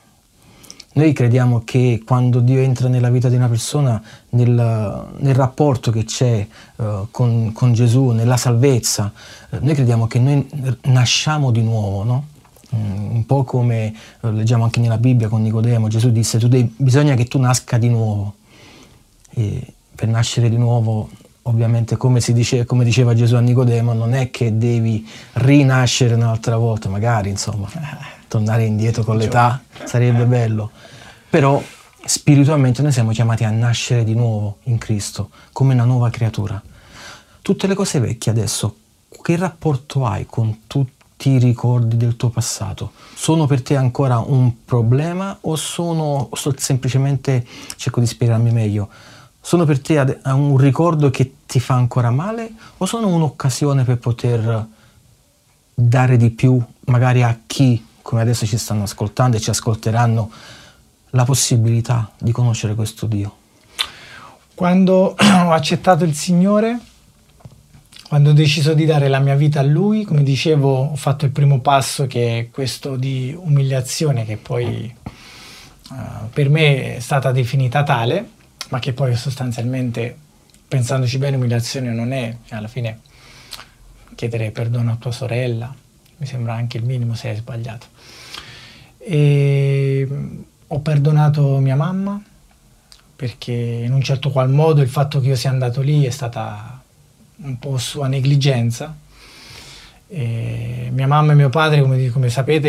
noi 0.99 1.13
crediamo 1.13 1.63
che 1.65 2.03
quando 2.05 2.41
Dio 2.41 2.59
entra 2.59 2.89
nella 2.89 3.09
vita 3.09 3.29
di 3.29 3.37
una 3.37 3.49
persona, 3.49 4.03
nel, 4.31 5.07
nel 5.17 5.35
rapporto 5.35 5.93
che 5.93 6.03
c'è 6.03 6.45
uh, 6.75 7.07
con, 7.13 7.53
con, 7.53 7.73
Gesù, 7.73 8.09
nella 8.09 8.37
salvezza, 8.37 9.13
uh, 9.51 9.59
noi 9.61 9.75
crediamo 9.75 10.09
che 10.09 10.19
noi 10.19 10.45
nasciamo 10.87 11.53
di 11.53 11.63
nuovo, 11.63 12.03
no? 12.03 12.27
Mm, 12.75 13.15
un 13.15 13.27
po' 13.27 13.45
come 13.45 13.95
uh, 14.23 14.31
leggiamo 14.31 14.65
anche 14.65 14.81
nella 14.81 14.99
Bibbia 14.99 15.29
con 15.29 15.41
Nicodemo, 15.41 15.87
Gesù 15.87 16.11
disse, 16.11 16.37
devi, 16.39 16.75
bisogna 16.77 17.15
che 17.15 17.27
tu 17.27 17.39
nasca 17.39 17.79
di 17.79 17.89
nuovo. 17.89 18.35
E 19.31 19.75
per 19.95 20.09
nascere 20.09 20.49
di 20.49 20.57
nuovo 20.57 21.09
ovviamente 21.43 21.97
come, 21.97 22.21
dice, 22.27 22.65
come, 22.65 22.83
diceva 22.83 23.15
Gesù 23.15 23.37
a 23.37 23.41
Nicodemo, 23.41 23.93
non 23.93 24.15
è 24.15 24.33
che 24.33 24.59
devi 24.59 25.09
rinascere 25.35 26.15
un'altra 26.15 26.57
volta, 26.57 26.89
magari 26.89 27.31
insomma, 27.31 27.69
tornare 28.29 28.65
indietro 28.65 29.03
con 29.03 29.17
l'età 29.17 29.61
sarebbe 29.85 30.25
bello, 30.25 30.71
però 31.29 31.61
spiritualmente 32.05 32.83
noi 32.83 32.93
siamo 32.93 33.11
chiamati 33.11 33.45
a 33.45 33.51
nascere 33.51 34.05
di 34.05 34.15
nuovo 34.15 34.59
in 34.65 34.79
Cristo, 34.79 35.31
come 35.53 35.75
una 35.75 35.85
nuova 35.85 36.11
creatura. 36.11 36.63
Tutte 37.43 37.67
le 37.67 37.75
cose 37.75 37.99
vecchie 37.99 38.31
adesso, 38.31 38.77
che 39.23 39.37
rapporto 39.37 40.07
hai 40.07 40.27
con 40.27 40.61
tutti 40.67 41.31
i 41.31 41.39
ricordi 41.39 41.97
del 41.97 42.17
tuo 42.17 42.29
passato? 42.29 42.93
Sono 43.15 43.47
per 43.47 43.63
te 43.63 43.75
ancora 43.77 44.19
un 44.19 44.65
problema 44.65 45.37
o 45.41 45.57
sono, 45.57 46.29
sono 46.35 46.55
semplicemente, 46.59 47.45
cerco 47.77 48.01
di 48.01 48.07
spiegarmi 48.07 48.53
meglio, 48.53 48.89
sono 49.41 49.65
per 49.65 49.81
te 49.81 50.21
un 50.25 50.59
ricordo 50.59 51.09
che 51.11 51.33
ti 51.47 51.59
fa 51.59 51.75
ancora 51.75 52.11
male 52.11 52.53
o 52.77 52.85
sono 52.85 53.09
un'occasione 53.09 53.85
per 53.85 53.97
poter 53.97 54.67
dare 55.75 56.17
di 56.17 56.31
più 56.31 56.61
magari 56.87 57.23
a 57.23 57.39
chi, 57.47 57.83
come 58.09 58.23
adesso 58.23 58.47
ci 58.47 58.57
stanno 58.57 58.85
ascoltando 58.85 59.37
e 59.37 59.41
ci 59.41 59.51
ascolteranno, 59.51 60.31
la 61.11 61.25
possibilità 61.25 62.11
di 62.17 62.33
conoscere 62.33 62.75
questo 62.75 63.05
Dio? 63.05 63.37
Quando 64.55 65.13
ho 65.21 65.51
accettato 65.51 66.05
il 66.05 66.15
Signore, 66.15 66.79
quando 68.09 68.31
ho 68.31 68.33
deciso 68.33 68.73
di 68.73 68.87
dare 68.87 69.09
la 69.09 69.19
mia 69.19 69.35
vita 69.35 69.61
a 69.61 69.63
Lui, 69.63 70.05
come 70.05 70.23
dicevo, 70.23 70.85
ho 70.85 70.97
fatto 70.97 71.27
il 71.27 71.33
primo 71.33 71.61
passo 71.61 72.07
che 72.07 72.39
è 72.39 72.51
questo 72.51 72.97
di 72.97 73.37
umiliazione 73.39 74.25
che 74.25 74.39
poi 74.39 74.97
uh, 75.91 76.31
per 76.33 76.49
me 76.49 76.97
è 76.97 77.01
stata 77.01 77.31
definita 77.31 77.83
tale, 77.83 78.27
ma 78.71 78.79
che 78.79 78.95
poi 78.95 79.15
sostanzialmente, 79.17 80.17
pensandoci 80.67 81.19
bene, 81.19 81.37
umiliazione 81.37 81.93
non 81.93 82.13
è, 82.13 82.35
alla 82.49 82.69
fine 82.69 83.01
chiedere 84.15 84.51
perdono 84.51 84.93
a 84.93 84.97
tua 84.97 85.13
sorella, 85.13 85.75
mi 86.19 86.27
sembra 86.27 86.55
anche 86.55 86.77
il 86.77 86.85
minimo 86.85 87.15
se 87.15 87.31
hai 87.31 87.37
sbagliato. 87.37 87.87
E 88.99 90.07
ho 90.67 90.81
perdonato 90.81 91.59
mia 91.59 91.77
mamma 91.77 92.23
perché 93.17 93.53
in 93.53 93.93
un 93.93 94.03
certo 94.03 94.31
qual 94.31 94.49
modo 94.51 94.81
il 94.81 94.89
fatto 94.89 95.21
che 95.21 95.29
io 95.29 95.37
sia 95.37 95.51
andato 95.51 95.81
lì 95.81 96.05
è 96.05 96.11
stata 96.11 96.81
un 97.37 97.59
po' 97.59 97.79
sua 97.79 98.07
negligenza. 98.07 98.95
E 100.11 100.89
mia 100.93 101.07
mamma 101.07 101.33
e 101.33 101.35
mio 101.35 101.49
padre, 101.49 101.81
come, 101.81 102.11
come 102.11 102.31
sapete, 102.31 102.69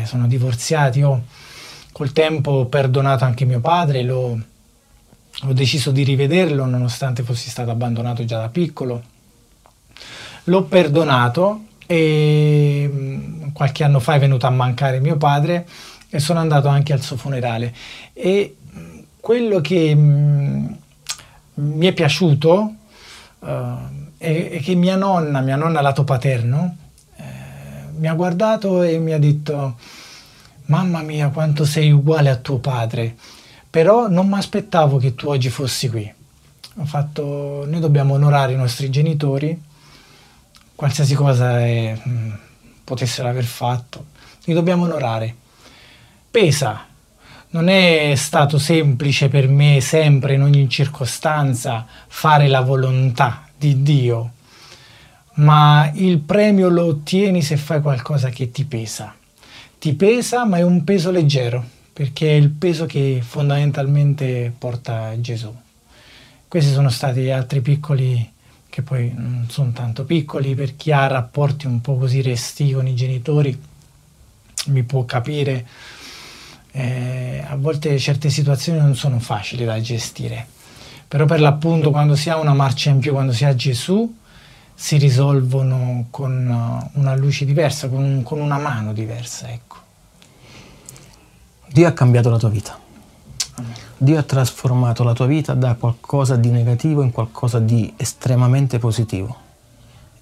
eh, 0.00 0.06
sono 0.06 0.26
divorziati. 0.26 1.00
Io 1.00 1.24
col 1.92 2.12
tempo 2.12 2.50
ho 2.50 2.66
perdonato 2.66 3.24
anche 3.24 3.44
mio 3.44 3.60
padre, 3.60 4.02
l'ho, 4.02 4.40
ho 5.42 5.52
deciso 5.52 5.90
di 5.90 6.02
rivederlo 6.02 6.64
nonostante 6.64 7.22
fossi 7.22 7.50
stato 7.50 7.70
abbandonato 7.70 8.24
già 8.24 8.38
da 8.38 8.48
piccolo. 8.48 9.02
L'ho 10.44 10.62
perdonato 10.62 11.64
e 11.92 12.88
mm, 12.88 13.48
qualche 13.52 13.82
anno 13.82 13.98
fa 13.98 14.14
è 14.14 14.20
venuto 14.20 14.46
a 14.46 14.50
mancare 14.50 15.00
mio 15.00 15.16
padre 15.16 15.66
e 16.08 16.20
sono 16.20 16.38
andato 16.38 16.68
anche 16.68 16.92
al 16.92 17.00
suo 17.00 17.16
funerale 17.16 17.74
e 18.12 18.54
quello 19.18 19.60
che 19.60 19.92
mm, 19.92 20.66
mi 21.54 21.86
è 21.88 21.92
piaciuto 21.92 22.74
uh, 23.40 23.46
è, 24.16 24.50
è, 24.50 24.60
che 24.60 24.74
mia 24.76 24.94
nonna, 24.94 25.40
mia 25.40 25.56
nonna 25.56 25.80
lato 25.80 26.04
paterno, 26.04 26.76
eh, 27.16 27.22
mi 27.96 28.06
ha 28.06 28.14
guardato 28.14 28.82
e 28.82 28.98
mi 28.98 29.12
ha 29.12 29.18
detto 29.18 29.76
mamma 30.66 31.02
mia 31.02 31.30
quanto 31.30 31.64
sei 31.64 31.90
uguale 31.90 32.30
a 32.30 32.36
tuo 32.36 32.58
padre, 32.58 33.16
però 33.68 34.08
non 34.08 34.28
mi 34.28 34.38
aspettavo 34.38 34.98
che 34.98 35.16
tu 35.16 35.28
oggi 35.28 35.50
fossi 35.50 35.88
qui. 35.88 36.12
Ho 36.76 36.84
fatto, 36.84 37.64
noi 37.66 37.80
dobbiamo 37.80 38.14
onorare 38.14 38.52
i 38.52 38.56
nostri 38.56 38.90
genitori, 38.90 39.60
qualsiasi 40.80 41.14
cosa 41.14 41.58
mm, 41.58 42.30
potessero 42.84 43.28
aver 43.28 43.44
fatto, 43.44 44.06
li 44.44 44.54
dobbiamo 44.54 44.84
onorare 44.84 45.34
pesa. 46.30 46.86
Non 47.50 47.68
è 47.68 48.14
stato 48.16 48.56
semplice 48.56 49.28
per 49.28 49.46
me 49.46 49.82
sempre, 49.82 50.34
in 50.34 50.42
ogni 50.42 50.70
circostanza, 50.70 51.84
fare 52.06 52.48
la 52.48 52.62
volontà 52.62 53.46
di 53.58 53.82
Dio, 53.82 54.30
ma 55.34 55.90
il 55.96 56.20
premio 56.20 56.70
lo 56.70 56.86
ottieni 56.86 57.42
se 57.42 57.58
fai 57.58 57.82
qualcosa 57.82 58.30
che 58.30 58.50
ti 58.50 58.64
pesa. 58.64 59.14
Ti 59.78 59.92
pesa, 59.92 60.46
ma 60.46 60.56
è 60.56 60.62
un 60.62 60.82
peso 60.82 61.10
leggero, 61.10 61.62
perché 61.92 62.30
è 62.30 62.36
il 62.36 62.48
peso 62.48 62.86
che 62.86 63.20
fondamentalmente 63.22 64.50
porta 64.56 65.12
Gesù. 65.20 65.54
Questi 66.48 66.72
sono 66.72 66.88
stati 66.88 67.30
altri 67.30 67.60
piccoli 67.60 68.38
che 68.70 68.82
poi 68.82 69.12
non 69.14 69.46
sono 69.50 69.72
tanto 69.72 70.04
piccoli, 70.04 70.54
per 70.54 70.76
chi 70.76 70.92
ha 70.92 71.06
rapporti 71.06 71.66
un 71.66 71.80
po' 71.80 71.96
così 71.96 72.22
resti 72.22 72.72
con 72.72 72.86
i 72.86 72.94
genitori 72.94 73.60
mi 74.66 74.82
può 74.84 75.04
capire 75.04 75.66
eh, 76.72 77.44
a 77.46 77.56
volte 77.56 77.98
certe 77.98 78.30
situazioni 78.30 78.78
non 78.78 78.94
sono 78.94 79.18
facili 79.18 79.64
da 79.64 79.80
gestire, 79.80 80.46
però 81.08 81.24
per 81.24 81.40
l'appunto 81.40 81.90
quando 81.90 82.14
si 82.14 82.30
ha 82.30 82.38
una 82.38 82.54
marcia 82.54 82.90
in 82.90 83.00
più, 83.00 83.12
quando 83.12 83.32
si 83.32 83.44
ha 83.44 83.54
Gesù, 83.54 84.16
si 84.72 84.96
risolvono 84.96 86.06
con 86.10 86.46
uh, 86.94 86.98
una 86.98 87.14
luce 87.14 87.44
diversa, 87.44 87.88
con, 87.88 88.22
con 88.24 88.40
una 88.40 88.56
mano 88.56 88.92
diversa. 88.92 89.50
Ecco. 89.50 89.76
Dio 91.68 91.86
ha 91.86 91.92
cambiato 91.92 92.30
la 92.30 92.38
tua 92.38 92.48
vita. 92.48 92.78
Dio 94.02 94.18
ha 94.18 94.22
trasformato 94.22 95.04
la 95.04 95.12
tua 95.12 95.26
vita 95.26 95.52
da 95.52 95.74
qualcosa 95.74 96.36
di 96.36 96.48
negativo 96.48 97.02
in 97.02 97.10
qualcosa 97.10 97.58
di 97.58 97.92
estremamente 97.98 98.78
positivo. 98.78 99.36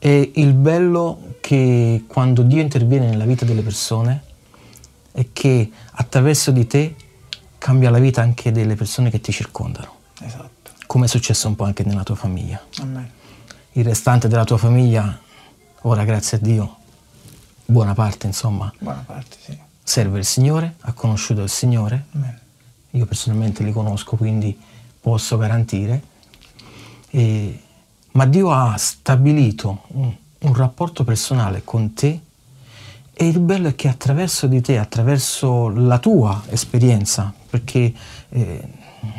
E 0.01 0.33
il 0.35 0.53
bello 0.53 1.37
che 1.41 2.03
quando 2.09 2.43
Dio 2.43 2.61
interviene 2.61 3.09
nella 3.09 3.25
vita 3.25 3.45
delle 3.45 3.63
persone 3.63 4.25
è 5.13 5.29
che 5.33 5.71
attraverso 5.93 6.51
di 6.51 6.67
te 6.67 6.97
cambia 7.59 7.91
la 7.91 8.01
vita 8.01 8.21
anche 8.21 8.51
delle 8.51 8.75
persone 8.75 9.11
che 9.11 9.21
ti 9.21 9.31
circondano. 9.31 9.95
Esatto. 10.23 10.73
Come 10.89 11.05
è 11.05 11.09
successo 11.09 11.47
un 11.47 11.55
po' 11.55 11.63
anche 11.63 11.85
nella 11.85 12.03
tua 12.03 12.17
famiglia. 12.17 12.61
Amen. 12.81 13.09
Il 13.75 13.85
restante 13.85 14.27
della 14.27 14.45
tua 14.45 14.59
famiglia, 14.59 15.21
ora 15.83 16.03
grazie 16.03 16.39
a 16.39 16.41
Dio, 16.41 16.79
buona 17.65 17.95
parte 17.95 18.27
insomma, 18.27 18.73
Buona 18.77 19.05
parte, 19.07 19.37
sì. 19.41 19.57
serve 19.85 20.19
il 20.19 20.25
Signore, 20.25 20.75
ha 20.81 20.93
conosciuto 20.93 21.43
il 21.43 21.49
Signore. 21.49 22.07
Amen. 22.15 22.47
Io 22.93 23.07
personalmente 23.07 23.63
li 23.63 23.73
conosco, 23.73 24.17
quindi 24.17 24.57
posso 25.01 25.37
garantire. 25.37 26.03
E- 27.11 27.63
ma 28.13 28.27
Dio 28.27 28.51
ha 28.51 28.77
stabilito 28.77 29.83
un, 29.89 30.13
un 30.41 30.55
rapporto 30.55 31.05
personale 31.05 31.63
con 31.65 31.95
te 31.95 32.21
e 33.21 33.27
il 33.27 33.41
bello 33.41 33.69
è 33.69 33.75
che 33.75 33.89
attraverso 33.89 34.47
di 34.47 34.61
te, 34.61 34.79
attraverso 34.79 35.69
la 35.69 35.99
tua 35.99 36.43
esperienza, 36.51 37.33
perché 37.51 37.93
eh, 38.29 38.69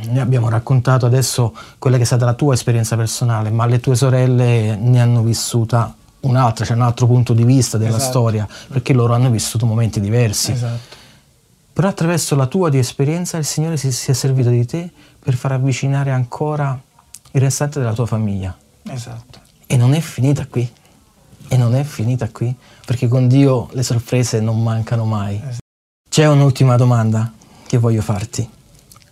ne 0.08 0.22
abbiamo 0.22 0.48
raccontato 0.48 1.06
adesso 1.06 1.54
quella 1.78 1.98
che 1.98 2.04
è 2.04 2.06
stata 2.06 2.24
la 2.24 2.34
tua 2.34 2.54
esperienza 2.54 2.96
personale, 2.96 3.50
ma 3.50 3.66
le 3.66 3.82
tue 3.82 3.96
sorelle 3.96 4.78
ne 4.78 5.02
hanno 5.02 5.22
vissuta 5.22 5.94
un'altra, 6.22 6.66
c'è 6.66 6.74
un 6.74 6.82
altro 6.82 7.08
punto 7.08 7.34
di 7.34 7.44
vista 7.44 7.78
della 7.78 7.98
Esatto. 7.98 8.10
storia, 8.10 8.48
perché 8.70 8.94
loro 8.94 9.14
hanno 9.14 9.30
vissuto 9.30 9.66
momenti 9.66 10.00
diversi. 10.00 10.52
Esatto. 10.54 10.96
Però 11.74 11.88
attraverso 11.88 12.36
la 12.36 12.48
tua 12.48 12.70
di 12.70 12.78
esperienza 12.78 13.38
il 13.38 13.46
Signore 13.46 13.78
si, 13.78 13.92
si 13.92 14.12
è 14.12 14.14
servito 14.14 14.50
di 14.50 14.66
te 14.66 14.90
per 15.20 15.36
far 15.36 15.54
avvicinare 15.54 16.12
ancora 16.12 16.80
il 17.32 17.42
restante 17.42 17.80
della 17.80 17.94
tua 17.94 18.06
famiglia. 18.06 18.56
Esatto. 18.84 19.40
E 19.66 19.78
non 19.78 19.94
è 19.94 20.00
finita 20.00 20.46
qui. 20.48 20.70
E 21.52 21.58
non 21.58 21.74
è 21.74 21.84
finita 21.84 22.30
qui, 22.30 22.54
perché 22.86 23.08
con 23.08 23.28
Dio 23.28 23.70
le 23.72 23.82
sorprese 23.82 24.40
non 24.40 24.62
mancano 24.62 25.06
mai. 25.06 25.42
C'è 26.08 26.28
un'ultima 26.28 26.76
domanda 26.76 27.32
che 27.66 27.78
voglio 27.78 28.02
farti. 28.02 28.48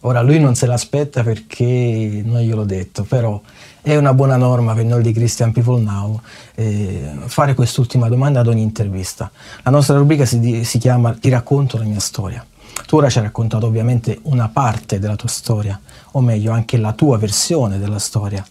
Ora 0.08 0.22
lui 0.22 0.40
non 0.40 0.56
se 0.56 0.68
l'aspetta 0.68 1.22
perché 1.22 2.22
non 2.24 2.40
gliel'ho 2.40 2.64
detto, 2.64 3.04
però 3.04 3.42
è 3.82 3.98
una 3.98 4.14
buona 4.14 4.38
norma 4.38 4.74
per 4.74 4.86
noi 4.86 5.04
di 5.04 5.12
Christian 5.12 5.52
People 5.52 5.82
Now 5.82 6.22
eh, 6.56 7.12
fare 7.26 7.54
quest'ultima 7.54 8.08
domanda 8.08 8.40
ad 8.40 8.48
ogni 8.48 8.62
intervista. 8.62 9.30
La 9.64 9.72
nostra 9.72 9.98
rubrica 9.98 10.24
si, 10.24 10.64
si 10.64 10.78
chiama 10.78 11.14
Ti 11.14 11.28
racconto 11.28 11.78
la 11.78 11.84
mia 11.84 12.00
storia. 12.00 12.46
Tu 12.86 12.96
ora 12.96 13.10
ci 13.10 13.18
hai 13.18 13.26
raccontato 13.26 13.66
ovviamente 13.66 14.18
una 14.24 14.48
parte 14.48 14.98
della 14.98 15.18
tua 15.18 15.28
storia, 15.28 15.78
o 16.12 16.22
meglio 16.22 16.54
anche 16.54 16.78
la 16.78 16.94
tua 16.94 17.18
versione 17.18 17.78
della 17.78 18.00
storia 18.00 18.46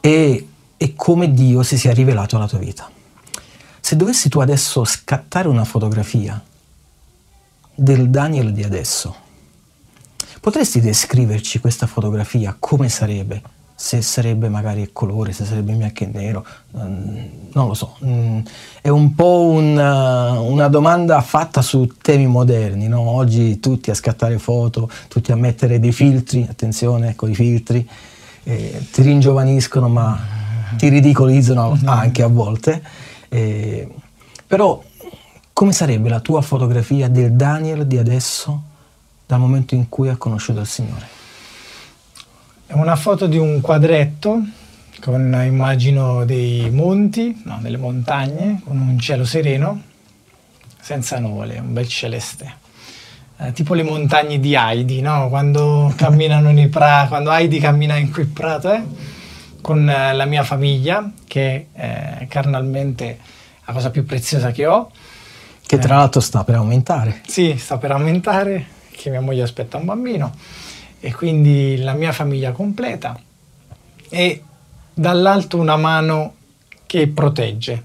e, 0.00 0.48
e 0.76 0.94
come 0.96 1.32
Dio 1.32 1.62
si 1.62 1.78
sia 1.78 1.92
rivelato 1.92 2.34
alla 2.34 2.48
tua 2.48 2.58
vita. 2.58 2.90
Se 3.78 3.94
dovessi 3.94 4.28
tu 4.28 4.40
adesso 4.40 4.84
scattare 4.84 5.46
una 5.46 5.64
fotografia 5.64 6.42
del 7.76 8.10
Daniel 8.10 8.52
di 8.52 8.64
adesso, 8.64 9.26
potresti 10.40 10.80
descriverci 10.80 11.58
questa 11.60 11.86
fotografia 11.86 12.56
come 12.58 12.88
sarebbe? 12.88 13.42
Se 13.74 14.02
sarebbe 14.02 14.48
magari 14.48 14.90
colore, 14.92 15.32
se 15.32 15.44
sarebbe 15.44 15.72
bianco 15.72 16.02
e 16.02 16.10
nero, 16.12 16.44
mm, 16.76 17.18
non 17.52 17.68
lo 17.68 17.74
so. 17.74 17.96
Mm, 18.04 18.40
È 18.80 18.88
un 18.88 19.14
po' 19.14 19.50
un, 19.50 19.76
uh, 19.76 20.50
una 20.50 20.66
domanda 20.66 21.20
fatta 21.20 21.62
su 21.62 21.86
temi 22.02 22.26
moderni, 22.26 22.88
no? 22.88 23.00
Oggi 23.00 23.60
tutti 23.60 23.90
a 23.90 23.94
scattare 23.94 24.38
foto, 24.38 24.90
tutti 25.06 25.30
a 25.30 25.36
mettere 25.36 25.78
dei 25.78 25.92
filtri, 25.92 26.44
attenzione 26.48 27.14
con 27.14 27.30
i 27.30 27.34
filtri, 27.36 27.88
eh, 28.42 28.84
ti 28.90 29.02
ringiovaniscono 29.02 29.88
ma 29.88 30.18
ti 30.76 30.88
ridicolizzano 30.88 31.78
anche 31.86 32.22
a 32.22 32.28
volte. 32.28 32.82
Eh, 33.28 33.88
però 34.46 34.82
come 35.52 35.72
sarebbe 35.72 36.08
la 36.08 36.20
tua 36.20 36.40
fotografia 36.40 37.08
del 37.08 37.32
Daniel 37.32 37.86
di 37.86 37.98
adesso 37.98 38.62
dal 39.28 39.38
momento 39.38 39.74
in 39.74 39.90
cui 39.90 40.08
ha 40.08 40.16
conosciuto 40.16 40.60
il 40.60 40.66
Signore? 40.66 41.06
È 42.66 42.72
una 42.72 42.96
foto 42.96 43.26
di 43.26 43.36
un 43.36 43.60
quadretto 43.60 44.42
con 45.02 45.38
immagino 45.44 46.24
dei 46.24 46.70
monti, 46.70 47.42
no, 47.44 47.58
delle 47.60 47.76
montagne, 47.76 48.62
con 48.64 48.80
un 48.80 48.98
cielo 48.98 49.26
sereno, 49.26 49.82
senza 50.80 51.18
nuvole, 51.18 51.58
un 51.58 51.74
bel 51.74 51.86
celeste. 51.86 52.54
Eh, 53.36 53.52
tipo 53.52 53.74
le 53.74 53.82
montagne 53.82 54.40
di 54.40 54.54
Heidi, 54.54 55.02
no? 55.02 55.28
Quando 55.28 55.92
camminano 55.94 56.50
nei 56.50 56.68
prati, 56.68 57.08
quando 57.08 57.30
Heidi 57.30 57.58
cammina 57.58 57.96
in 57.96 58.10
quel 58.10 58.28
prato, 58.28 58.72
eh? 58.72 58.82
con 59.60 59.88
eh, 59.90 60.14
la 60.14 60.24
mia 60.24 60.42
famiglia, 60.42 61.12
che 61.26 61.66
è 61.72 62.26
carnalmente 62.30 63.18
la 63.66 63.74
cosa 63.74 63.90
più 63.90 64.06
preziosa 64.06 64.52
che 64.52 64.64
ho. 64.64 64.90
Che 65.66 65.76
tra 65.76 65.96
l'altro 65.96 66.22
sta 66.22 66.44
per 66.44 66.54
aumentare. 66.54 67.20
Sì, 67.26 67.58
sta 67.58 67.76
per 67.76 67.90
aumentare, 67.90 68.76
che 69.02 69.10
mia 69.10 69.20
moglie 69.20 69.42
aspetta 69.42 69.76
un 69.76 69.84
bambino 69.84 70.34
e 71.00 71.14
quindi 71.14 71.76
la 71.78 71.94
mia 71.94 72.12
famiglia 72.12 72.52
completa 72.52 73.18
e 74.08 74.42
dall'alto 74.92 75.58
una 75.58 75.76
mano 75.76 76.34
che 76.86 77.06
protegge, 77.08 77.84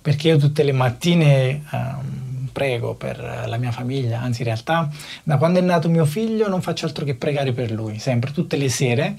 perché 0.00 0.28
io 0.28 0.38
tutte 0.38 0.62
le 0.62 0.72
mattine 0.72 1.62
ehm, 1.70 2.48
prego 2.52 2.94
per 2.94 3.44
la 3.46 3.56
mia 3.58 3.72
famiglia, 3.72 4.20
anzi 4.20 4.40
in 4.40 4.46
realtà 4.46 4.88
da 5.22 5.36
quando 5.36 5.58
è 5.58 5.62
nato 5.62 5.88
mio 5.88 6.06
figlio 6.06 6.48
non 6.48 6.62
faccio 6.62 6.86
altro 6.86 7.04
che 7.04 7.14
pregare 7.14 7.52
per 7.52 7.70
lui, 7.70 7.98
sempre 7.98 8.32
tutte 8.32 8.56
le 8.56 8.68
sere 8.68 9.16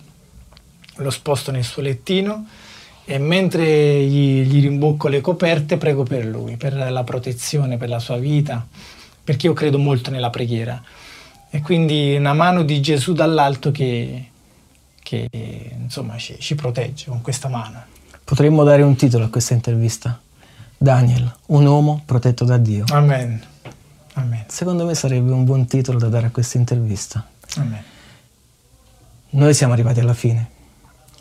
lo 0.96 1.10
sposto 1.10 1.52
nel 1.52 1.64
suo 1.64 1.82
lettino 1.82 2.46
e 3.06 3.18
mentre 3.18 4.04
gli, 4.04 4.42
gli 4.42 4.62
rimbocco 4.62 5.08
le 5.08 5.22
coperte 5.22 5.78
prego 5.78 6.04
per 6.04 6.26
lui, 6.26 6.58
per 6.58 6.74
la 6.74 7.04
protezione, 7.04 7.78
per 7.78 7.90
la 7.90 8.00
sua 8.00 8.18
vita, 8.18 8.66
perché 9.24 9.48
io 9.48 9.54
credo 9.54 9.80
molto 9.80 10.12
nella 10.12 10.30
preghiera. 10.30 10.82
E 11.50 11.62
quindi 11.62 12.16
una 12.16 12.34
mano 12.34 12.64
di 12.64 12.80
Gesù 12.82 13.14
dall'alto 13.14 13.72
che, 13.72 14.30
che 15.02 15.28
insomma 15.80 16.18
ci, 16.18 16.38
ci 16.40 16.56
protegge 16.56 17.06
con 17.08 17.22
questa 17.22 17.48
mano. 17.48 17.84
Potremmo 18.24 18.64
dare 18.64 18.84
un 18.84 18.96
titolo 18.96 19.26
a 19.26 19.30
questa 19.30 19.56
intervista. 19.56 20.20
Daniel, 20.78 21.36
un 21.48 21.66
uomo 21.66 22.04
protetto 22.06 22.46
da 22.46 22.58
Dio. 22.58 22.86
Amen. 22.90 23.42
Amen. 24.14 24.46
Secondo 24.48 24.86
me 24.86 24.94
sarebbe 24.94 25.32
un 25.32 25.44
buon 25.44 25.66
titolo 25.66 25.98
da 25.98 26.08
dare 26.08 26.28
a 26.28 26.30
questa 26.30 26.58
intervista. 26.58 27.28
Amen. 27.58 27.84
Noi 29.32 29.54
siamo 29.54 29.74
arrivati 29.74 30.00
alla 30.00 30.14
fine. 30.14 30.50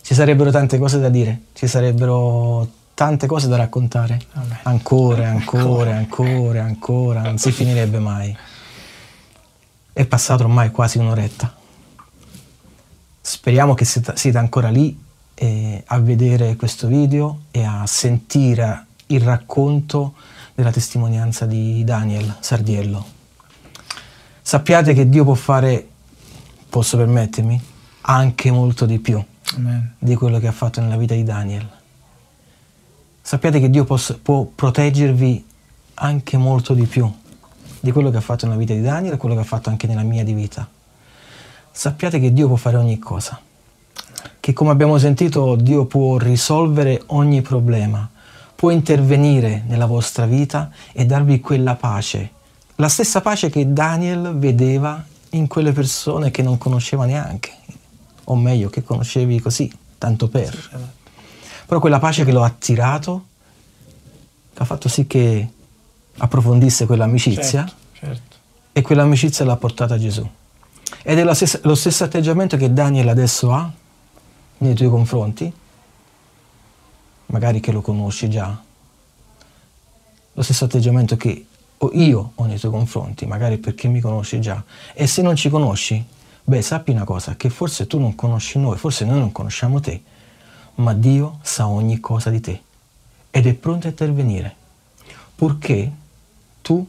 Ci 0.03 0.15
sarebbero 0.15 0.51
tante 0.51 0.79
cose 0.79 0.99
da 0.99 1.09
dire, 1.09 1.43
ci 1.53 1.67
sarebbero 1.67 2.67
tante 2.95 3.27
cose 3.27 3.49
da 3.49 3.57
raccontare. 3.57 4.19
Amen. 4.33 4.59
Ancora, 4.63 5.29
ancora, 5.29 5.97
ancora, 5.97 6.63
ancora, 6.63 7.21
non 7.23 7.39
si 7.39 7.53
finirebbe 7.53 7.99
mai. 7.99 8.37
È 9.99 10.07
passato 10.07 10.45
ormai 10.45 10.71
quasi 10.71 10.99
un'oretta. 10.99 11.53
Speriamo 13.21 13.75
che 13.75 13.85
siete 13.85 14.39
ancora 14.39 14.69
lì 14.69 14.97
eh, 15.35 15.83
a 15.85 15.99
vedere 15.99 16.55
questo 16.55 16.87
video 16.87 17.47
e 17.51 17.65
a 17.65 17.85
sentire 17.85 18.87
il 19.07 19.21
racconto 19.21 20.15
della 20.55 20.71
testimonianza 20.71 21.47
di 21.47 21.83
Daniel 21.83 22.37
Sardiello. 22.39 23.05
Sappiate 24.41 24.95
che 24.95 25.09
Dio 25.09 25.25
può 25.25 25.35
fare, 25.35 25.89
posso 26.69 26.97
permettermi, 26.97 27.61
anche 28.03 28.53
molto 28.53 28.87
di 28.87 29.01
più 29.01 29.21
Amen. 29.57 29.95
di 29.99 30.15
quello 30.15 30.39
che 30.39 30.47
ha 30.47 30.53
fatto 30.53 30.81
nella 30.81 30.97
vita 30.97 31.15
di 31.15 31.25
Daniel. 31.25 31.69
Sappiate 33.21 33.59
che 33.59 33.69
Dio 33.69 33.83
poss- 33.83 34.17
può 34.23 34.45
proteggervi 34.45 35.45
anche 35.95 36.37
molto 36.37 36.73
di 36.73 36.87
più 36.87 37.13
di 37.81 37.93
quello 37.93 38.11
che 38.11 38.17
ha 38.17 38.23
fatto 38.23 38.47
nella 38.47 38.59
vita 38.59 38.75
di 38.75 38.81
Daniel 38.81 39.15
e 39.15 39.17
quello 39.17 39.35
che 39.35 39.41
ha 39.43 39.45
fatto 39.45 39.69
anche 39.69 39.87
nella 39.87 40.03
mia 40.03 40.25
di 40.25 40.33
vita. 40.33 40.69
Sappiate 41.71 42.19
che 42.19 42.33
Dio 42.33 42.49
può 42.49 42.57
fare 42.57 42.77
ogni 42.77 42.99
cosa, 42.99 43.41
che 44.41 44.53
come 44.53 44.71
abbiamo 44.71 44.99
sentito 44.99 45.55
Dio 45.55 45.87
può 45.87 46.19
risolvere 46.19 47.03
ogni 47.07 47.43
problema, 47.43 48.09
può 48.55 48.71
intervenire 48.71 49.63
nella 49.67 49.87
vostra 49.87 50.27
vita 50.27 50.71
e 50.93 51.07
darvi 51.07 51.41
quella 51.41 51.77
pace, 51.77 52.31
la 52.77 52.89
stessa 52.89 53.21
pace 53.21 53.51
che 53.51 53.73
Daniel 53.73 54.35
vedeva 54.37 55.05
in 55.31 55.47
quelle 55.47 55.73
persone 55.73 56.31
che 56.31 56.43
non 56.43 56.59
conosceva 56.59 57.07
neanche, 57.07 57.53
o 58.25 58.37
meglio 58.37 58.71
che 58.71 58.83
conoscevi 58.83 59.41
così, 59.41 59.71
tanto 59.99 60.29
per. 60.29 60.57
Però 61.67 61.81
quella 61.81 61.99
pace 61.99 62.25
che 62.25 62.33
lo 62.33 62.43
ha 62.43 62.47
attirato, 62.47 63.27
che 64.55 64.63
ha 64.63 64.65
fatto 64.65 64.89
sì 64.89 65.07
che 65.07 65.49
approfondisse 66.19 66.87
quell'amicizia 66.87 67.65
Certo, 67.65 67.75
certo. 67.93 68.37
e 68.73 68.83
quell'amicizia 68.83 69.45
l'ha 69.45 69.57
portata 69.57 69.95
a 69.95 69.99
Gesù. 69.99 70.29
Ed 71.03 71.19
è 71.19 71.25
lo 71.25 71.35
stesso, 71.35 71.61
lo 71.63 71.75
stesso 71.75 72.05
atteggiamento 72.05 72.57
che 72.57 72.73
Daniel 72.73 73.09
adesso 73.09 73.53
ha 73.53 73.71
nei 74.59 74.75
tuoi 74.75 74.89
confronti, 74.89 75.53
magari 77.27 77.61
che 77.61 77.73
lo 77.73 77.81
conosci 77.81 78.29
già, 78.29 78.63
lo 80.33 80.43
stesso 80.43 80.65
atteggiamento 80.65 81.17
che 81.17 81.47
io 81.93 82.33
ho 82.35 82.45
nei 82.45 82.59
tuoi 82.59 82.73
confronti, 82.73 83.27
magari 83.27 83.59
perché 83.59 83.89
mi 83.89 84.01
conosci 84.01 84.41
già. 84.41 84.63
E 84.95 85.07
se 85.07 85.23
non 85.23 85.37
ci 85.37 85.49
conosci, 85.49 86.05
beh, 86.43 86.63
sappi 86.63 86.91
una 86.91 87.05
cosa, 87.05 87.37
che 87.37 87.51
forse 87.51 87.87
tu 87.87 87.99
non 87.99 88.15
conosci 88.15 88.59
noi, 88.59 88.77
forse 88.77 89.05
noi 89.05 89.19
non 89.19 89.33
conosciamo 89.33 89.81
te, 89.81 90.03
ma 90.77 90.95
Dio 90.95 91.39
sa 91.43 91.69
ogni 91.69 92.01
cosa 92.01 92.31
di 92.31 92.41
te 92.41 92.63
ed 93.31 93.47
è 93.47 93.55
pronto 93.55 93.87
a 93.87 93.91
intervenire, 93.91 94.55
purché 95.35 95.91
tu 96.69 96.87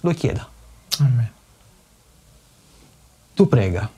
lo 0.00 0.12
chieda. 0.12 0.46
Amen. 0.98 1.32
Tu 3.32 3.48
prega. 3.48 3.90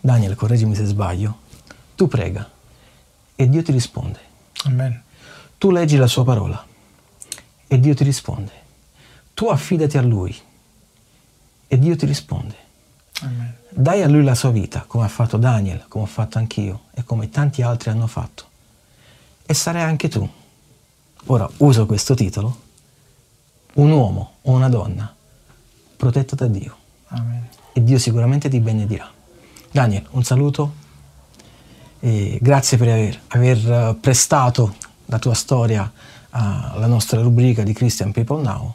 Daniel, 0.00 0.34
correggimi 0.34 0.74
se 0.74 0.84
sbaglio. 0.84 1.38
Tu 1.94 2.08
prega 2.08 2.50
e 3.36 3.48
Dio 3.48 3.62
ti 3.62 3.70
risponde. 3.70 4.18
Amen. 4.64 5.00
Tu 5.58 5.70
leggi 5.70 5.96
la 5.96 6.08
sua 6.08 6.24
parola 6.24 6.66
e 7.68 7.78
Dio 7.78 7.94
ti 7.94 8.02
risponde. 8.02 8.50
Tu 9.32 9.46
affidati 9.46 9.96
a 9.96 10.02
Lui 10.02 10.36
e 11.68 11.78
Dio 11.78 11.94
ti 11.94 12.04
risponde. 12.04 12.56
Amen. 13.20 13.56
Dai 13.68 14.02
a 14.02 14.08
Lui 14.08 14.24
la 14.24 14.34
sua 14.34 14.50
vita, 14.50 14.86
come 14.88 15.04
ha 15.04 15.08
fatto 15.08 15.36
Daniel, 15.36 15.84
come 15.86 16.02
ho 16.02 16.08
fatto 16.08 16.38
anch'io 16.38 16.86
e 16.94 17.04
come 17.04 17.30
tanti 17.30 17.62
altri 17.62 17.90
hanno 17.90 18.08
fatto. 18.08 18.44
E 19.46 19.54
sarai 19.54 19.82
anche 19.82 20.08
tu. 20.08 20.28
Ora 21.26 21.48
uso 21.58 21.86
questo 21.86 22.14
titolo. 22.14 22.64
Un 23.76 23.90
uomo 23.90 24.32
o 24.42 24.52
una 24.52 24.68
donna 24.68 25.14
protetto 25.96 26.34
da 26.34 26.46
Dio. 26.46 26.76
Amen. 27.08 27.48
E 27.72 27.82
Dio 27.84 27.98
sicuramente 27.98 28.48
ti 28.48 28.58
benedirà. 28.58 29.10
Daniel, 29.70 30.06
un 30.12 30.24
saluto 30.24 30.74
e 32.00 32.38
grazie 32.40 32.78
per 32.78 32.88
aver, 32.88 33.20
aver 33.28 33.70
eh, 33.70 33.94
prestato 34.00 34.76
la 35.06 35.18
tua 35.18 35.34
storia 35.34 35.92
alla 36.30 36.86
nostra 36.86 37.20
rubrica 37.20 37.62
di 37.62 37.72
Christian 37.72 38.12
People 38.12 38.42
Now 38.42 38.74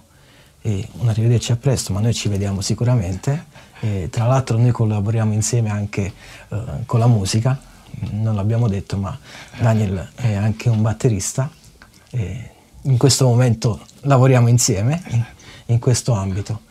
e 0.62 0.88
un 1.00 1.10
arrivederci 1.10 1.52
a 1.52 1.56
presto, 1.56 1.94
ma 1.94 2.00
noi 2.00 2.14
ci 2.14 2.30
vediamo 2.30 2.62
sicuramente. 2.62 3.46
E, 3.80 4.10
tra 4.12 4.28
l'altro 4.28 4.58
noi 4.58 4.72
collaboriamo 4.72 5.34
insieme 5.34 5.72
anche 5.72 6.14
eh, 6.50 6.58
con 6.86 7.00
la 7.00 7.08
musica, 7.08 7.60
non 8.12 8.36
l'abbiamo 8.36 8.68
detto, 8.68 8.98
ma 8.98 9.18
Daniel 9.60 10.12
è 10.16 10.34
anche 10.34 10.70
un 10.70 10.82
batterista 10.82 11.50
e 12.12 12.50
in 12.84 12.98
questo 12.98 13.26
momento 13.26 13.82
lavoriamo 14.02 14.48
insieme 14.48 15.02
in, 15.10 15.24
in 15.68 15.80
questo 15.80 16.14
ambito. 16.14 16.62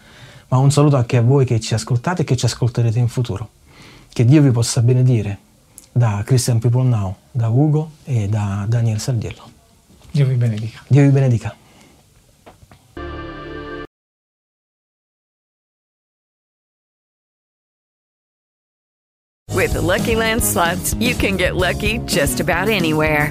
Ma 0.48 0.58
un 0.58 0.70
saluto 0.72 0.96
anche 0.96 1.16
a 1.16 1.22
voi 1.22 1.44
che 1.44 1.60
ci 1.60 1.74
ascoltate 1.74 2.22
e 2.22 2.24
che 2.24 2.36
ci 2.36 2.46
ascolterete 2.46 2.98
in 2.98 3.08
futuro. 3.08 3.50
Che 4.12 4.24
Dio 4.24 4.42
vi 4.42 4.50
possa 4.50 4.82
benedire 4.82 5.38
da 5.92 6.22
Christian 6.24 6.58
People 6.58 6.88
Now, 6.88 7.14
da 7.30 7.48
Ugo 7.48 7.92
e 8.04 8.28
da 8.28 8.64
Daniel 8.68 8.98
Sardiello. 8.98 9.48
Dio 10.10 10.26
vi 10.26 10.34
benedica. 10.34 10.82
Dio 10.88 11.02
vi 11.02 11.10
benedica. 11.10 11.54
With 19.52 19.72
the 19.72 19.80
Lucky 19.80 20.16
Land 20.16 20.42
slots, 20.42 20.94
you 20.94 21.14
can 21.14 21.36
get 21.36 21.54
lucky 21.54 21.98
just 22.06 22.40
about 22.40 22.68
anywhere. 22.68 23.30